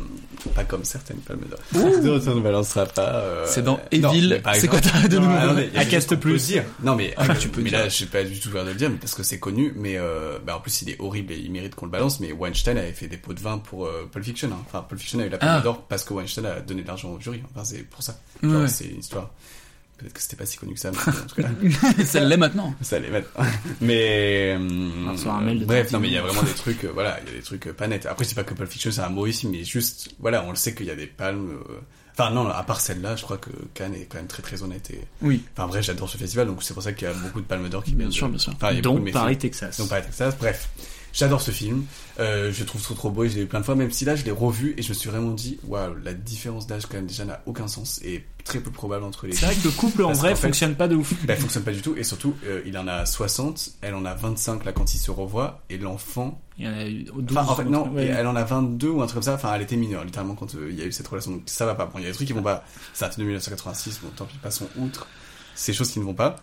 [0.48, 2.20] pas comme certaines Palmes d'Or.
[2.22, 3.16] Ça ne balancera pas.
[3.16, 4.40] euh, C'est dans Evil.
[4.54, 5.36] C'est quoi t'as de nouveau
[5.76, 6.46] À Cast Plus.
[6.46, 6.64] dire.
[6.82, 7.78] Non mais Ah, tu peux mais dire.
[7.80, 9.72] là je suis pas du tout ouvert de le dire mais parce que c'est connu
[9.76, 12.32] mais euh, bah, en plus il est horrible et il mérite qu'on le balance mais
[12.32, 14.58] Weinstein avait fait des pots de vin pour euh, Pulp Fiction hein.
[14.66, 15.60] enfin Pulp Fiction a eu la Palme Ah.
[15.60, 18.68] d'Or parce que Weinstein a donné de l'argent au jury enfin c'est pour ça ouais.
[18.68, 19.30] c'est une histoire
[20.00, 22.74] peut-être que c'était pas si connu que ça mais en tout cas Ça l'est maintenant.
[22.82, 23.44] ça allait maintenant
[23.80, 27.34] mais de bref non mais il y a vraiment des trucs euh, voilà il y
[27.34, 29.26] a des trucs euh, pas nets après c'est pas que Pulp Fiction c'est un mot
[29.26, 31.80] ici mais juste voilà on le sait qu'il y a des palmes euh,
[32.12, 34.90] enfin non à part celle-là je crois que Cannes est quand même très très honnête
[34.90, 35.42] et Oui.
[35.56, 37.68] enfin bref j'adore ce festival donc c'est pour ça qu'il y a beaucoup de palmes
[37.68, 38.52] d'or qui Bien viennent sûr, de- bien sûr.
[38.54, 39.38] enfin, Donc, beaucoup de mes Paris.
[39.38, 39.78] Texas.
[39.78, 40.68] donc Paris Texas bref
[41.12, 41.84] j'adore ce film
[42.18, 43.90] euh, je le trouve trop trop beau et je l'ai vu plein de fois même
[43.90, 46.86] si là je l'ai revu et je me suis vraiment dit waouh la différence d'âge
[46.86, 49.64] quand même déjà n'a aucun sens et très peu probable entre les c'est vrai que
[49.64, 52.04] le couple en vrai fait- fonctionne pas de ouf bah, fonctionne pas du tout et
[52.04, 55.62] surtout euh, il en a 60 elle en a 25 là quand ils se revoient
[55.70, 58.04] et l'enfant il y en a eu 12 Enfin, en fait, non, ouais.
[58.06, 59.32] elle en a 22 ou un truc comme ça.
[59.34, 61.30] Enfin, elle était mineure, littéralement, quand euh, il y a eu cette relation.
[61.30, 61.86] Donc, ça va pas.
[61.86, 62.64] Bon, il y a des trucs qui vont pas.
[62.92, 65.06] Ça date de 1986, bon, tant pis, passons outre.
[65.54, 66.36] Ces choses qui ne vont pas.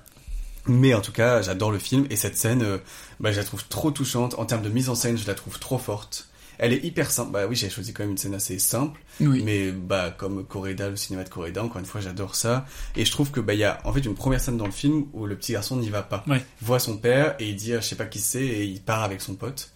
[0.67, 2.05] Mais en tout cas, j'adore le film.
[2.09, 2.77] Et cette scène, euh,
[3.19, 4.35] bah, je la trouve trop touchante.
[4.37, 6.27] En termes de mise en scène, je la trouve trop forte.
[6.59, 7.31] Elle est hyper simple.
[7.31, 8.99] Bah oui, j'ai choisi quand même une scène assez simple.
[9.19, 9.43] Oui.
[9.43, 12.65] Mais bah comme Coréda, le cinéma de Coréda, encore une fois, j'adore ça.
[12.95, 14.71] Et je trouve que bah il y a en fait une première scène dans le
[14.71, 16.23] film où le petit garçon n'y va pas.
[16.27, 16.43] Ouais.
[16.61, 19.03] Voit son père et il dit ah, je sais pas qui c'est et il part
[19.03, 19.71] avec son pote.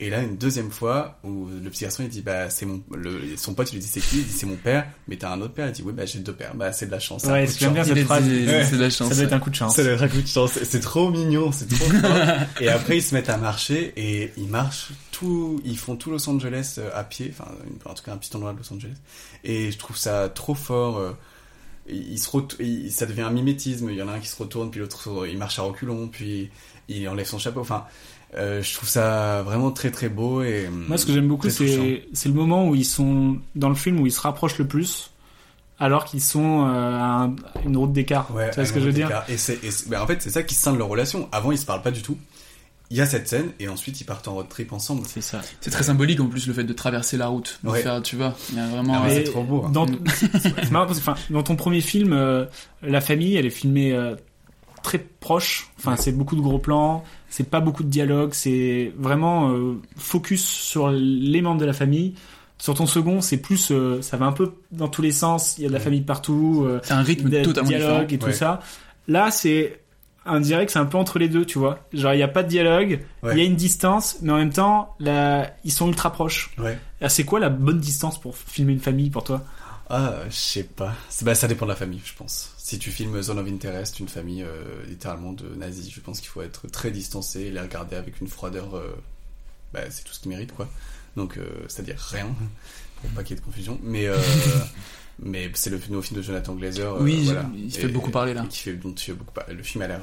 [0.00, 3.36] Et là, une deuxième fois, où le petit garçon, il dit, bah, c'est mon, le,
[3.36, 4.18] son pote, il lui dit, c'est qui?
[4.18, 4.86] Il dit, c'est mon père.
[5.06, 5.68] Mais t'as un autre père?
[5.68, 6.54] Il dit, oui, bah, j'ai deux pères.
[6.56, 7.22] Bah, c'est de la chance.
[7.22, 9.38] c'est ouais j'aime bien cette phrase c'est- c'est de la chance, ça doit être un
[9.38, 10.58] coup de chance Ça doit être un coup de chance.
[10.64, 12.16] C'est trop mignon, c'est trop fort.
[12.60, 16.28] et après, ils se mettent à marcher et ils marchent tout, ils font tout Los
[16.28, 17.32] Angeles euh, à pied.
[17.32, 18.96] Enfin, une- en tout cas, un petit endroit de Los Angeles.
[19.44, 20.98] Et je trouve ça trop fort.
[20.98, 21.12] euh,
[21.88, 23.90] il se ret- il- ça devient un mimétisme.
[23.90, 26.50] Il y en a un qui se retourne, puis l'autre, il marche à reculons, puis
[26.88, 27.60] il enlève son chapeau.
[27.60, 27.84] Enfin,
[28.36, 32.04] euh, je trouve ça vraiment très très beau et Moi, ce que j'aime beaucoup, c'est
[32.12, 35.10] c'est le moment où ils sont dans le film où ils se rapprochent le plus,
[35.78, 38.34] alors qu'ils sont euh, à, un- à une route d'écart.
[38.34, 39.22] Ouais, tu vois ce que je veux dire.
[39.28, 39.58] Et c'est,
[39.88, 41.28] ben, en fait, c'est ça qui scinde leur relation.
[41.32, 42.16] Avant, ils se parlent pas du tout.
[42.90, 45.02] Il y a cette scène et ensuite ils partent en road trip ensemble.
[45.06, 45.40] C'est ça.
[45.60, 47.58] C'est très symbolique en plus le fait de traverser la route.
[47.64, 47.82] De Ouais.
[47.82, 48.94] faire, tu vois, il y a vraiment.
[48.96, 49.70] Ah ouais, c'est trop beau, hein.
[49.70, 49.86] Dans,
[50.38, 52.44] c'est marrant parce que, enfin, dans ton premier film, euh,
[52.82, 54.14] la famille, elle est filmée euh,
[54.84, 55.70] très proche.
[55.78, 60.44] Enfin, c'est beaucoup de gros plans, c'est pas beaucoup de dialogue, c'est vraiment euh, focus
[60.44, 62.14] sur les membres de la famille.
[62.58, 65.56] Sur ton second, c'est plus, euh, ça va un peu dans tous les sens.
[65.58, 66.62] Il y a de la famille partout.
[66.64, 68.14] euh, C'est un rythme des totalement dialogues différent.
[68.14, 68.32] et tout Ouais.
[68.32, 68.60] ça.
[69.08, 69.80] Là, c'est
[70.40, 71.80] dirait que c'est un peu entre les deux, tu vois.
[71.92, 73.36] Genre, il n'y a pas de dialogue, il Ouais.
[73.38, 76.52] y a une distance, mais en même temps, là, ils sont ultra proches.
[76.58, 76.78] Ouais.
[77.02, 79.42] Ah, C'est quoi la bonne distance pour filmer une famille pour toi?
[79.90, 80.94] Ah, je sais pas.
[81.22, 82.53] Bah, ça dépend de la famille, je pense.
[82.74, 86.28] Si tu filmes Zone of Interest, une famille euh, littéralement de nazis, je pense qu'il
[86.28, 88.74] faut être très distancé et les regarder avec une froideur.
[88.74, 88.92] euh,
[89.72, 90.68] bah, c'est tout ce qu'ils méritent, quoi.
[91.14, 92.26] Donc, euh, c'est-à-dire rien,
[93.00, 93.78] pour pas qu'il y ait de confusion.
[93.84, 94.08] Mais,
[95.20, 97.00] mais c'est le nouveau film de Jonathan Glazer.
[97.00, 97.48] Oui, voilà.
[97.56, 98.44] il fait beaucoup parler, là.
[98.50, 99.54] Qui fait, dont il fait beaucoup parler.
[99.54, 100.02] Le film a l'air.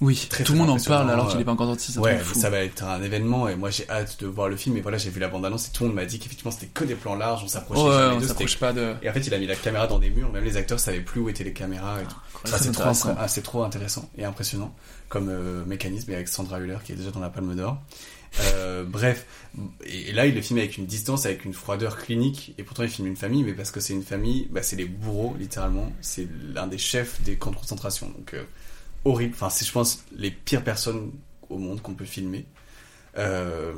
[0.00, 1.98] Euh, Oui, très, tout le monde en parle alors qu'il euh, est pas encore sorti.
[1.98, 2.38] Ouais, fou.
[2.38, 4.76] ça va être un événement et moi j'ai hâte de voir le film.
[4.76, 6.84] Et voilà, j'ai vu la bande-annonce et tout le monde m'a dit qu'effectivement c'était que
[6.84, 9.38] des plans larges, on s'approchait Ouais, jamais on pas de- Et en fait, il a
[9.38, 12.00] mis la caméra dans des murs, même les acteurs savaient plus où étaient les caméras
[12.00, 12.16] et tout.
[12.44, 13.16] très Ça, c'est trop, intéressant.
[13.18, 14.74] ah, trop intéressant et impressionnant
[15.08, 17.78] comme euh, mécanisme et avec Sandra Hüller qui est déjà dans la Palme d'Or.
[18.40, 19.26] Euh, bref,
[19.84, 22.84] et, et là il le filme avec une distance, avec une froideur clinique, et pourtant
[22.84, 25.90] il filme une famille, mais parce que c'est une famille, bah, c'est les bourreaux littéralement,
[26.00, 28.44] c'est l'un des chefs des camps de concentration, donc euh,
[29.04, 29.34] horrible.
[29.34, 31.12] Enfin, c'est je pense les pires personnes
[31.48, 32.46] au monde qu'on peut filmer.
[33.18, 33.72] Euh,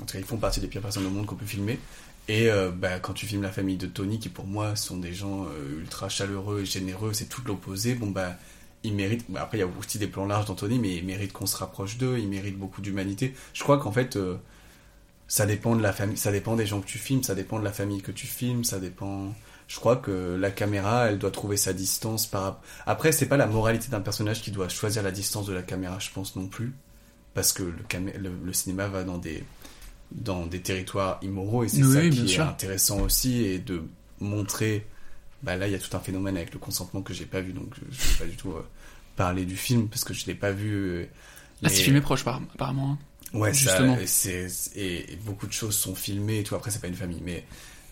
[0.00, 1.78] en tout cas, ils font partie des pires personnes au monde qu'on peut filmer.
[2.28, 5.12] Et euh, bah, quand tu filmes la famille de Tony, qui pour moi sont des
[5.12, 7.94] gens euh, ultra chaleureux et généreux, c'est tout l'opposé.
[7.94, 8.36] Bon bah,
[8.82, 9.30] ils méritent.
[9.30, 11.56] bah, après, il y a aussi des plans larges d'Anthony, mais ils méritent qu'on se
[11.56, 12.18] rapproche d'eux.
[12.18, 13.34] Ils méritent beaucoup d'humanité.
[13.52, 14.18] Je crois qu'en fait,
[15.28, 17.64] ça dépend de la famille, ça dépend des gens que tu filmes, ça dépend de
[17.64, 19.34] la famille que tu filmes, ça dépend.
[19.66, 22.60] Je crois que la caméra, elle doit trouver sa distance par.
[22.86, 25.98] Après, c'est pas la moralité d'un personnage qui doit choisir la distance de la caméra,
[25.98, 26.74] je pense non plus,
[27.32, 29.42] parce que le, camé- le, le cinéma va dans des
[30.12, 32.44] dans des territoires immoraux et c'est Oui, ça qui est sûr.
[32.46, 33.82] intéressant aussi et de
[34.20, 34.86] montrer.
[35.42, 37.52] Bah là, il y a tout un phénomène avec le consentement que j'ai pas vu,
[37.52, 38.64] donc je, vais pas du tout euh,
[39.16, 40.72] parler du film parce que je l'ai pas vu.
[40.74, 41.06] euh,
[41.62, 42.92] Ah, c'est mais- filmé proche, par- apparemment.
[43.32, 43.38] hein.
[43.38, 43.96] Ouais, justement.
[44.06, 46.54] Ça, et, et beaucoup de choses sont filmées et tout.
[46.54, 47.44] Après, c'est pas une famille, mais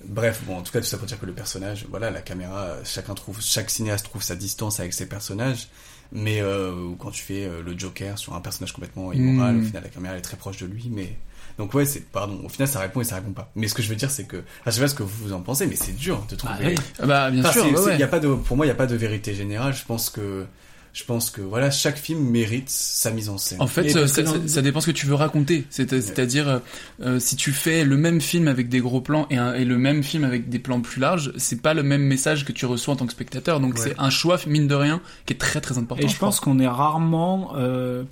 [0.07, 2.77] bref, bon, en tout cas, tout ça pour dire que le personnage, voilà, la caméra,
[2.85, 5.69] chacun trouve, chaque cinéaste trouve sa distance avec ses personnages.
[6.15, 9.61] Mais euh, quand tu fais euh, le Joker sur un personnage complètement immoral, Mm.
[9.63, 11.17] au final, la caméra elle est très proche de lui, mais
[11.59, 12.39] donc ouais, c'est pardon.
[12.45, 13.51] Au final, ça répond et ça répond pas.
[13.57, 15.33] Mais ce que je veux dire, c'est que, enfin, je sais pas ce que vous
[15.33, 16.55] en pensez, mais c'est dur de trouver.
[16.61, 16.75] Ah oui.
[16.99, 18.87] Ah bah, bien sûr, c'est- ouais, a pas de, pour moi, il y a pas
[18.87, 19.73] de vérité générale.
[19.75, 20.45] Je pense que,
[20.93, 23.61] je pense que voilà, chaque film mérite sa mise en scène.
[23.63, 25.67] En fait, euh, que ça, ça- ça dépend ce que tu veux raconter.
[25.71, 26.59] C'est- C'est-à-dire, euh,
[27.03, 29.79] euh, si tu fais le même film avec des gros plans et, un- et le
[29.79, 32.93] même film avec des plans plus larges, c'est pas le même message que tu reçois
[32.95, 33.59] en tant que spectateur.
[33.61, 33.81] Donc Ouais.
[33.81, 36.05] c'est un choix, mine de rien, qui est très très important.
[36.05, 38.05] Et je pense qu'on est rarement, euh,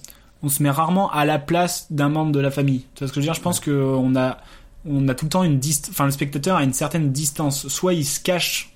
[0.43, 2.86] on se met rarement à la place d'un membre de la famille.
[2.94, 3.35] Tu vois ce que je veux dire?
[3.35, 4.39] Je pense que on a,
[4.86, 5.90] on a tout le temps une distance.
[5.90, 7.69] Enfin, le spectateur a une certaine distance.
[7.69, 8.69] Soit il se cache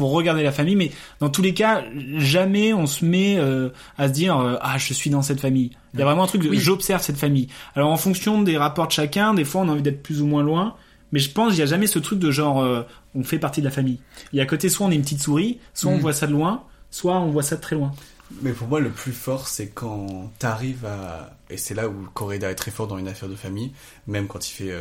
[0.00, 1.84] pour regarder la famille, mais dans tous les cas,
[2.16, 3.68] jamais on se met euh,
[3.98, 5.72] à se dire euh, ah je suis dans cette famille.
[5.92, 6.58] Il y a vraiment un truc de Oui.
[6.58, 7.48] j'observe cette famille.
[7.76, 10.26] Alors en fonction des rapports de chacun, des fois on a envie d'être plus ou
[10.26, 10.74] moins loin.
[11.12, 12.80] Mais je pense qu'il n'y a jamais ce truc de genre euh,
[13.14, 13.98] on fait partie de la famille.
[14.32, 16.00] Il y a à côté soit on est une petite souris, soit on Mm.
[16.00, 17.92] voit ça de loin, soit on voit ça de très loin.
[18.40, 21.36] Mais pour moi, le plus fort, c'est quand t'arrives à.
[21.50, 23.72] Et c'est là où Correda est très fort dans une affaire de famille,
[24.06, 24.72] même quand il fait.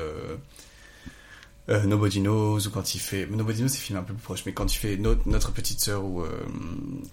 [1.70, 1.84] Euh...
[1.86, 3.28] Nobody Knows, ou quand il fait.
[3.28, 5.80] Nobody Knows, c'est filmé un peu plus proche, mais quand il fait No- Notre petite
[5.80, 6.30] sœur ou euh,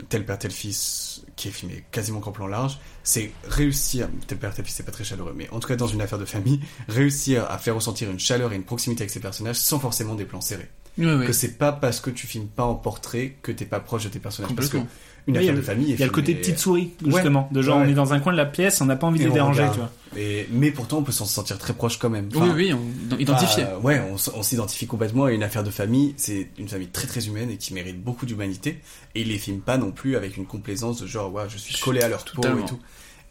[0.08, 4.08] Tel père, tel fils, qui est filmé quasiment qu'en plan large, c'est réussir.
[4.26, 6.18] Tel père, tel fils, c'est pas très chaleureux, mais en tout cas, dans une affaire
[6.18, 9.78] de famille, réussir à faire ressentir une chaleur et une proximité avec ses personnages sans
[9.78, 10.70] forcément des plans serrés.
[10.98, 11.26] Ouais, ouais.
[11.26, 14.08] Que c'est pas parce que tu filmes pas en portrait que t'es pas proche de
[14.08, 14.54] tes personnages.
[14.54, 14.78] Parce que.
[15.26, 15.92] Une Ouais, il y a affaire de le- famille.
[15.92, 17.10] Il y a le côté filmée- petite souris, Ouais.
[17.12, 17.48] justement.
[17.50, 17.86] De genre, Ouais.
[17.86, 19.32] on est dans un coin de la pièce, on n'a pas envie de Et les
[19.32, 19.74] on déranger, regarde.
[19.74, 20.22] tu vois.
[20.22, 22.28] Et, mais pourtant, on peut s'en sentir très proche quand même.
[22.34, 23.64] Oui, oui, on- identifié.
[23.64, 25.28] bah, ouais, on, s'identifie complètement.
[25.28, 28.24] Et une affaire de famille, c'est une famille très très humaine et qui mérite beaucoup
[28.24, 28.80] d'humanité.
[29.16, 31.76] Et ils les filment pas non plus avec une complaisance de genre, ouais, je suis
[31.80, 32.64] collé à leur peau Totalement.
[32.64, 32.78] et tout.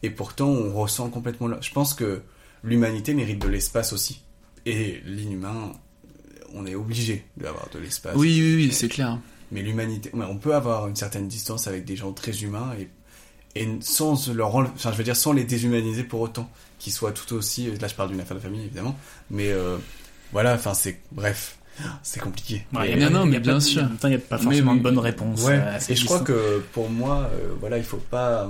[0.02, 1.48] Et pourtant, on ressent complètement.
[1.60, 2.20] Je pense que
[2.62, 4.20] l'humanité mérite de l'espace aussi.
[4.66, 5.72] Et l'inhumain,
[6.54, 8.14] on est obligé d'avoir de l'espace.
[8.16, 9.18] Oui, oui, oui, c'est clair.
[9.52, 12.88] Mais l'humanité, on peut avoir une certaine distance avec des gens très humains et,
[13.60, 17.32] et sans leur enfin, je veux dire, sans les déshumaniser pour autant, qu'ils soient tout
[17.34, 18.96] aussi, là je parle d'une affaire de famille évidemment,
[19.30, 19.76] mais euh,
[20.32, 21.58] voilà, enfin c'est, bref,
[22.02, 22.66] c'est compliqué.
[22.74, 23.82] Ouais, Et- il y a- non, il y mais a bien pas- sûr.
[23.84, 24.78] En même temps, il n'y a pas Mais forcément oui.
[24.78, 25.42] de bonne réponse.
[25.44, 28.42] Ouais, euh, à cette et je crois que pour moi, euh, voilà, il faut pas.
[28.42, 28.48] euh,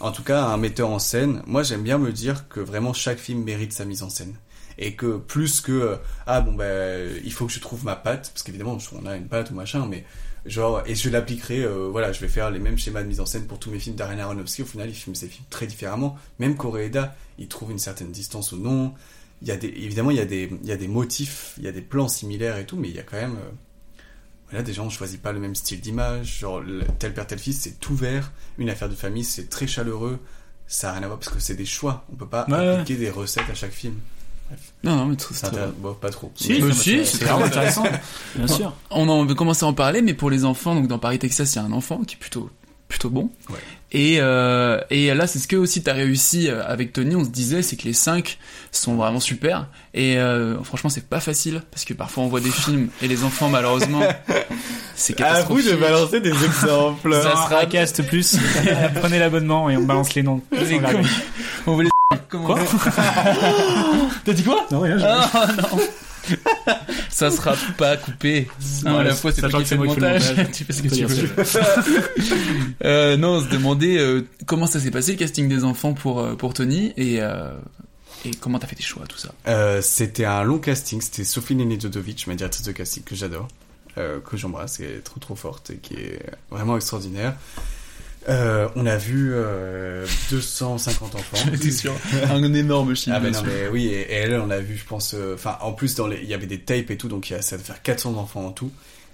[0.00, 3.18] En tout cas, un metteur en scène, moi j'aime bien me dire que vraiment chaque
[3.18, 4.34] film mérite sa mise en scène.
[4.84, 5.96] Et que plus que.
[6.26, 6.66] ah bon, bah,
[7.24, 9.86] il faut que je trouve ma patte, parce qu'évidemment, on a une patte ou machin,
[9.88, 10.04] mais
[10.44, 10.82] genre.
[10.86, 13.46] Et je l'appliquerai, euh, voilà, je vais faire les mêmes schémas de mise en scène
[13.46, 14.62] pour tous mes films d'Arena Aronofsky.
[14.62, 16.18] Au final, il filme ses films très différemment.
[16.40, 18.92] Même Koreeda, il trouve une certaine distance ou non.
[19.40, 21.64] Il y a des, évidemment, il y, a des, il y a des motifs, il
[21.64, 23.36] y a des plans similaires et tout, mais il y a quand même.
[23.36, 23.50] euh,
[24.50, 26.38] voilà, déjà, on choisit pas le même style d'image.
[26.40, 26.62] Genre,
[26.98, 28.32] tel père, tel fils, c'est ouvert.
[28.58, 30.18] Une affaire de famille, c'est très chaleureux.
[30.66, 32.04] Ça a rien à voir parce que c'est des choix.
[32.12, 32.66] On peut pas Ouais, ouais.
[32.68, 33.94] appliquer des recettes à chaque film.
[34.84, 35.68] Non, non, mais C'est très.
[35.78, 36.30] Bon, pas trop.
[36.34, 37.84] Si, c'est- si, très vraiment intéressant.
[37.84, 38.06] intéressant.
[38.36, 38.72] Bien sûr.
[38.90, 41.54] On en veut commencer à en parler, mais pour les enfants, donc dans Paris, Texas,
[41.54, 42.50] il y a un enfant qui est plutôt,
[42.88, 43.30] plutôt bon.
[43.94, 47.14] Et, euh, et là, c'est ce que aussi t'as réussi euh, avec Tony.
[47.14, 48.38] On se disait, c'est que les cinq
[48.72, 49.68] sont vraiment super.
[49.94, 53.22] Et euh, franchement, c'est pas facile parce que parfois on voit des films et les
[53.22, 54.00] enfants, malheureusement,
[54.96, 57.12] c'est À vous de balancer des exemples.
[57.22, 58.36] Ça sera un cast plus.
[58.96, 60.40] Prenez l'abonnement et on balance les noms.
[61.66, 61.90] On veut les
[62.28, 62.58] comment Quoi
[64.24, 64.98] T'as dit quoi Non, rien.
[64.98, 65.80] je- Ah non
[67.10, 68.48] Ça sera pas coupé.
[68.84, 70.28] Non, à la fois c'est toi qui que c'est fais le montage.
[70.30, 70.50] montage.
[70.52, 71.34] tu fais ce que tu veux.
[72.84, 76.20] euh, non, on se demandait euh, comment ça s'est passé le casting des enfants pour
[76.20, 77.50] euh, pour Tony et euh,
[78.24, 79.30] et comment t'as fait tes choix tout ça.
[79.48, 83.48] Euh, c'était un long casting, c'était Sophie Nenedodovic, ma directrice de casting que j'adore,
[83.98, 86.20] euh, que j'embrasse, qui est trop trop forte et qui est
[86.50, 87.34] vraiment extraordinaire.
[88.28, 91.36] Euh, on a vu euh, 250 enfants.
[91.52, 91.92] J'étais sûr.
[92.30, 93.16] Un énorme chiffre.
[93.16, 95.58] Ah ben non mais oui et, et elle on a vu je pense euh, enfin
[95.60, 97.42] en plus dans les il y avait des tapes et tout donc il y a
[97.42, 98.70] ça devait faire 400 enfants en tout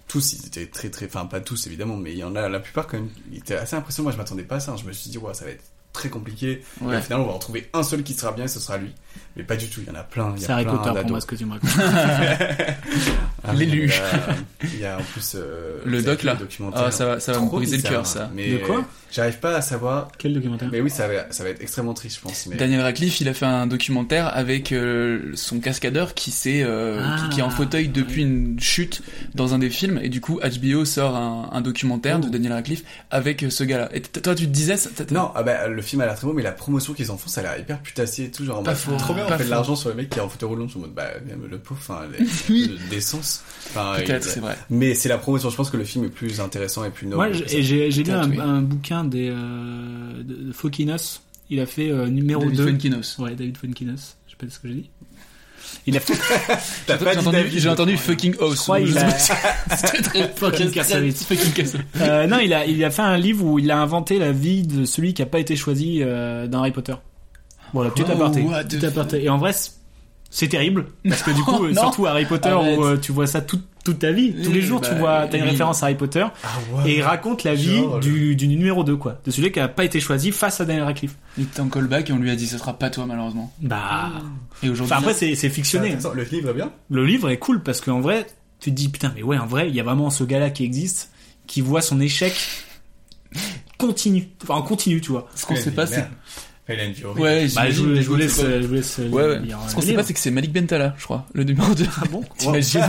[0.09, 2.61] tous ils étaient très très enfin pas tous évidemment mais il y en a la
[2.61, 4.93] plupart quand même ils étaient assez impressionnants moi je m'attendais pas à ça je me
[4.93, 5.65] suis dit ouais ça va être
[5.95, 6.95] très compliqué Ouais.
[6.95, 8.77] et au final on va en trouver un seul qui sera bien et ce sera
[8.77, 8.93] lui
[9.39, 11.27] mais pas du tout il y en a plein C'est Harry Potter pour moi ce
[11.27, 11.71] que tu me racontes.
[13.45, 13.85] Ah, L'élu.
[13.85, 14.35] Il y a-
[14.75, 16.37] il y a en plus euh, Le doc, là.
[16.75, 18.31] Ah, ça va- ça va me briser le cœur, ça.
[18.35, 21.49] mais De quoi j'arrive pas à savoir Quel documentaire mais oui ça va ça va
[21.49, 25.31] être extrêmement triste je pense mais Daniel Radcliffe, il a fait un documentaire avec euh,
[25.35, 29.01] son cascadeur qui s'est euh, Ah, qui, qui est en fauteuil depuis une chute
[29.35, 32.83] dans un des films et du coup HBO sort un, un documentaire de Daniel Radcliffe
[33.11, 33.89] avec euh, ce gars-là.
[33.95, 36.35] Et toi tu te disais ça- Non, ah bah, le film a l'air très beau,
[36.35, 38.45] mais la promotion qu'ils en font, ça a l'air hyper putassier et tout.
[38.45, 40.29] Genre, Pas faux, trop bien, on fait de l'argent sur le mec qui est en
[40.29, 40.65] fauteuil roulant.
[40.67, 43.43] Je suis en mode, bah, même le pauvre, enfin, il a un peu de décence.
[43.71, 44.57] Enfin, Peut-être, c'est vrai.
[44.71, 45.51] Mais c'est la promotion.
[45.51, 47.17] Je pense que le film est plus intéressant et plus noble.
[47.17, 48.39] Moi, j'ai lu un, oui.
[48.41, 51.23] un bouquin des, euh, de, Fokinos.
[51.51, 52.67] Il a fait euh, numéro David 2.
[52.67, 53.17] Funkinos.
[53.19, 54.17] Ouais, David Funkinos.
[54.27, 54.91] Je sais pas ce que j'ai dit.
[55.87, 56.15] Il a fait.
[56.89, 58.71] J'ai entendu, j'ai entendu fucking house.
[58.81, 59.05] il a-
[59.83, 61.25] très très Fucking Kassovitz.
[61.25, 61.87] Fucking Kassovitz.
[62.01, 64.63] Euh, non, il a, il a fait un livre où il a inventé la vie
[64.67, 66.95] de celui qui a pas été choisi euh, dans Harry Potter.
[67.73, 68.43] Voilà, petit Oh, aparté.
[68.43, 69.25] Petit.
[69.25, 69.53] Et en vrai,
[70.31, 70.87] c'est- terrible.
[71.09, 71.83] Parce que du coup, euh, Non.
[71.83, 74.35] surtout Harry Potter, où euh, tu vois ça toute, toute ta vie.
[74.43, 75.51] Tous les jours, tu bah, vois, t'as une oui.
[75.51, 76.25] référence à Harry Potter.
[76.45, 76.91] Ah ouais.
[76.91, 79.21] Et il raconte la vie Genre, du, du numéro 2, quoi.
[79.25, 81.17] De celui qui a pas été choisi face à Daniel Radcliffe.
[81.39, 83.53] Il était en callback et on lui a dit ce sera pas toi malheureusement.
[83.61, 84.11] Bah.
[84.63, 84.93] Et aujourd'hui.
[84.95, 85.97] Enfin, après, c'est, fictionné.
[86.15, 86.71] Le livre est bien.
[86.91, 88.27] Le livre est cool parce qu'en vrai,
[88.61, 90.65] tu te dis, putain, mais ouais, en vrai, il y a vraiment ce gars-là qui
[90.65, 91.11] existe,
[91.47, 92.35] qui voit son échec
[93.79, 94.29] continue.
[94.43, 95.29] Enfin, en continu, tu vois.
[95.35, 96.07] ce qu'on sait pas c'est
[96.69, 99.39] Ouais, Bah, je, j'imagine, vous- mais je vous écoute, laisse, je vous laisse Ouais, ouais.
[99.41, 101.85] lire Ce qu'on sait pas, c'est que c'est Malik Bentala, je crois, le numéro 2.
[101.97, 102.81] Ah bon T'imagines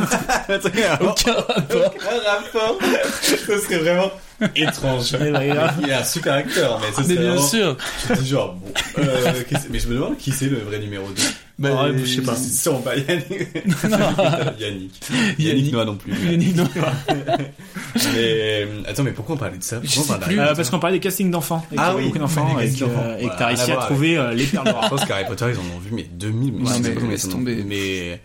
[1.01, 2.77] Aucun rapport.
[3.21, 4.11] Ce serait vraiment
[4.55, 5.15] étrange.
[5.15, 5.41] Eh ben,
[5.81, 7.77] il est un super acteur, mais ce Mais serait bien vraiment- sûr.
[8.09, 9.33] Je dis genre, bon, euh,
[9.69, 11.21] mais je me demande qui c'est le vrai numéro 2.
[11.59, 12.35] Bah, Ouais, je sais pas.
[12.35, 13.29] C'est sûrement pas Yannick.
[14.59, 14.59] Yannick.
[14.59, 15.73] Yannick Yannick.
[15.73, 16.13] Noah non plus.
[16.13, 16.67] Yannick, non.
[17.95, 19.81] Mais, euh, attends, mais pourquoi on parlait de ça?
[19.83, 20.39] On sais plus.
[20.39, 21.65] Euh, parce qu'on parlait des castings d'enfants.
[21.75, 24.83] Ah oui, beaucoup d'enfants et, que, Voilà, t'as réussi à à trouver les perles noires.
[24.85, 26.53] Je pense qu'Harry Potter, ils en ont vu, mais 2000.
[26.53, 27.63] Non, je sais mais pas combien laisse ils en ont tomber.
[27.65, 28.21] Mais,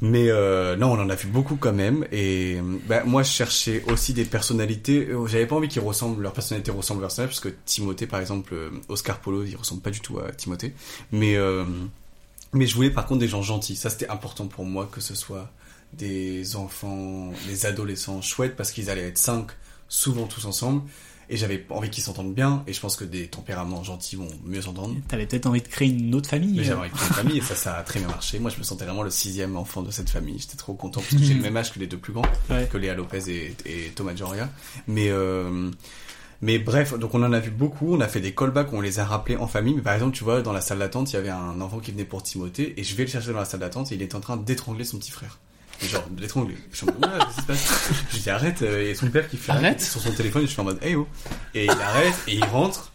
[0.00, 2.06] mais euh, non, on en a vu beaucoup quand même.
[2.12, 5.08] Et bah, moi, je cherchais aussi des personnalités.
[5.26, 8.54] J'avais pas envie qu'ils ressemblent, leur personnalité ressemble au personnage, parce que Timothée, par exemple,
[8.88, 10.72] Oscar Polo, il ressemble pas du tout à Timothée.
[11.10, 11.64] Mais, euh,
[12.52, 13.76] mais je voulais par contre des gens gentils.
[13.76, 15.50] Ça, c'était important pour moi que ce soit
[15.92, 19.48] des enfants, des adolescents chouettes, parce qu'ils allaient être cinq,
[19.88, 20.82] souvent tous ensemble.
[21.30, 22.64] Et j'avais envie qu'ils s'entendent bien.
[22.66, 24.96] Et je pense que des tempéraments gentils vont mieux s'entendre.
[25.08, 26.54] T'avais peut-être envie de créer une autre famille.
[26.54, 26.64] Mais euh.
[26.64, 28.38] j'avais envie de créer une famille et ça, ça a très bien marché.
[28.38, 30.38] Moi, je me sentais vraiment le sixième enfant de cette famille.
[30.38, 32.66] J'étais trop content parce que j'ai le même âge que les deux plus grands, Ouais.
[32.72, 34.48] que Léa Lopez et, et Thomas Joria.
[34.86, 35.70] Mais, euh,
[36.40, 37.94] mais bref, donc on en a vu beaucoup.
[37.94, 39.74] On a fait des callbacks, on les a rappelés en famille.
[39.74, 41.90] Mais par exemple, tu vois, dans la salle d'attente, il y avait un enfant qui
[41.92, 44.14] venait pour Timothée et je vais le chercher dans la salle d'attente et il est
[44.14, 45.38] en train d'étrangler son petit frère.
[45.82, 46.56] Et genre, de l'étrangler.
[46.72, 47.90] Je suis en mode, ouais, qu'est-ce qui se passe?
[48.10, 49.80] Je lui dis, arrête, euh, et son père qui fait Arrête.
[49.80, 51.06] sur son téléphone, et je suis en mode, hey oh.
[51.54, 52.90] Et il arrête, et il rentre,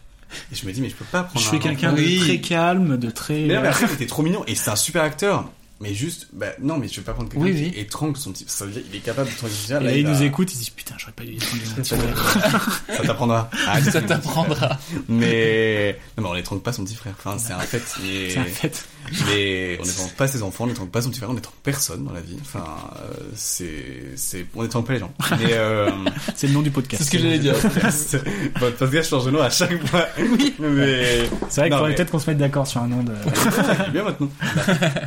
[0.52, 2.02] et je me dis, mais je peux pas Je prendre suis un quelqu'un enfant.
[2.02, 3.40] de très calme, de très.
[3.46, 4.44] Mais non, mais après, il était trop mignon.
[4.46, 5.48] Et c'est un super acteur.
[5.80, 7.80] Mais juste, bah, non, mais je vais pas prendre quelqu'un Oui, qui oui.
[7.80, 8.44] étrangle son petit.
[8.46, 9.74] Ça veut dire, il est capable de tranquiller.
[9.76, 12.82] Et là, il nous écoute, il dit putain, j'aurais pas dû étrangler mon petit frère.
[12.96, 13.50] Ça t'apprendra.
[13.66, 14.78] Ah, Ça t'apprendra.
[15.08, 17.14] Mais, non, mais on n'étrangle pas son petit frère.
[17.18, 17.82] Enfin, c'est un fait.
[18.02, 18.30] Mais...
[18.30, 18.84] C'est un fait.
[19.26, 22.04] Mais on n'étrangle pas ses enfants, on n'étrangle pas son petit frère, on n'étrangle personne
[22.04, 22.36] dans la vie.
[22.40, 22.64] Enfin,
[23.00, 25.12] euh, c'est, c'est, on n'étrangle pas les gens.
[25.38, 25.90] Mais, euh,
[26.34, 27.02] C'est le nom du podcast.
[27.02, 27.54] C'est ce que j'allais dire.
[28.60, 30.06] Votre podcast change de nom à chaque fois.
[30.18, 30.54] Oui.
[30.58, 33.12] Mais, C'est vrai qu'il faudrait mais- peut-être qu'on se mette d'accord sur un nom de.
[33.92, 34.28] bien maintenant.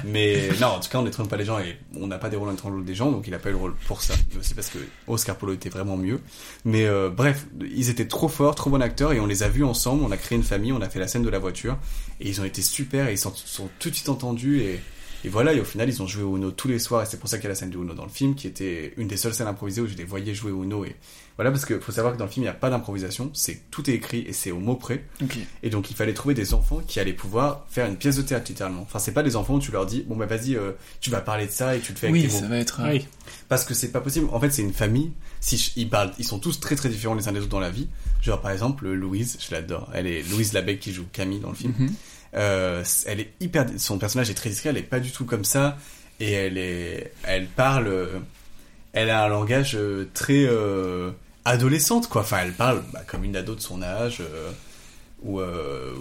[0.05, 2.37] Mais non, en tout cas, on n'étrangle pas les gens et on n'a pas des
[2.37, 4.13] rôles d'étrangler des gens, donc il a pas eu le rôle pour ça.
[4.33, 6.19] Mais aussi parce que Oscar Polo était vraiment mieux.
[6.65, 9.63] Mais euh, bref, ils étaient trop forts, trop bons acteurs et on les a vus
[9.63, 10.03] ensemble.
[10.03, 11.77] On a créé une famille, on a fait la scène de la voiture
[12.19, 14.79] et ils ont été super et ils sont, sont tout de suite entendus et
[15.25, 17.19] Et voilà, et au final, ils ont joué au Uno tous les soirs, et c'est
[17.19, 19.07] pour ça qu'il y a la scène du Uno dans le film, qui était une
[19.07, 20.85] des seules scènes improvisées où je les voyais jouer au Uno.
[20.85, 20.95] Et
[21.37, 23.69] voilà, parce qu'il faut savoir que dans le film, il n'y a pas d'improvisation, c'est
[23.71, 25.05] tout est écrit et c'est au mot près.
[25.23, 25.37] Ok.
[25.63, 28.45] Et donc, il fallait trouver des enfants qui allaient pouvoir faire une pièce de théâtre,
[28.49, 28.81] littéralement.
[28.81, 31.21] Enfin, c'est pas des enfants où tu leur dis, bon, bah vas-y, euh, tu vas
[31.21, 32.39] parler de ça et tu le fais avec Oui, tes mots.
[32.41, 32.81] ça va être.
[32.81, 33.07] euh, Oui.
[33.49, 34.27] Parce que c'est pas possible.
[34.31, 35.11] En fait, c'est une famille.
[35.39, 37.59] Si je- ils parlent, ils sont tous très très différents les uns des autres dans
[37.59, 37.87] la vie.
[38.21, 39.89] Genre par exemple Louise, je l'adore.
[39.93, 41.73] Elle est Louise Labec qui joue Camille dans le film.
[41.77, 41.93] Mhm.
[42.33, 43.67] Euh, elle est hyper.
[43.77, 44.69] Son personnage est très discret.
[44.69, 45.77] Elle est pas du tout comme ça.
[46.19, 47.13] Et elle est.
[47.23, 47.87] Elle parle.
[47.87, 48.19] euh,
[48.93, 51.11] Elle a un langage euh, très euh,
[51.47, 52.21] adolescente quoi.
[52.21, 54.21] Enfin, elle parle bah, comme une ado de son âge.
[54.21, 54.51] euh,
[55.25, 55.93] euh,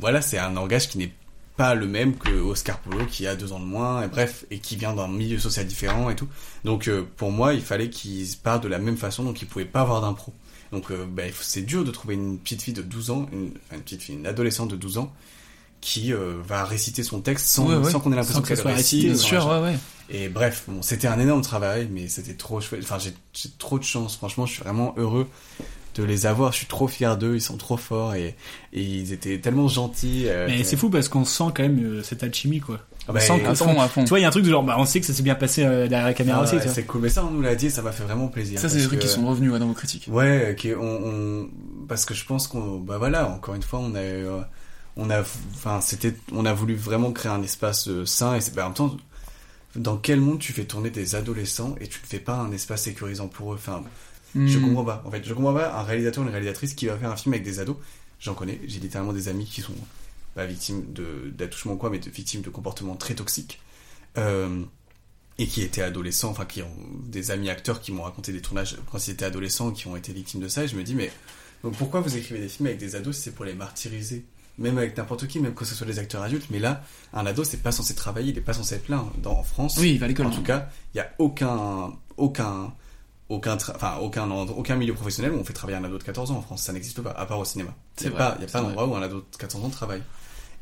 [0.00, 1.12] voilà, c'est un langage qui n'est
[1.56, 4.58] pas le même que Oscar Polo qui a deux ans de moins et bref et
[4.58, 6.28] qui vient d'un milieu social différent et tout
[6.64, 9.64] donc euh, pour moi il fallait qu'ils parlent de la même façon donc ils pouvaient
[9.64, 10.32] pas avoir d'impro
[10.72, 13.52] donc euh, bah, il c'est dur de trouver une petite fille de 12 ans une,
[13.72, 15.12] une petite fille une adolescente de 12 ans
[15.86, 17.90] qui euh, va réciter son texte sans, Ouais, ouais.
[17.90, 19.76] sans qu'on ait l'impression Sans que ça soit récité, sans sûr, ouais, ouais.
[20.08, 23.12] et bref bon c'était un énorme travail mais c'était trop chouette enfin j'ai
[23.58, 25.26] trop de chance franchement je suis vraiment heureux
[25.96, 28.34] de les avoir je suis trop fier d'eux ils sont trop forts et,
[28.72, 31.78] et ils étaient tellement gentils euh, Mais que- c'est fou parce qu'on sent quand même
[31.84, 32.80] euh, cette alchimie, quoi.
[33.06, 34.02] Ah On bah, sent à que- fond, à fond.
[34.04, 35.22] Tu vois, il y a un truc de genre, bah, on sait que ça s'est
[35.22, 37.54] bien passé euh, derrière la caméra Ah aussi, c'est cool, mais ça on nous l'a
[37.54, 38.58] dit, ça m'a fait vraiment plaisir.
[38.58, 40.06] Ça, c'est des trucs qui que- sont revenus ouais, dans vos critiques.
[40.10, 41.48] Ouais, qui on, on-
[41.86, 44.40] parce que je pense qu'on, bah voilà, encore une fois, on a, euh,
[44.96, 48.54] on a, enfin, c'était, on a voulu vraiment créer un espace euh, sain et c'est,
[48.54, 48.96] bah, en même temps,
[49.76, 52.82] dans quel monde tu fais tourner des adolescents et tu ne fais pas un espace
[52.84, 53.82] sécurisant pour eux, enfin,
[54.46, 54.62] je Hmm.
[54.62, 55.02] comprends pas.
[55.06, 57.44] En fait, je comprends pas un réalisateur, une réalisatrice qui va faire un film avec
[57.44, 57.76] des ados.
[58.20, 59.74] J'en connais, j'ai littéralement des amis qui sont
[60.34, 63.60] pas victimes de d'attouchement quoi, mais de victimes de comportements très toxiques.
[64.18, 64.62] Euh,
[65.38, 66.76] et qui étaient adolescents, enfin qui ont
[67.06, 70.12] des amis acteurs qui m'ont raconté des tournages quand ils étaient adolescents qui ont été
[70.12, 70.64] victimes de ça.
[70.64, 71.12] Et je me dis mais
[71.64, 74.24] donc pourquoi vous écrivez des films avec des ados si c'est pour les martyriser?
[74.58, 76.46] Même avec n'importe qui, même que ce soit des acteurs adultes.
[76.50, 76.82] Mais là,
[77.12, 79.04] un ado c'est pas censé travailler, il est pas censé être là.
[79.18, 80.26] Dans, en France, Oui, il va à l'école.
[80.26, 82.72] en tout cas, il y a aucun aucun
[83.28, 86.36] aucun enfin aucun aucun milieu professionnel où on fait travailler un ado de 14 ans
[86.36, 87.74] en France, ça n'existe pas à part au cinéma.
[87.98, 89.64] Il C'est y a pas il y a pas d'endroit où un ado de 14
[89.64, 90.02] ans travaille.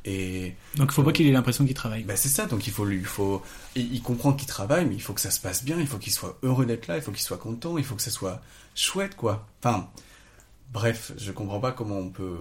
[0.04, 2.02] Et Donc il faut pas qu'il ait l'impression qu'il travaille.
[2.02, 3.40] bah c'est ça, donc il faut lui, il faut,
[3.76, 5.98] il, il comprend qu'il travaille, mais il faut que ça se passe bien, il faut
[5.98, 8.40] qu'il soit heureux d'être là, il faut qu'il soit content, il faut que ça soit
[8.74, 9.46] chouette, quoi.
[9.62, 9.88] Enfin,
[10.72, 12.36] bref, je comprends pas comment on peut.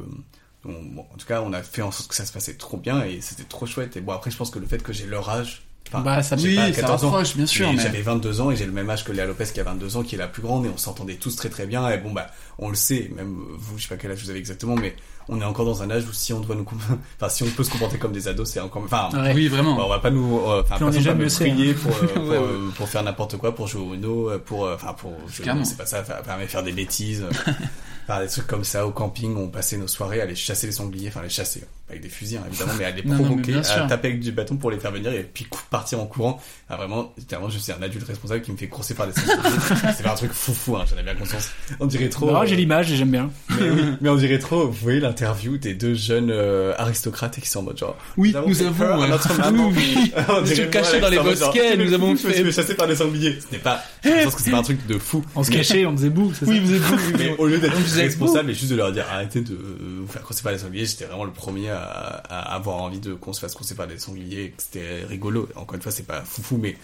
[0.66, 2.78] On- bon, en tout cas, on a fait en sorte que ça se passait trop
[2.78, 3.98] bien et c'était trop chouette.
[3.98, 5.64] Et bon, après, je pense que le fait que j'ai leur âge.
[5.88, 8.56] enfin, Bah, ça- oui, pas ça 14 ans, bien sûr, mais- J'avais 22 ans et
[8.56, 10.42] j'ai le même âge que Léa Lopez qui a 22 ans, qui est la plus
[10.42, 11.90] grande, et on s'entendait tous très très bien.
[11.90, 12.28] Et bon, bah,
[12.60, 14.96] on le sait, même vous, je sais pas quel âge vous avez exactement, mais
[15.30, 16.66] on est encore dans un âge où si on doit nous,
[17.18, 19.34] enfin, si on peut se comporter comme des ados, c'est encore, enfin, Ouais.
[19.34, 19.84] Oui, vraiment.
[19.84, 21.76] on va pas nous, euh, enfin, on est c'est, prier hein.
[21.82, 22.46] pour, euh, pour, Ouais, ouais.
[22.76, 26.04] pour faire n'importe quoi, pour jouer au Uno, euh, pour, enfin, pour, c'est pas ça,
[26.04, 27.26] faire, faire, faire des bêtises,
[28.08, 30.74] faire des trucs comme ça au camping, on passait nos soirées à aller chasser les
[30.74, 33.18] sangliers, enfin, les chasser, pas avec des fusils, hein, évidemment, mais à les Non, non,
[33.18, 36.00] mais provoquer, bien à taper avec du bâton pour les faire venir et puis partir
[36.00, 36.40] en courant.
[36.70, 39.58] Ah, vraiment, littéralement, je suis un adulte responsable qui me fait courser par des sangliers.
[39.96, 41.52] c'est pas un truc foufou, hein, j'en ai bien conscience.
[41.80, 42.36] On dirait trop.
[42.36, 43.30] Euh, j'ai l'image et j'aime bien.
[43.50, 47.48] mais oui, mais on dirait trop, vous voyez l'interview des deux jeunes euh, aristocrates qui
[47.50, 47.98] sont en mode genre.
[48.16, 49.68] Oui, nous fait avons, peur notre maman.
[49.68, 50.14] Oui, oui.
[50.30, 52.88] On cachés dans les bosquets, tu nous avons fous, Je me fait- fait chasser par
[52.88, 53.38] des sangliers.
[53.40, 53.84] Ce n'est pas.
[54.04, 55.24] Je pense que c'est pas un truc de fou.
[55.36, 56.98] On se cachait, on faisait boue, Oui, vous êtes vous.
[57.18, 60.08] Mais au lieu d'être On faisait responsable et juste de leur dire arrêtez de vous
[60.08, 63.34] faire crosser par les sangliers, j'étais vraiment le premier à, à avoir envie de qu'on
[63.34, 65.50] se fasse crosser par des sangliers, et c'était rigolo.
[65.56, 66.76] Encore une fois, c'est pas foufou, mais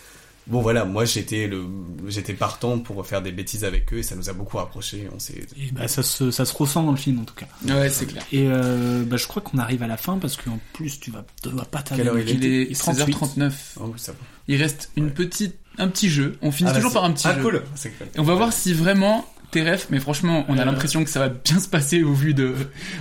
[0.48, 1.66] bon voilà, moi j'étais le,
[2.08, 5.08] j'étais partant pour faire des bêtises avec eux et ça nous a beaucoup rapprochés.
[5.16, 5.46] On s'est.
[5.58, 7.48] Et bah, ça, se, ça se ressent dans le film en tout cas.
[7.68, 8.24] Ouais, c'est clair.
[8.32, 11.26] Et euh, bah, je crois qu'on arrive à la fin parce qu'en plus tu vas,
[11.44, 12.32] tu vas pas Quelle heure t'arrêter.
[12.34, 13.14] il Il est 38.
[13.16, 13.52] 16h39.
[13.82, 14.18] Oh, ça va.
[14.48, 15.12] Il reste une Ouais.
[15.12, 16.38] petite, un petit jeu.
[16.42, 16.94] On finit Ah, toujours vas-y.
[17.02, 17.42] par un petit ah, jeu.
[17.42, 17.64] cool.
[17.76, 18.08] C'est cool.
[18.16, 20.66] Et on va voir si vraiment tes rêves, mais franchement, on a Euh.
[20.66, 22.54] l'impression que ça va bien se passer au vu de,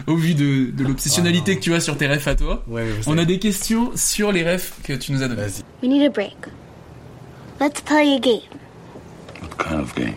[0.06, 1.58] au vu de, de l'obsessionnalité Ah, non.
[1.60, 2.64] que tu as sur tes rêves à toi.
[2.68, 5.42] Ouais, On a des questions sur les rêves que tu nous as donnés.
[5.42, 5.62] Vas-y.
[5.82, 6.34] We need a break.
[7.60, 8.40] Let's play a game.
[9.42, 10.14] What kind of game?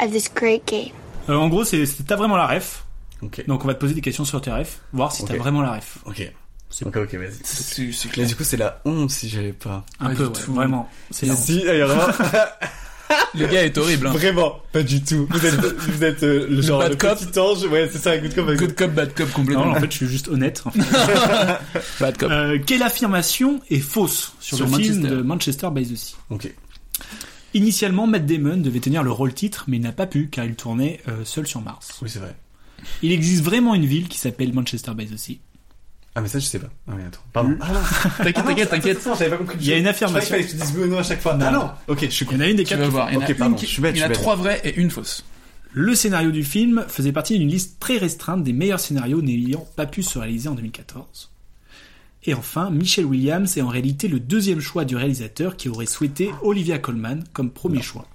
[0.00, 0.90] Of this great game.
[1.28, 2.84] Euh, en gros, c'est t'as vraiment la ref.
[3.22, 3.44] Ok.
[3.46, 5.72] Donc on va te poser des questions sur tes refs, voir si t'as vraiment la
[5.72, 5.98] ref.
[6.06, 6.30] Ok.
[6.70, 7.32] C'est Ok, ok, vas-y.
[7.44, 9.84] C'est du coup, c'est la honte si j'avais pas.
[10.00, 10.54] Un Pas peu, ouais, tout.
[10.54, 10.88] vraiment.
[11.10, 11.38] C'est la honte.
[11.38, 12.12] Si, il y a vraiment.
[13.34, 14.06] Le gars est horrible.
[14.06, 14.12] Hein.
[14.12, 15.26] Vraiment, pas du tout.
[15.28, 17.18] Vous êtes, vous êtes euh, le genre bad de cop.
[17.18, 17.62] petit ange.
[17.64, 18.46] Ouais, c'est ça, good cop.
[18.46, 18.90] bad Good cop.
[18.90, 19.66] bad cop complètement.
[19.66, 20.62] Non, en fait, je suis juste honnête.
[20.64, 20.80] en fait.
[22.00, 22.30] bad cop.
[22.30, 25.16] Euh, quelle affirmation est fausse sur, Sur le film Manchester.
[25.16, 26.14] de Manchester by the Sea?
[26.30, 26.54] Ok.
[27.54, 30.54] Initialement, Matt Damon devait tenir le rôle titre, mais il n'a pas pu car il
[30.54, 31.98] tournait euh, seul sur Mars.
[32.00, 32.34] Oui, c'est vrai.
[33.02, 35.40] Il existe vraiment une ville qui s'appelle Manchester by the Sea.
[36.14, 36.68] Ah, mais ça, je sais pas.
[36.88, 37.20] Ah, mais attends.
[37.32, 37.56] Pardon.
[37.60, 37.80] Ah, non.
[38.24, 39.06] T'inquiète, t'inquiète, t'inquiète.
[39.06, 39.56] Non, j'avais pas compris.
[39.60, 40.20] Il y a une Je affirmation.
[40.20, 41.38] qu'il fallait que tu dises oui ou non à chaque fois.
[41.40, 41.70] Ah non.
[41.88, 42.80] Ok, je suis Il y en a une des Tu quatre.
[42.80, 43.10] vas voir.
[43.10, 44.10] Il y en a, Ok, une pardon, qui- je suis bête, il y je en
[44.10, 45.24] a trois vraies et une fausse.
[45.72, 49.86] Le scénario du film faisait partie d'une liste très restreinte des meilleurs scénarios n'ayant pas
[49.86, 51.30] pu se réaliser en 2014.
[52.24, 56.30] Et enfin, Michelle Williams est en réalité le deuxième choix du réalisateur qui aurait souhaité
[56.42, 58.06] Olivia Colman comme premier choix.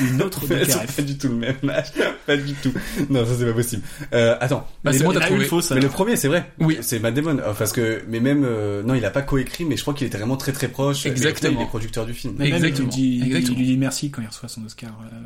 [0.00, 1.86] Une autre de pas du tout le même âge.
[2.26, 2.72] Pas du tout.
[3.08, 3.82] Non, ça c'est pas possible.
[4.12, 4.66] Euh, attends.
[4.84, 5.40] Bah, Mais c'est le- trouvé.
[5.44, 6.52] une fausse, Mais le premier, c'est vrai.
[6.58, 6.76] Oui.
[6.82, 7.38] C'est Matt Damon.
[7.38, 10.06] Euh, Parce que, mais même, euh, non, il a pas coécrit, mais je crois qu'il
[10.06, 11.06] était vraiment très très proche.
[11.06, 11.60] Exactement.
[11.60, 12.34] Il est producteur du film.
[12.38, 13.52] Mais même, il lui, dit, Exactement.
[13.54, 14.90] il lui dit merci quand il reçoit son Oscar.
[15.12, 15.16] euh,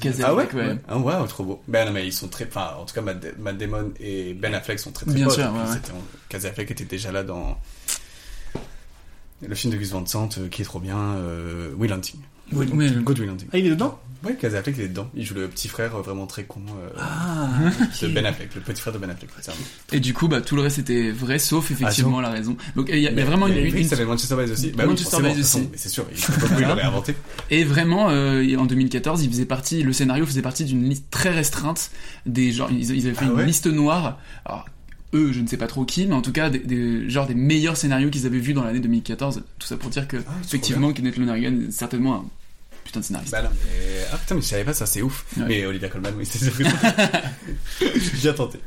[0.00, 0.78] Casey Ah ouais, Affleck, ouais.
[0.88, 1.62] Ah ouais, trop beau.
[1.68, 4.34] Ben non, mais ils sont très, enfin, en tout cas, Matt, Da- Matt Damon et
[4.34, 6.00] Ben Affleck sont très très Bien sûr, ouais, ouais.
[6.28, 7.58] Casey Affleck était déjà là dans
[9.46, 12.20] le film de Gus Van Sant, euh, qui est trop bien, euh, Will Hunting.
[12.52, 12.70] Good
[13.18, 13.48] Will Hunting.
[13.52, 13.98] Ah, il est dedans?
[14.24, 15.10] Ouais, Casey Affleck il est dedans.
[15.14, 17.48] Il joue le petit frère euh, vraiment très con euh, Ah,
[18.02, 18.08] de.
[18.08, 19.30] Ben Affleck, le petit frère de Ben Affleck.
[19.92, 22.56] Et du coup, bah, tout le reste était vrai, sauf effectivement Ah, la raison.
[22.74, 24.54] Donc, il y y a Mais vraiment il y a une, une s'appelle Manchester the
[24.56, 24.72] Sea.
[24.76, 25.68] Bah oui, Manchester Sea.
[25.72, 27.14] Mais c'est sûr, il l'aurait inventé.
[27.50, 31.30] Et vraiment, euh, en 2014, il faisait partie, le scénario faisait partie d'une liste très
[31.30, 31.90] restreinte
[32.26, 34.18] des ils, ils avaient fait Ah une ouais liste noire.
[34.44, 34.66] Alors,
[35.14, 37.34] eux, je ne sais pas trop qui, mais en tout cas, des, des- genre des
[37.34, 39.42] meilleurs scénarios qu'ils avaient vus dans l'année 2014.
[39.58, 42.24] Tout ça pour dire que, effectivement, Kenneth Lonergan est certainement un
[42.86, 43.32] putain de scénariste.
[43.32, 44.06] Bah non, mais...
[44.12, 45.24] Ah putain, mais je savais pas ça, c'est ouf.
[45.36, 45.44] Ouais.
[45.48, 46.38] Mais Olivia Colman, oui, c'est.
[47.80, 47.90] J'ai
[48.22, 48.58] bien tenté.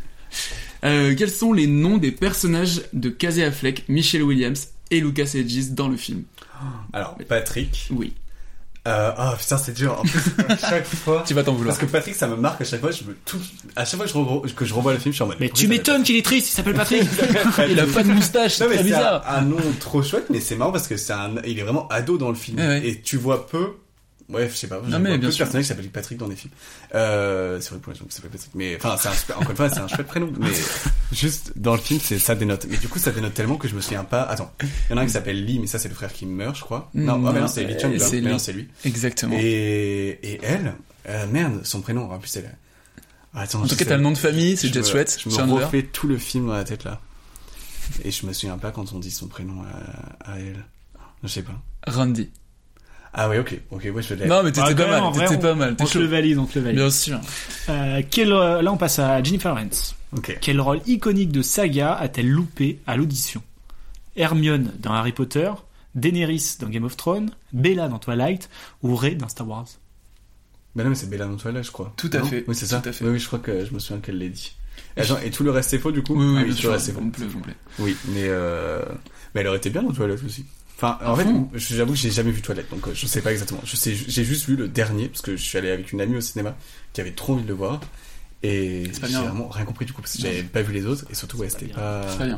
[0.86, 5.70] Euh, quels sont les noms des personnages de Casey Affleck, Michelle Williams et Lucas Hedges
[5.72, 6.24] dans le film?
[6.94, 7.88] Alors, Patrick.
[7.92, 8.14] Oui.
[8.88, 10.00] Euh, ah putain, c'est dur.
[10.00, 11.24] En plus, à chaque fois.
[11.28, 11.76] Tu vas t'en vouloir.
[11.76, 12.92] Parce que Patrick, ça me marque à chaque fois.
[12.92, 13.38] Je me tout...
[13.76, 15.38] À chaque fois que je, revois, que je revois le film, je suis en mode.
[15.42, 17.04] Mais tu m'étonnes qu'il est triste, il s'appelle Patrick.
[17.70, 19.24] Il a pas de moustache, Non, c'est mais très c'est bizarre.
[19.28, 21.88] un, un nom trop chouette, mais c'est marrant parce que c'est un, il est vraiment
[21.90, 22.58] ado dans le film.
[22.58, 22.88] Ouais, ouais.
[22.88, 23.74] Et tu vois peu,
[24.30, 25.46] ouais, je sais pas, Non, mais bien sûr.
[25.46, 26.54] personnages qui s'appellent Patrick dans des films.
[26.96, 29.52] Euh, c'est vrai pour les gens qui s'appellent Patrick, mais enfin, c'est un super, encore
[29.52, 30.50] une fois, c'est un chouette prénom, mais
[31.12, 32.66] juste dans le film, c'est, ça dénote.
[32.70, 34.98] Mais du coup, ça dénote tellement que je me souviens pas, attends, il y en
[34.98, 36.90] a un qui s'appelle Lee, mais ça, c'est le frère qui meurt, je crois.
[36.94, 38.68] Non, Mm, ah, mais non, non, c'est Lee Chung, c'est non, c'est lui.
[38.86, 39.36] Exactement.
[39.40, 40.74] Et, et elle,
[41.08, 42.50] euh, merde, son prénom, en plus, c'est la...
[43.42, 45.84] Attends, En tout cas, t'as le nom de famille, c'est déjà chouette, Je me refais
[45.84, 47.00] tout le film dans la tête là.
[48.04, 49.64] Et je me souviens pas quand on dit son prénom
[50.24, 50.66] à, à elle.
[51.24, 51.60] Je sais pas.
[51.88, 52.30] Randy.
[53.14, 54.28] Ah ouais, ok, ok, ouais, je l'ai.
[54.28, 55.76] Non, mais t'étais Ah, pas mal, t'étais on- pas mal.
[55.76, 56.00] t'es On te chaud.
[56.00, 56.80] le valide, on te le valide.
[56.80, 57.20] Bien sûr.
[57.70, 59.96] Euh, quel, euh, là, on passe à Jennifer Lawrence.
[60.16, 60.38] Ok.
[60.42, 63.42] Quel rôle iconique de saga a-t-elle loupé à l'audition?
[64.16, 65.52] Hermione dans Harry Potter,
[65.96, 68.50] Daenerys dans Game of Thrones, Bella dans Twilight
[68.84, 69.66] ou Rey dans Star Wars?
[70.76, 71.92] Bah non, mais c'est Bella Montoya, je crois.
[71.98, 72.80] Tout à Non fait, Oui, c'est ça.
[72.80, 73.06] tout à fait.
[73.06, 74.56] Oui, oui, je crois que je me souviens qu'elle l'ait dit.
[74.98, 76.14] Et, attends, et tout le reste c'est faux du coup?
[76.16, 77.00] Oui, oui, Ah tout le reste c'est faux.
[77.00, 77.54] complet, complet.
[77.80, 78.82] Oui, mais euh...
[79.34, 80.46] mais elle aurait été bien dans Toilette aussi.
[80.82, 83.34] Enfin, en À fait, j'avoue que j'ai jamais vu Toilette, donc euh, je sais pas
[83.34, 83.60] exactement.
[83.66, 86.16] Je sais, j'ai juste vu le dernier parce que je suis allé avec une amie
[86.16, 86.56] au cinéma
[86.94, 87.82] qui avait trop envie de le voir.
[88.42, 89.24] Et pas j'ai hein.
[89.24, 91.50] vraiment rien compris du coup parce que j'avais pas vu les autres et surtout ouais
[91.50, 92.06] c'était pas.
[92.18, 92.38] Pas bien.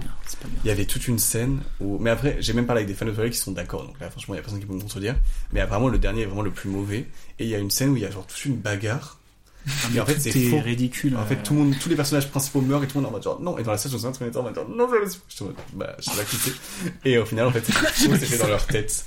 [0.64, 3.06] Il y avait toute une scène où, mais après j'ai même parlé avec des fans
[3.06, 4.82] de Toilette qui sont d'accord donc là franchement il y a personne qui peut me
[4.82, 5.16] contredire.
[5.54, 7.08] Mais apparemment le dernier est vraiment le plus mauvais
[7.38, 9.21] et il y a une scène où il y a genre toute une bagarre.
[9.66, 12.30] Mais Et en fait tout c'est ridicule, En fait tout le monde, tous les personnages
[12.30, 13.98] principaux meurent et tout le monde en mode genre non et dans la salle je
[13.98, 14.88] me souviens très bien en mode genre non
[15.28, 16.90] je mode, bah je sais pas.
[17.06, 17.74] Et au final en fait c'est
[18.08, 19.06] tout c'était dans leur tête.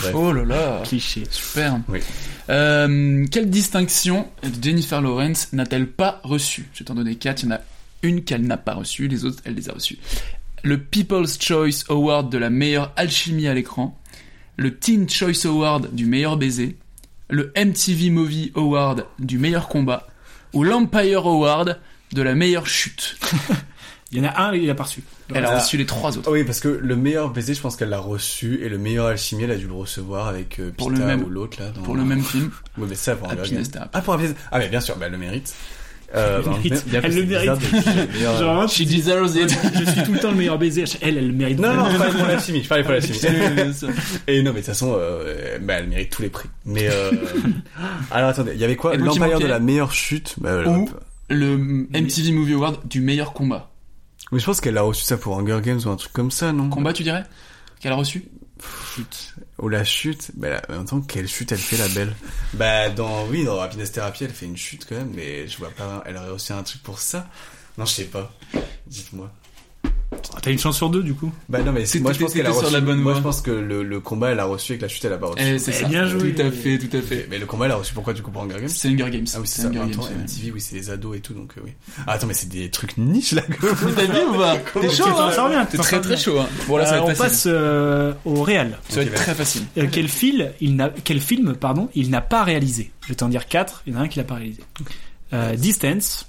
[0.00, 0.12] Bref.
[0.14, 0.82] Oh là là.
[0.84, 1.24] Cliché.
[1.30, 1.80] Super.
[1.88, 2.00] Oui.
[2.48, 6.68] Euh, quelle distinction de Jennifer Lawrence n'a-t-elle pas reçue?
[6.72, 7.42] Je vais t'en donner quatre.
[7.42, 7.60] Il y en a
[8.02, 9.98] une qu'elle n'a pas reçue, les autres, elle les a reçues.
[10.62, 13.98] Le People's Choice Award de la meilleure alchimie à l'écran,
[14.56, 16.76] le Teen Choice Award du meilleur baiser,
[17.28, 20.06] le MTV Movie Award du meilleur combat,
[20.52, 21.78] ou l'Empire Award
[22.12, 23.16] de la meilleure chute.
[24.12, 25.02] Il y en a un, il a pas reçu.
[25.34, 25.58] Elle a Ah.
[25.58, 26.28] reçu les trois autres.
[26.28, 29.06] Ah oui, parce que le meilleur baiser, je pense qu'elle l'a reçu, et le meilleur
[29.06, 31.70] alchimie, elle a dû le recevoir avec euh, Pour le même- ou l'autre là.
[31.70, 31.82] Dans...
[31.82, 32.52] pour le même film.
[32.78, 33.36] Oui, mais ça pour un.
[33.92, 34.36] Ah pour Happiness.
[34.52, 35.52] Ah mais bien sûr, bah elle le mérite.
[36.14, 36.42] Euh,
[37.02, 37.50] Elle le mérite.
[37.84, 39.56] Elle le Genre, She deserves it.
[39.74, 40.84] je suis tout le temps le meilleur baiser.
[41.00, 41.58] Elle, elle le mérite.
[41.58, 43.18] Non, non, parlais pour l'alchimie, je parlais pour l'alchimie.
[43.18, 43.86] C'est ça.
[44.26, 46.48] Et non, mais de toute façon, euh, bah, elle mérite tous les prix.
[46.64, 47.10] Mais euh...
[48.10, 50.88] alors attendez, il y avait quoi L'Empire de la meilleure chute bah, Ou
[51.28, 53.70] le MTV Movie Award du meilleur combat.
[54.32, 56.52] Mais je pense qu'elle a reçu ça pour Hunger Games ou un truc comme ça,
[56.52, 56.68] non?
[56.68, 57.24] Combat, tu dirais?
[57.80, 58.24] Qu'elle a reçu?
[58.94, 59.34] Chute.
[59.58, 62.14] Ou la chute, bah, en temps, quelle chute elle fait la belle?
[62.52, 65.70] Bah, dans, oui, dans Happiness Therapy, elle fait une chute quand même, mais je vois
[65.70, 67.28] pas, elle aurait reçu un truc pour ça?
[67.78, 68.32] Non, je sais pas.
[68.86, 69.30] Dites-moi.
[70.34, 71.32] Ah, T'as une chance sur deux, du coup.
[71.48, 72.72] Bah non, mais moi je pense qu'elle a t'étais sur reçu.
[72.74, 73.20] la bonne moi voie.
[73.20, 75.18] je pense que le, le combat elle a reçu et que la chute elle a
[75.18, 75.44] pas reçu.
[75.44, 76.34] Eh, c'est Eh, bien joué.
[76.34, 77.26] Tout à fait, tout à fait.
[77.30, 78.68] Mais le combat elle a reçu pourquoi du coup pour Hunger Games?
[78.68, 79.26] C'est Hunger Games.
[79.34, 79.68] Ah oui, c'est ça.
[79.68, 79.90] Hunger Games.
[80.22, 81.72] MTV, oui, c'est les ados et tout, donc euh, oui.
[82.06, 83.42] Ah, attends, mais c'est des trucs niches là.
[83.96, 84.56] T'as vu ou pas?
[84.80, 86.46] T'es chaud, hein T'es très très chaud, hein.
[86.68, 87.30] Bon, là, ça Euh, va on être facile.
[87.30, 88.78] passe euh, au réel.
[88.88, 89.62] Ça va être très facile.
[89.78, 92.92] Euh, quel film il n'a quel film pardon il n'a pas réalisé?
[93.02, 93.82] Je vais t'en dire quatre.
[93.86, 94.62] Il y en a un qui l'a pas réalisé.
[95.32, 96.28] Euh, Distance,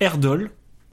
[0.00, 0.50] Airdoll,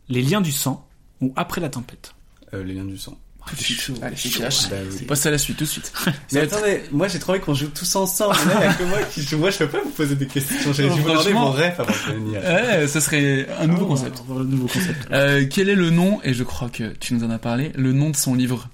[0.09, 0.87] Les Liens du sang
[1.21, 2.13] ou Après la tempête.
[2.53, 3.17] Euh, les liens du sang.
[3.47, 3.91] Tout de suite.
[4.01, 4.69] Allez, c'est cash.
[4.69, 5.05] Bah oui.
[5.05, 5.93] Passe à la suite, tout de suite.
[6.31, 8.33] Mais attendez, moi j'ai trop envie qu'on joue tous ensemble.
[8.47, 9.37] Là, il y a que moi qui joue.
[9.37, 10.73] Moi je peux pas vous poser des questions.
[10.73, 12.41] J'ai vous demander vos rêves avant de venir.
[12.41, 14.23] Ouais, ça serait un nouveau concept.
[14.29, 15.11] Un nouveau concept.
[15.11, 17.93] Euh, quel est le nom, et je crois que tu nous en as parlé, le
[17.93, 18.67] nom de son livre?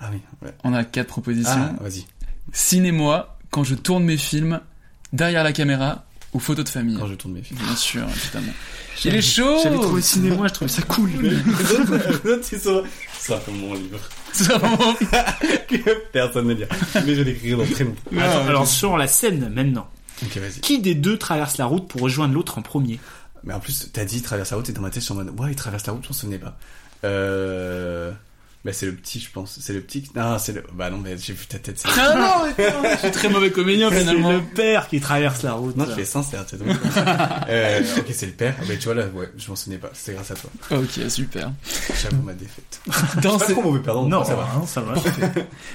[0.00, 0.54] Ah oui, ouais.
[0.64, 1.52] On a quatre propositions.
[1.52, 2.06] Ah, vas-y.
[2.52, 4.60] Ciné-moi quand je tourne mes films
[5.12, 6.96] derrière la caméra ou photos de famille.
[6.98, 7.60] Quand je tourne mes films.
[7.60, 8.52] Bien sûr, évidemment.
[9.04, 11.10] Il est chaud J'avais trouvé cinéma, je trouvais ça cool.
[12.42, 12.82] c'est ça.
[13.18, 13.98] Ça comme mon livre.
[14.32, 14.94] C'est vraiment...
[15.68, 16.68] que personne ne lire.
[16.94, 18.46] Mais je vais l'écrire dans très longtemps.
[18.48, 19.88] Alors sur la scène maintenant.
[20.22, 20.60] Ok, vas-y.
[20.60, 23.00] Qui des deux traverse la route pour rejoindre l'autre en premier?
[23.44, 25.16] Mais en plus, t'as dit traverse la route et dans ma tête, je suis en
[25.16, 26.56] mode, ouais, il traverse la route, je m'en souvenais pas.
[27.04, 28.12] Euh.
[28.64, 29.58] Bah, c'est le petit, je pense.
[29.60, 30.04] C'est le petit.
[30.14, 30.62] Non, c'est le.
[30.72, 31.78] Bah, non, mais j'ai vu ta tête.
[31.80, 34.30] c'est- Ah non, mais non, je suis très mauvais comédien C'est finalement.
[34.32, 35.76] le père qui traverse la route.
[35.76, 36.68] Non, tu fais sincère, c'est donc.
[37.48, 38.54] euh, ok, c'est le père.
[38.68, 39.90] Mais tu vois, là, ouais, je m'en souvenais pas.
[39.94, 40.50] C'est grâce à toi.
[40.70, 41.50] Ok, super.
[42.02, 42.80] J'avoue ma défaite.
[43.20, 44.06] Dans, C'est ce- pas trop mauvais perdant.
[44.06, 44.48] Non, ça va.
[44.54, 44.94] hein, ça va.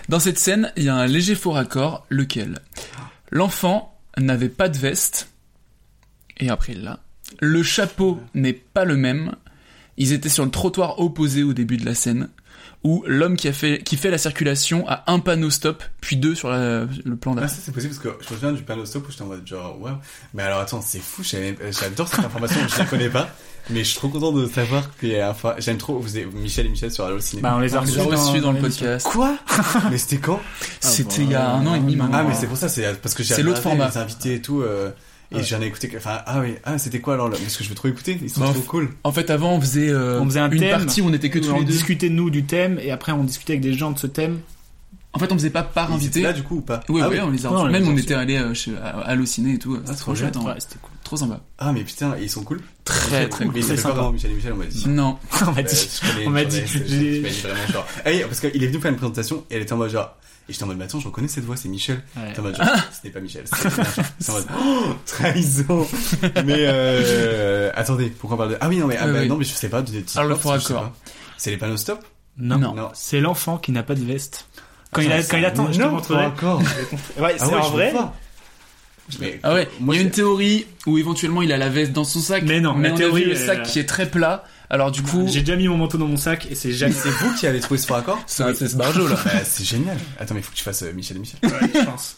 [0.07, 2.59] Dans cette scène, il y a un léger faux raccord, lequel?
[3.31, 5.27] L'enfant n'avait pas de veste,
[6.37, 6.99] et après là.
[7.41, 9.35] Le chapeau n'est pas le même.
[9.97, 12.29] Ils étaient sur le trottoir opposé au début de la scène.
[12.83, 16.35] Ou l'homme qui, a fait, qui fait la circulation a un panneau stop, puis deux
[16.35, 17.49] sur la- le plan Ah, d'après.
[17.55, 19.45] ça c'est possible parce que je me souviens du panneau stop où j'étais en mode
[19.45, 19.95] genre waouh.
[20.33, 23.29] Mais alors attends, c'est fou, euh, j'adore cette information, je la connais pas.
[23.69, 26.69] Mais je suis trop content de savoir un fa- J'aime trop, vous avez Michel et
[26.69, 27.41] Michel sur Allo Ciné.
[27.41, 29.05] Bah, on les a reçus dans le podcast.
[29.05, 29.37] Quoi?
[29.91, 30.39] Mais c'était quand?
[30.79, 32.19] C'était il y a un an et demi maintenant.
[32.19, 33.89] Ah mais c'est pour ça, c'est parce que j'ai C'est l'autre regardé format.
[33.89, 34.61] les invités et tout.
[34.61, 34.91] euh,
[35.31, 35.87] et j'en ai écouté.
[35.89, 38.17] que- Enfin ah oui, ah c'était quoi alors là Parce que je veux trop écouter.
[38.21, 38.89] Ils sont Bah, trop cool.
[39.03, 40.77] En fait, avant, on faisait, euh, On faisait un une thème.
[40.77, 41.71] partie où on était que tous on les deux.
[41.73, 44.39] discutait de nous du thème et après on discutait avec des gens de ce thème.
[45.13, 46.21] En fait, on faisait pas par Ils invité.
[46.21, 47.71] là du coup ou pas Oui, ah, oui, on les a Ouais, on reçus.
[47.71, 49.75] les a Même on était allé euh, chez à Allociné et tout.
[49.77, 50.37] C'était trop trop chouette.
[50.37, 50.43] hein.
[50.45, 50.91] Ouais, c'était cool.
[51.03, 51.39] Trop sympa.
[51.57, 52.61] Ah mais putain, ils sont cool.
[52.83, 53.59] Très, très Mais cool.
[53.59, 54.87] ils Très s'appellent pas vraiment Michel et Michel, on m'a dit.
[54.89, 55.17] Non.
[55.41, 55.89] On m'a Bah, dit.
[56.25, 56.59] on m'a dit.
[56.61, 57.87] vraiment genre.
[58.05, 60.15] Ah oui, parce qu'il est venu faire une présentation et elle était en mode genre.
[60.49, 62.01] Et j'étais en mode, mais attends, je reconnais cette voix, c'est Michel.
[62.15, 62.33] Ouais.
[62.39, 63.43] En mode genre, ce n'est pas Michel,
[64.19, 65.85] c'est en mode, oh, trahison.
[66.45, 68.57] Mais euh, attendez, pourquoi on parle de.
[68.61, 69.27] Ah oui, non, mais, ah, Oui, bah, oui.
[69.27, 70.81] non, mais je sais pas, de Alors, le je sais raccord.
[70.83, 70.93] pas.
[71.37, 71.99] C'est les panneaux stop
[72.37, 72.73] Non, Non.
[72.73, 72.89] Non.
[72.93, 74.47] c'est l'enfant qui n'a pas de veste.
[74.93, 76.25] Quand il, a, Attends, quand il attend, je te montrerai.
[76.27, 76.61] encore.
[77.19, 77.93] Ouais, c'est Ah ouais, en vrai.
[79.19, 81.91] Mais, Ah ouais, moi, il y a une théorie où éventuellement il a la veste
[81.93, 82.43] dans son sac.
[82.45, 84.43] Mais non, la on théorie, a vu le sac qui est très plat.
[84.69, 86.91] Alors du coup, J'ai déjà mis mon manteau dans mon sac et c'est jamais.
[86.93, 89.15] C'est vous qui avez trouvé ce faux raccord c'est un c'est ce barjo là.
[89.25, 89.97] Bah, c'est génial.
[90.19, 91.39] Attends, mais faut que tu fasses euh, Michel et Michel.
[91.43, 92.17] Ouais, je pense.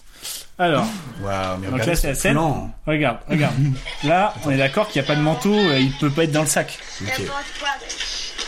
[0.57, 0.85] Alors,
[1.21, 2.33] Waouh, mais donc regarde là c'est la scène.
[2.33, 2.73] plan.
[2.85, 3.55] Regarde, regarde.
[4.03, 6.31] Là, on est d'accord qu'il n'y a pas de manteau, euh, il peut pas être
[6.33, 6.79] dans le sac.
[7.01, 7.21] Ok.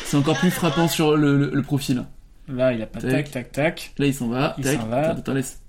[0.06, 2.04] C'est encore plus frappant sur le, le- le profil.
[2.50, 3.32] Là, il a pas de Tac.
[3.32, 3.94] tac, tac, tac.
[3.98, 4.56] Là il s'en va.
[4.58, 4.98] Il s'en va.
[5.12, 5.60] Attends, attends, laisse.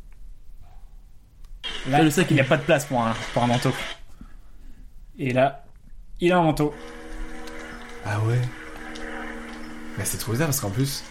[1.88, 3.46] Là, Là, le sac, il il- n'y a pas de place pour un, pour un
[3.46, 3.72] manteau.
[5.18, 5.64] Et là,
[6.20, 6.74] il a un manteau.
[8.06, 8.40] Ah ouais.
[9.98, 11.02] Mais c'est trop bizarre parce qu'en plus,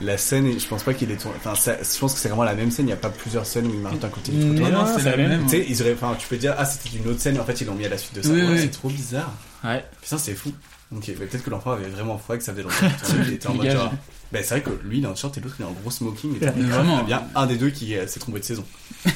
[0.00, 1.36] la scène, je pense pas qu'il est tourné.
[1.38, 2.84] Enfin, ça- je pense que c'est vraiment la même scène.
[2.86, 4.70] Il n'y a pas plusieurs scènes où il marche d'un côté du trottoir.
[4.86, 5.42] non, c'est la même.
[5.44, 5.94] Tu sais, ils auraient.
[5.94, 7.86] Enfin, tu peux dire, ah, c'était une autre scène, et en fait, ils l'ont mis
[7.86, 8.28] à la suite de ça.
[8.30, 8.58] Oui, Ouais, oui.
[8.60, 9.32] C'est trop bizarre.
[9.64, 9.84] Ouais.
[10.02, 10.52] Putain, c'est fou.
[10.94, 12.86] Ok, mais peut-être que l'enfant avait vraiment froid et que ça faisait longtemps
[13.24, 13.92] qu'il était en mode genre.
[14.32, 15.90] Bah, c'est vrai que lui, il est en short et l'autre, il est en gros
[15.90, 16.36] smoking.
[16.36, 16.52] Et tout.
[16.56, 17.02] Mais vraiment.
[17.04, 18.64] Il y a bien un des deux qui euh, s'est trompé de saison.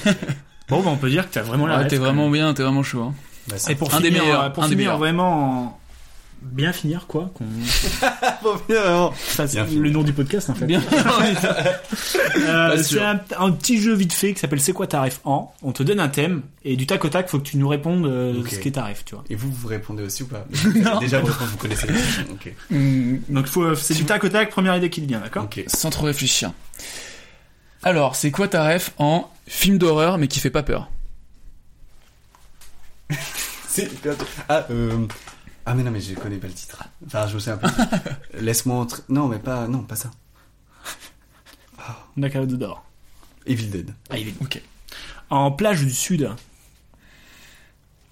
[0.69, 2.83] Bon, bah, on peut dire que t'as vraiment la Ouais, t'es vraiment bien, t'es vraiment
[2.83, 3.03] chaud.
[3.03, 3.15] hein.
[3.49, 4.99] Bah, Et pour Un des finir, meilleurs, euh, pour un des finir meilleurs.
[4.99, 5.79] vraiment en-
[6.43, 7.45] bien finir quoi, qu'on
[8.43, 10.67] Bon, le nom du podcast en fait.
[10.67, 10.83] Bien.
[12.35, 15.53] Euh, c'est un, un petit jeu vite fait qui s'appelle C'est quoi ta ref en?
[15.63, 18.07] On te donne un thème et du tac au tac, faut que tu nous répondes
[18.07, 18.49] euh, Ok.
[18.49, 19.23] ce qu'est ta ref, tu vois.
[19.29, 20.47] Et vous, vous répondez aussi ou pas?
[21.01, 21.89] Déjà, vous répondez, vous connaissez.
[22.31, 22.53] Ok.
[22.73, 25.49] Hum, Donc faut, c'est du tac au tac, première idée qui te vient, d'accord?
[25.67, 26.53] Sans trop réfléchir.
[27.83, 30.89] Alors, c'est quoi ta ref en film d'horreur mais qui fait pas peur?
[33.69, 33.91] C'est
[34.49, 35.07] Ah, euh...
[35.65, 36.83] Ah, mais non, mais je connais pas le titre.
[37.07, 37.71] Enfin, je me souviens pas.
[38.41, 39.03] Laisse-moi entrer.
[39.09, 39.69] Non, mais pas.
[39.69, 40.11] Non, pas ça.
[42.17, 42.85] D'accord, d'or.
[43.47, 43.95] Evil Dead.
[44.11, 44.61] Ah, il est- Ok.
[45.31, 46.31] En plage du sud.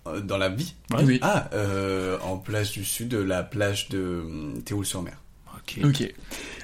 [0.07, 0.75] Euh, Dans la vie?
[0.93, 1.05] Ouais.
[1.05, 1.19] Oui.
[1.23, 5.17] Ah, euh, en plage du sud, la plage de euh, Théoul-sur-Mer.
[5.57, 5.81] Ok.
[5.85, 6.15] Ok.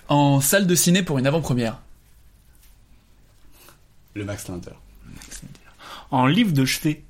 [0.09, 1.81] En salle de ciné pour une avant-première.
[4.15, 4.71] Le Max Linder.
[6.11, 7.03] En livre de chevet.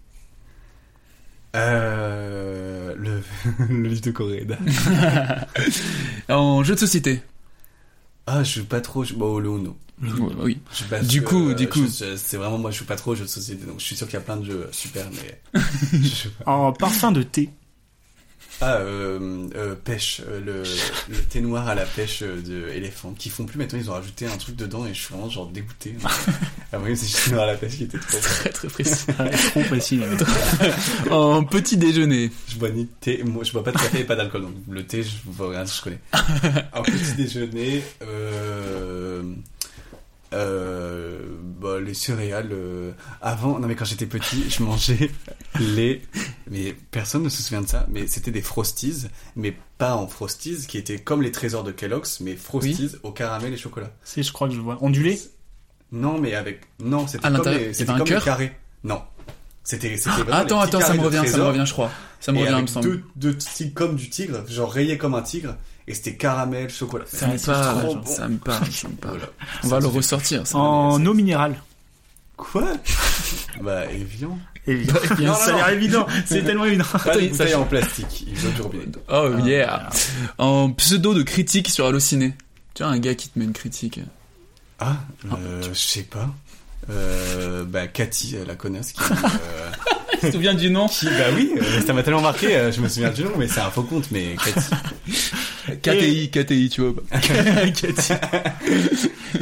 [1.57, 3.23] Euh, le,
[3.69, 4.59] le livre de Coréda.
[6.29, 7.23] En jeu de société.
[8.27, 9.05] Ah, je joue pas trop.
[9.05, 9.15] Je...
[9.15, 9.77] Bon, le Uno.
[10.39, 10.59] Oui.
[10.91, 11.87] Pas, Du coup, euh, du coup.
[11.89, 14.07] c'est vraiment moi, je joue pas trop aux jeux de société, donc je suis sûr
[14.07, 15.61] qu'il y a plein de jeux super, mais
[15.93, 16.29] je.
[16.45, 17.49] En parfum de thé.
[18.63, 20.63] Ah, euh, euh, pêche, euh, le,
[21.15, 23.93] le thé noir à la pêche euh, de éléphant, qui font plus maintenant, ils ont
[23.95, 25.95] rajouté un truc dedans et je suis vraiment genre dégoûté.
[26.73, 28.19] Avant, c'est juste noir à la pêche qui était trop.
[28.19, 29.07] Très très précis.
[29.51, 30.01] Trop précis.
[31.11, 32.31] en petit déjeuner.
[32.49, 34.55] Je bois ni de thé, moi je bois pas de café et pas d'alcool, donc
[34.71, 36.01] le thé, je vois rien, je connais.
[36.13, 39.23] Un petit déjeuner, euh,
[40.33, 41.21] euh,
[41.61, 42.51] bah, les céréales.
[42.53, 42.93] euh,
[43.23, 45.11] avant, non mais quand j'étais petit, je mangeais
[45.61, 46.03] les
[46.51, 47.87] Mais personne ne se souvient de ça.
[47.91, 52.21] Mais c'était des Frosties, mais pas en Frosties, qui étaient comme les trésors de Kellogg's,
[52.21, 53.91] mais Frosties au caramel et chocolat.
[54.05, 54.79] Si, je crois que je vois.
[54.81, 55.21] Ondulé?
[55.93, 56.63] Non, mais avec.
[56.81, 58.25] Non, c'était À comme les, c'était comme les cœur?
[58.25, 58.53] carrés.
[58.85, 59.03] Non.
[59.63, 59.97] C'était.
[59.97, 61.91] c'était Ah, attends, attends, ça me revient, ça me revient, je crois.
[62.21, 62.89] Ça me Et revient, il me avec semble.
[63.17, 65.57] deux, deux comme du tigre, genre rayés comme un tigre,
[65.89, 67.05] et c'était caramel, chocolat.
[67.07, 68.07] Ça me parle, trop bon.
[68.07, 69.19] ça me parle, ça me parle.
[69.21, 69.33] Voilà.
[69.65, 70.47] On va le ressortir.
[70.47, 70.59] ça.
[70.59, 71.61] En eau minérale.
[72.37, 72.67] Quoi?
[73.63, 74.39] Bah, évident.
[74.67, 74.95] Évident.
[75.21, 76.07] Non, non, ça a l'air évident.
[76.27, 76.85] C'est tellement évident.
[76.93, 78.85] Pas Attends, des il- bouteilles ça- en plastique, ils ont du robinet.
[79.09, 79.89] Oh Ah, yeah.
[80.39, 82.35] En pseudo de critique sur Allociné.
[82.75, 84.01] Tu vois, un gars qui te met une critique.
[84.81, 84.97] Ah,
[85.33, 86.29] euh, je sais pas.
[86.91, 89.71] Euh, bah, Cathy, euh, la connasse, qui, euh,
[90.27, 92.81] Tu te souviens du nom qui- bah oui, euh, ça m'a tellement marqué, euh, je
[92.81, 94.71] me souviens du nom, mais c'est un faux compte, mais Cathy.
[95.83, 96.95] KTI, KTI, tu vois.
[97.11, 98.13] Cathy.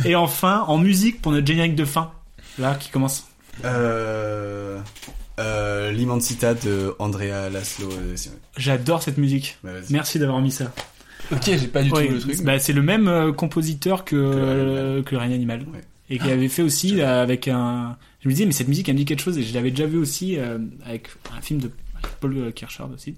[0.04, 2.10] Et enfin, en musique pour notre générique de fin.
[2.58, 3.26] Là, qui commence.
[3.64, 4.78] Euh,
[5.40, 7.88] euh, L'Immensita de Andrea Laszlo.
[8.56, 9.58] J'adore cette musique.
[9.64, 9.70] Bah.
[9.90, 10.72] Merci d'avoir mis ça.
[11.32, 12.42] Ok, j'ai pas du tout le truc.
[12.44, 15.60] bah, c'est le même euh, compositeur que, que le règne animal.
[15.72, 15.80] Ouais.
[16.10, 17.96] Et qui avait fait aussi euh, avec un.
[18.24, 19.36] Je me disais, mais cette musique, elle me dit quelque chose.
[19.38, 21.70] Et je l'avais déjà vu aussi euh, avec un film de
[22.20, 23.14] Paul Kirchard aussi.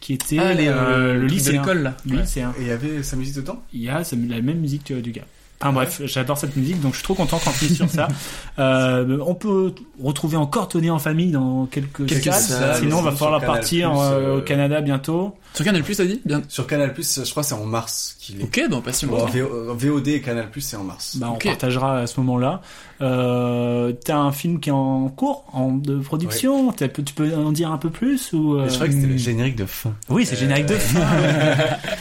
[0.00, 1.60] Qui était Ah, les, euh, euh, le lycéen.
[1.60, 1.96] l'école, là.
[2.06, 2.20] Le Ouais.
[2.22, 2.54] lycéen.
[2.56, 3.60] Et il y avait sa musique dedans?
[3.72, 5.26] Il y a la même musique euh, du gars.
[5.60, 8.08] Enfin bref, j'adore cette musique, donc je suis trop content quand on est sur ça.
[8.60, 9.72] Euh, on peut
[10.02, 12.74] retrouver encore Tony en famille dans quelques, Quelques salles.
[12.80, 15.36] Sinon, on va falloir partir euh, euh, au Canada bientôt.
[15.54, 16.42] Sur Canal Plus, t'as dit Bien.
[16.48, 18.42] Sur Canal+, je crois que c'est en mars qu'il est.
[18.42, 19.28] Ok, donc pas si longtemps.
[19.76, 21.16] VOD et Canal+, c'est en mars.
[21.18, 22.62] Bah, on partagera à ce moment-là.
[23.00, 26.72] Euh, T'as un film qui est en cours, en de production.
[26.72, 29.16] T'as- Tu peux en dire un peu plus ou euh, Je crois que c'était le
[29.16, 29.94] générique de fin.
[30.08, 31.00] Oui, c'est générique de fin.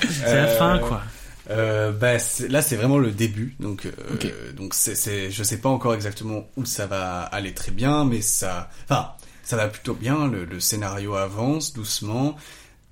[0.09, 1.01] c'est la fin, quoi.
[1.49, 2.18] Euh, bah,
[2.49, 3.56] là, c'est vraiment le début.
[3.60, 7.72] Donc, euh, donc c'est, c'est, je sais pas encore exactement où ça va aller très
[7.72, 9.11] bien, mais ça, enfin,
[9.44, 10.28] ça va plutôt bien.
[10.28, 12.36] Le, le scénario avance doucement.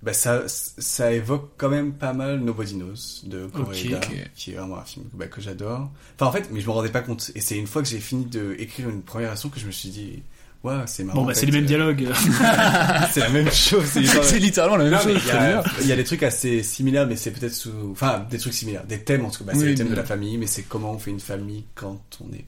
[0.03, 4.29] Bah, ça, ça évoque quand même pas mal Nobody Knows de Koreeda, Ok.
[4.35, 5.89] qui est vraiment un film bah, que j'adore.
[6.15, 7.31] Enfin, en fait, mais je me rendais pas compte.
[7.33, 9.71] Et c'est une fois que j'ai fini de écrire une première version que je me
[9.71, 10.21] suis dit,
[10.65, 11.21] ouais, c'est marrant.
[11.21, 12.07] Bon, bah, c'est les mêmes euh, dialogues.
[13.11, 13.85] c'est la même chose.
[13.85, 15.21] C'est, littéralement la même non, chose.
[15.81, 18.53] il y, a, y des trucs assez similaires, mais c'est peut-être sous, enfin, des trucs
[18.53, 19.45] similaires, des thèmes en tout cas.
[19.45, 21.65] Bah, c'est Oui, les thèmes de la famille, mais c'est comment on fait une famille
[21.75, 22.45] quand on est.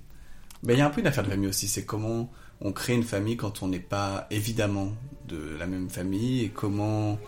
[0.64, 1.68] Ben, il y a un peu une affaire de famille aussi.
[1.68, 2.32] C'est comment
[2.62, 4.94] on crée une famille quand on n'est pas évidemment
[5.28, 7.20] de la même famille et comment,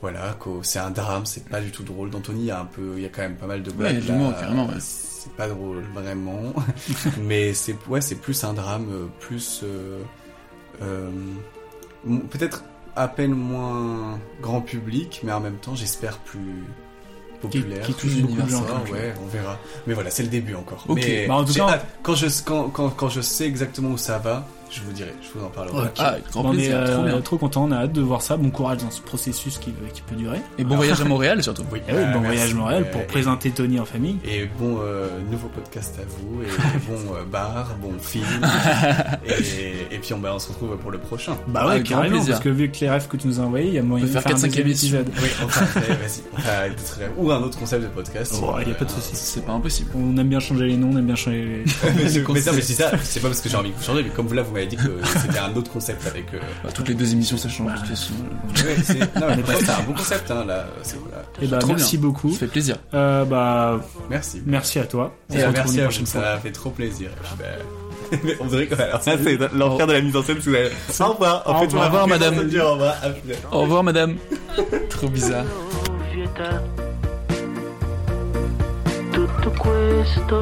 [0.00, 2.10] voilà, c'est un drame, c'est pas du tout drôle.
[2.10, 4.06] D'Anthony, il y a un peu, il y a quand même pas mal de blagues.
[4.06, 4.32] là.
[4.38, 4.80] carrément, ouais.
[5.24, 6.52] C'est pas drôle vraiment,
[7.22, 10.02] mais c'est ouais, c'est plus un drame, euh, plus euh,
[10.82, 11.08] euh,
[12.30, 12.62] peut-être
[12.94, 16.64] à peine moins grand public, mais en même temps, j'espère plus
[17.40, 17.86] populaire.
[17.86, 19.58] qui touche plus beaucoup de gens, ouais, on verra.
[19.86, 20.84] Mais voilà, c'est le début encore.
[20.88, 21.00] Ok.
[21.02, 21.86] Mais Bah, en tout cas- hâte.
[22.02, 25.38] quand je quand, quand, quand je sais exactement où ça va, je vous dirai, je
[25.38, 25.88] vous en parlerai.
[25.98, 27.20] Ah, avec grand Bon, on est plaisir, trop euh, bien.
[27.20, 28.36] trop content, on a hâte de voir ça.
[28.36, 30.40] Bon courage dans ce processus qui, qui peut durer.
[30.58, 31.64] Et bon voyage à Montréal surtout.
[31.72, 32.36] Oui, Eh oui, bon merci.
[32.36, 34.18] voyage Montréal Euh, pour et- présenter Tony en famille.
[34.24, 36.46] Et bon euh, nouveau podcast à vous, et
[36.88, 38.24] bon euh, bar, bon film,
[39.26, 41.36] et, et puis on, bah, on se retrouve pour le prochain.
[41.48, 42.32] Bah ouais, grand carrément, plaisir.
[42.34, 44.06] parce que vu que les rêves que tu nous as envoyés, il y a moyen
[44.06, 44.98] de faire, faire un 4-5 deuxième émissions.
[45.00, 45.12] épisode.
[45.22, 48.34] Oui, enfin, vas-y, ou un autre concept de podcast.
[48.42, 49.10] Oh, y a pas de Euh, souci.
[49.14, 49.90] C'est pas impossible.
[49.96, 51.64] On aime bien changer les noms, on aime bien changer les...
[51.96, 53.84] mais, c'est- mais ça, mais c'est ça, c'est pas parce que j'ai envie que vous
[53.84, 54.82] changez, mais comme vous là, vous m'avez dit que
[55.22, 56.32] c'était un autre concept avec.
[56.34, 58.14] euh, Bah, toutes les deux émissions ça change de toute façon.
[58.64, 60.66] ouais, c'est, un bon concept, hein, là.
[60.82, 61.22] C'est, voilà.
[61.42, 62.08] Eh bah, Trop merci bien.
[62.08, 62.32] beaucoup.
[62.32, 62.76] Ça fait plaisir.
[62.94, 63.80] Euh, bah,
[64.10, 64.42] Merci.
[64.46, 65.12] merci à toi.
[65.30, 66.20] On Et se euh, retrouve merci à prochaine vous, fois.
[66.22, 67.10] ça m'a fait trop plaisir.
[67.10, 70.38] Et bah, mais on dirait que alors ça c'est l'enfer de la mise en scène.
[70.38, 71.42] Au revoir.
[71.46, 72.36] En Au fait, revoir, madame.
[72.36, 72.94] se dire Au revoir.
[73.52, 74.16] Au revoir madame.
[74.90, 75.44] Trop bizarre.
[79.12, 80.40] Tutto questo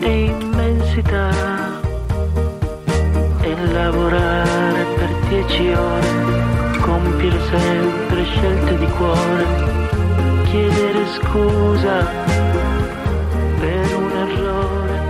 [0.00, 1.80] è immensità
[3.42, 9.46] e lavorare per dieci ore, compiere sempre scelte di cuore,
[10.44, 12.04] chiedere scusa
[13.58, 15.08] per un errore.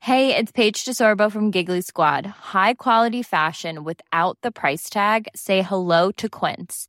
[0.00, 2.24] Hey, it's Paige DeSorbo from Giggly Squad.
[2.24, 5.28] High quality fashion without the price tag.
[5.34, 6.88] Say hello to Quince.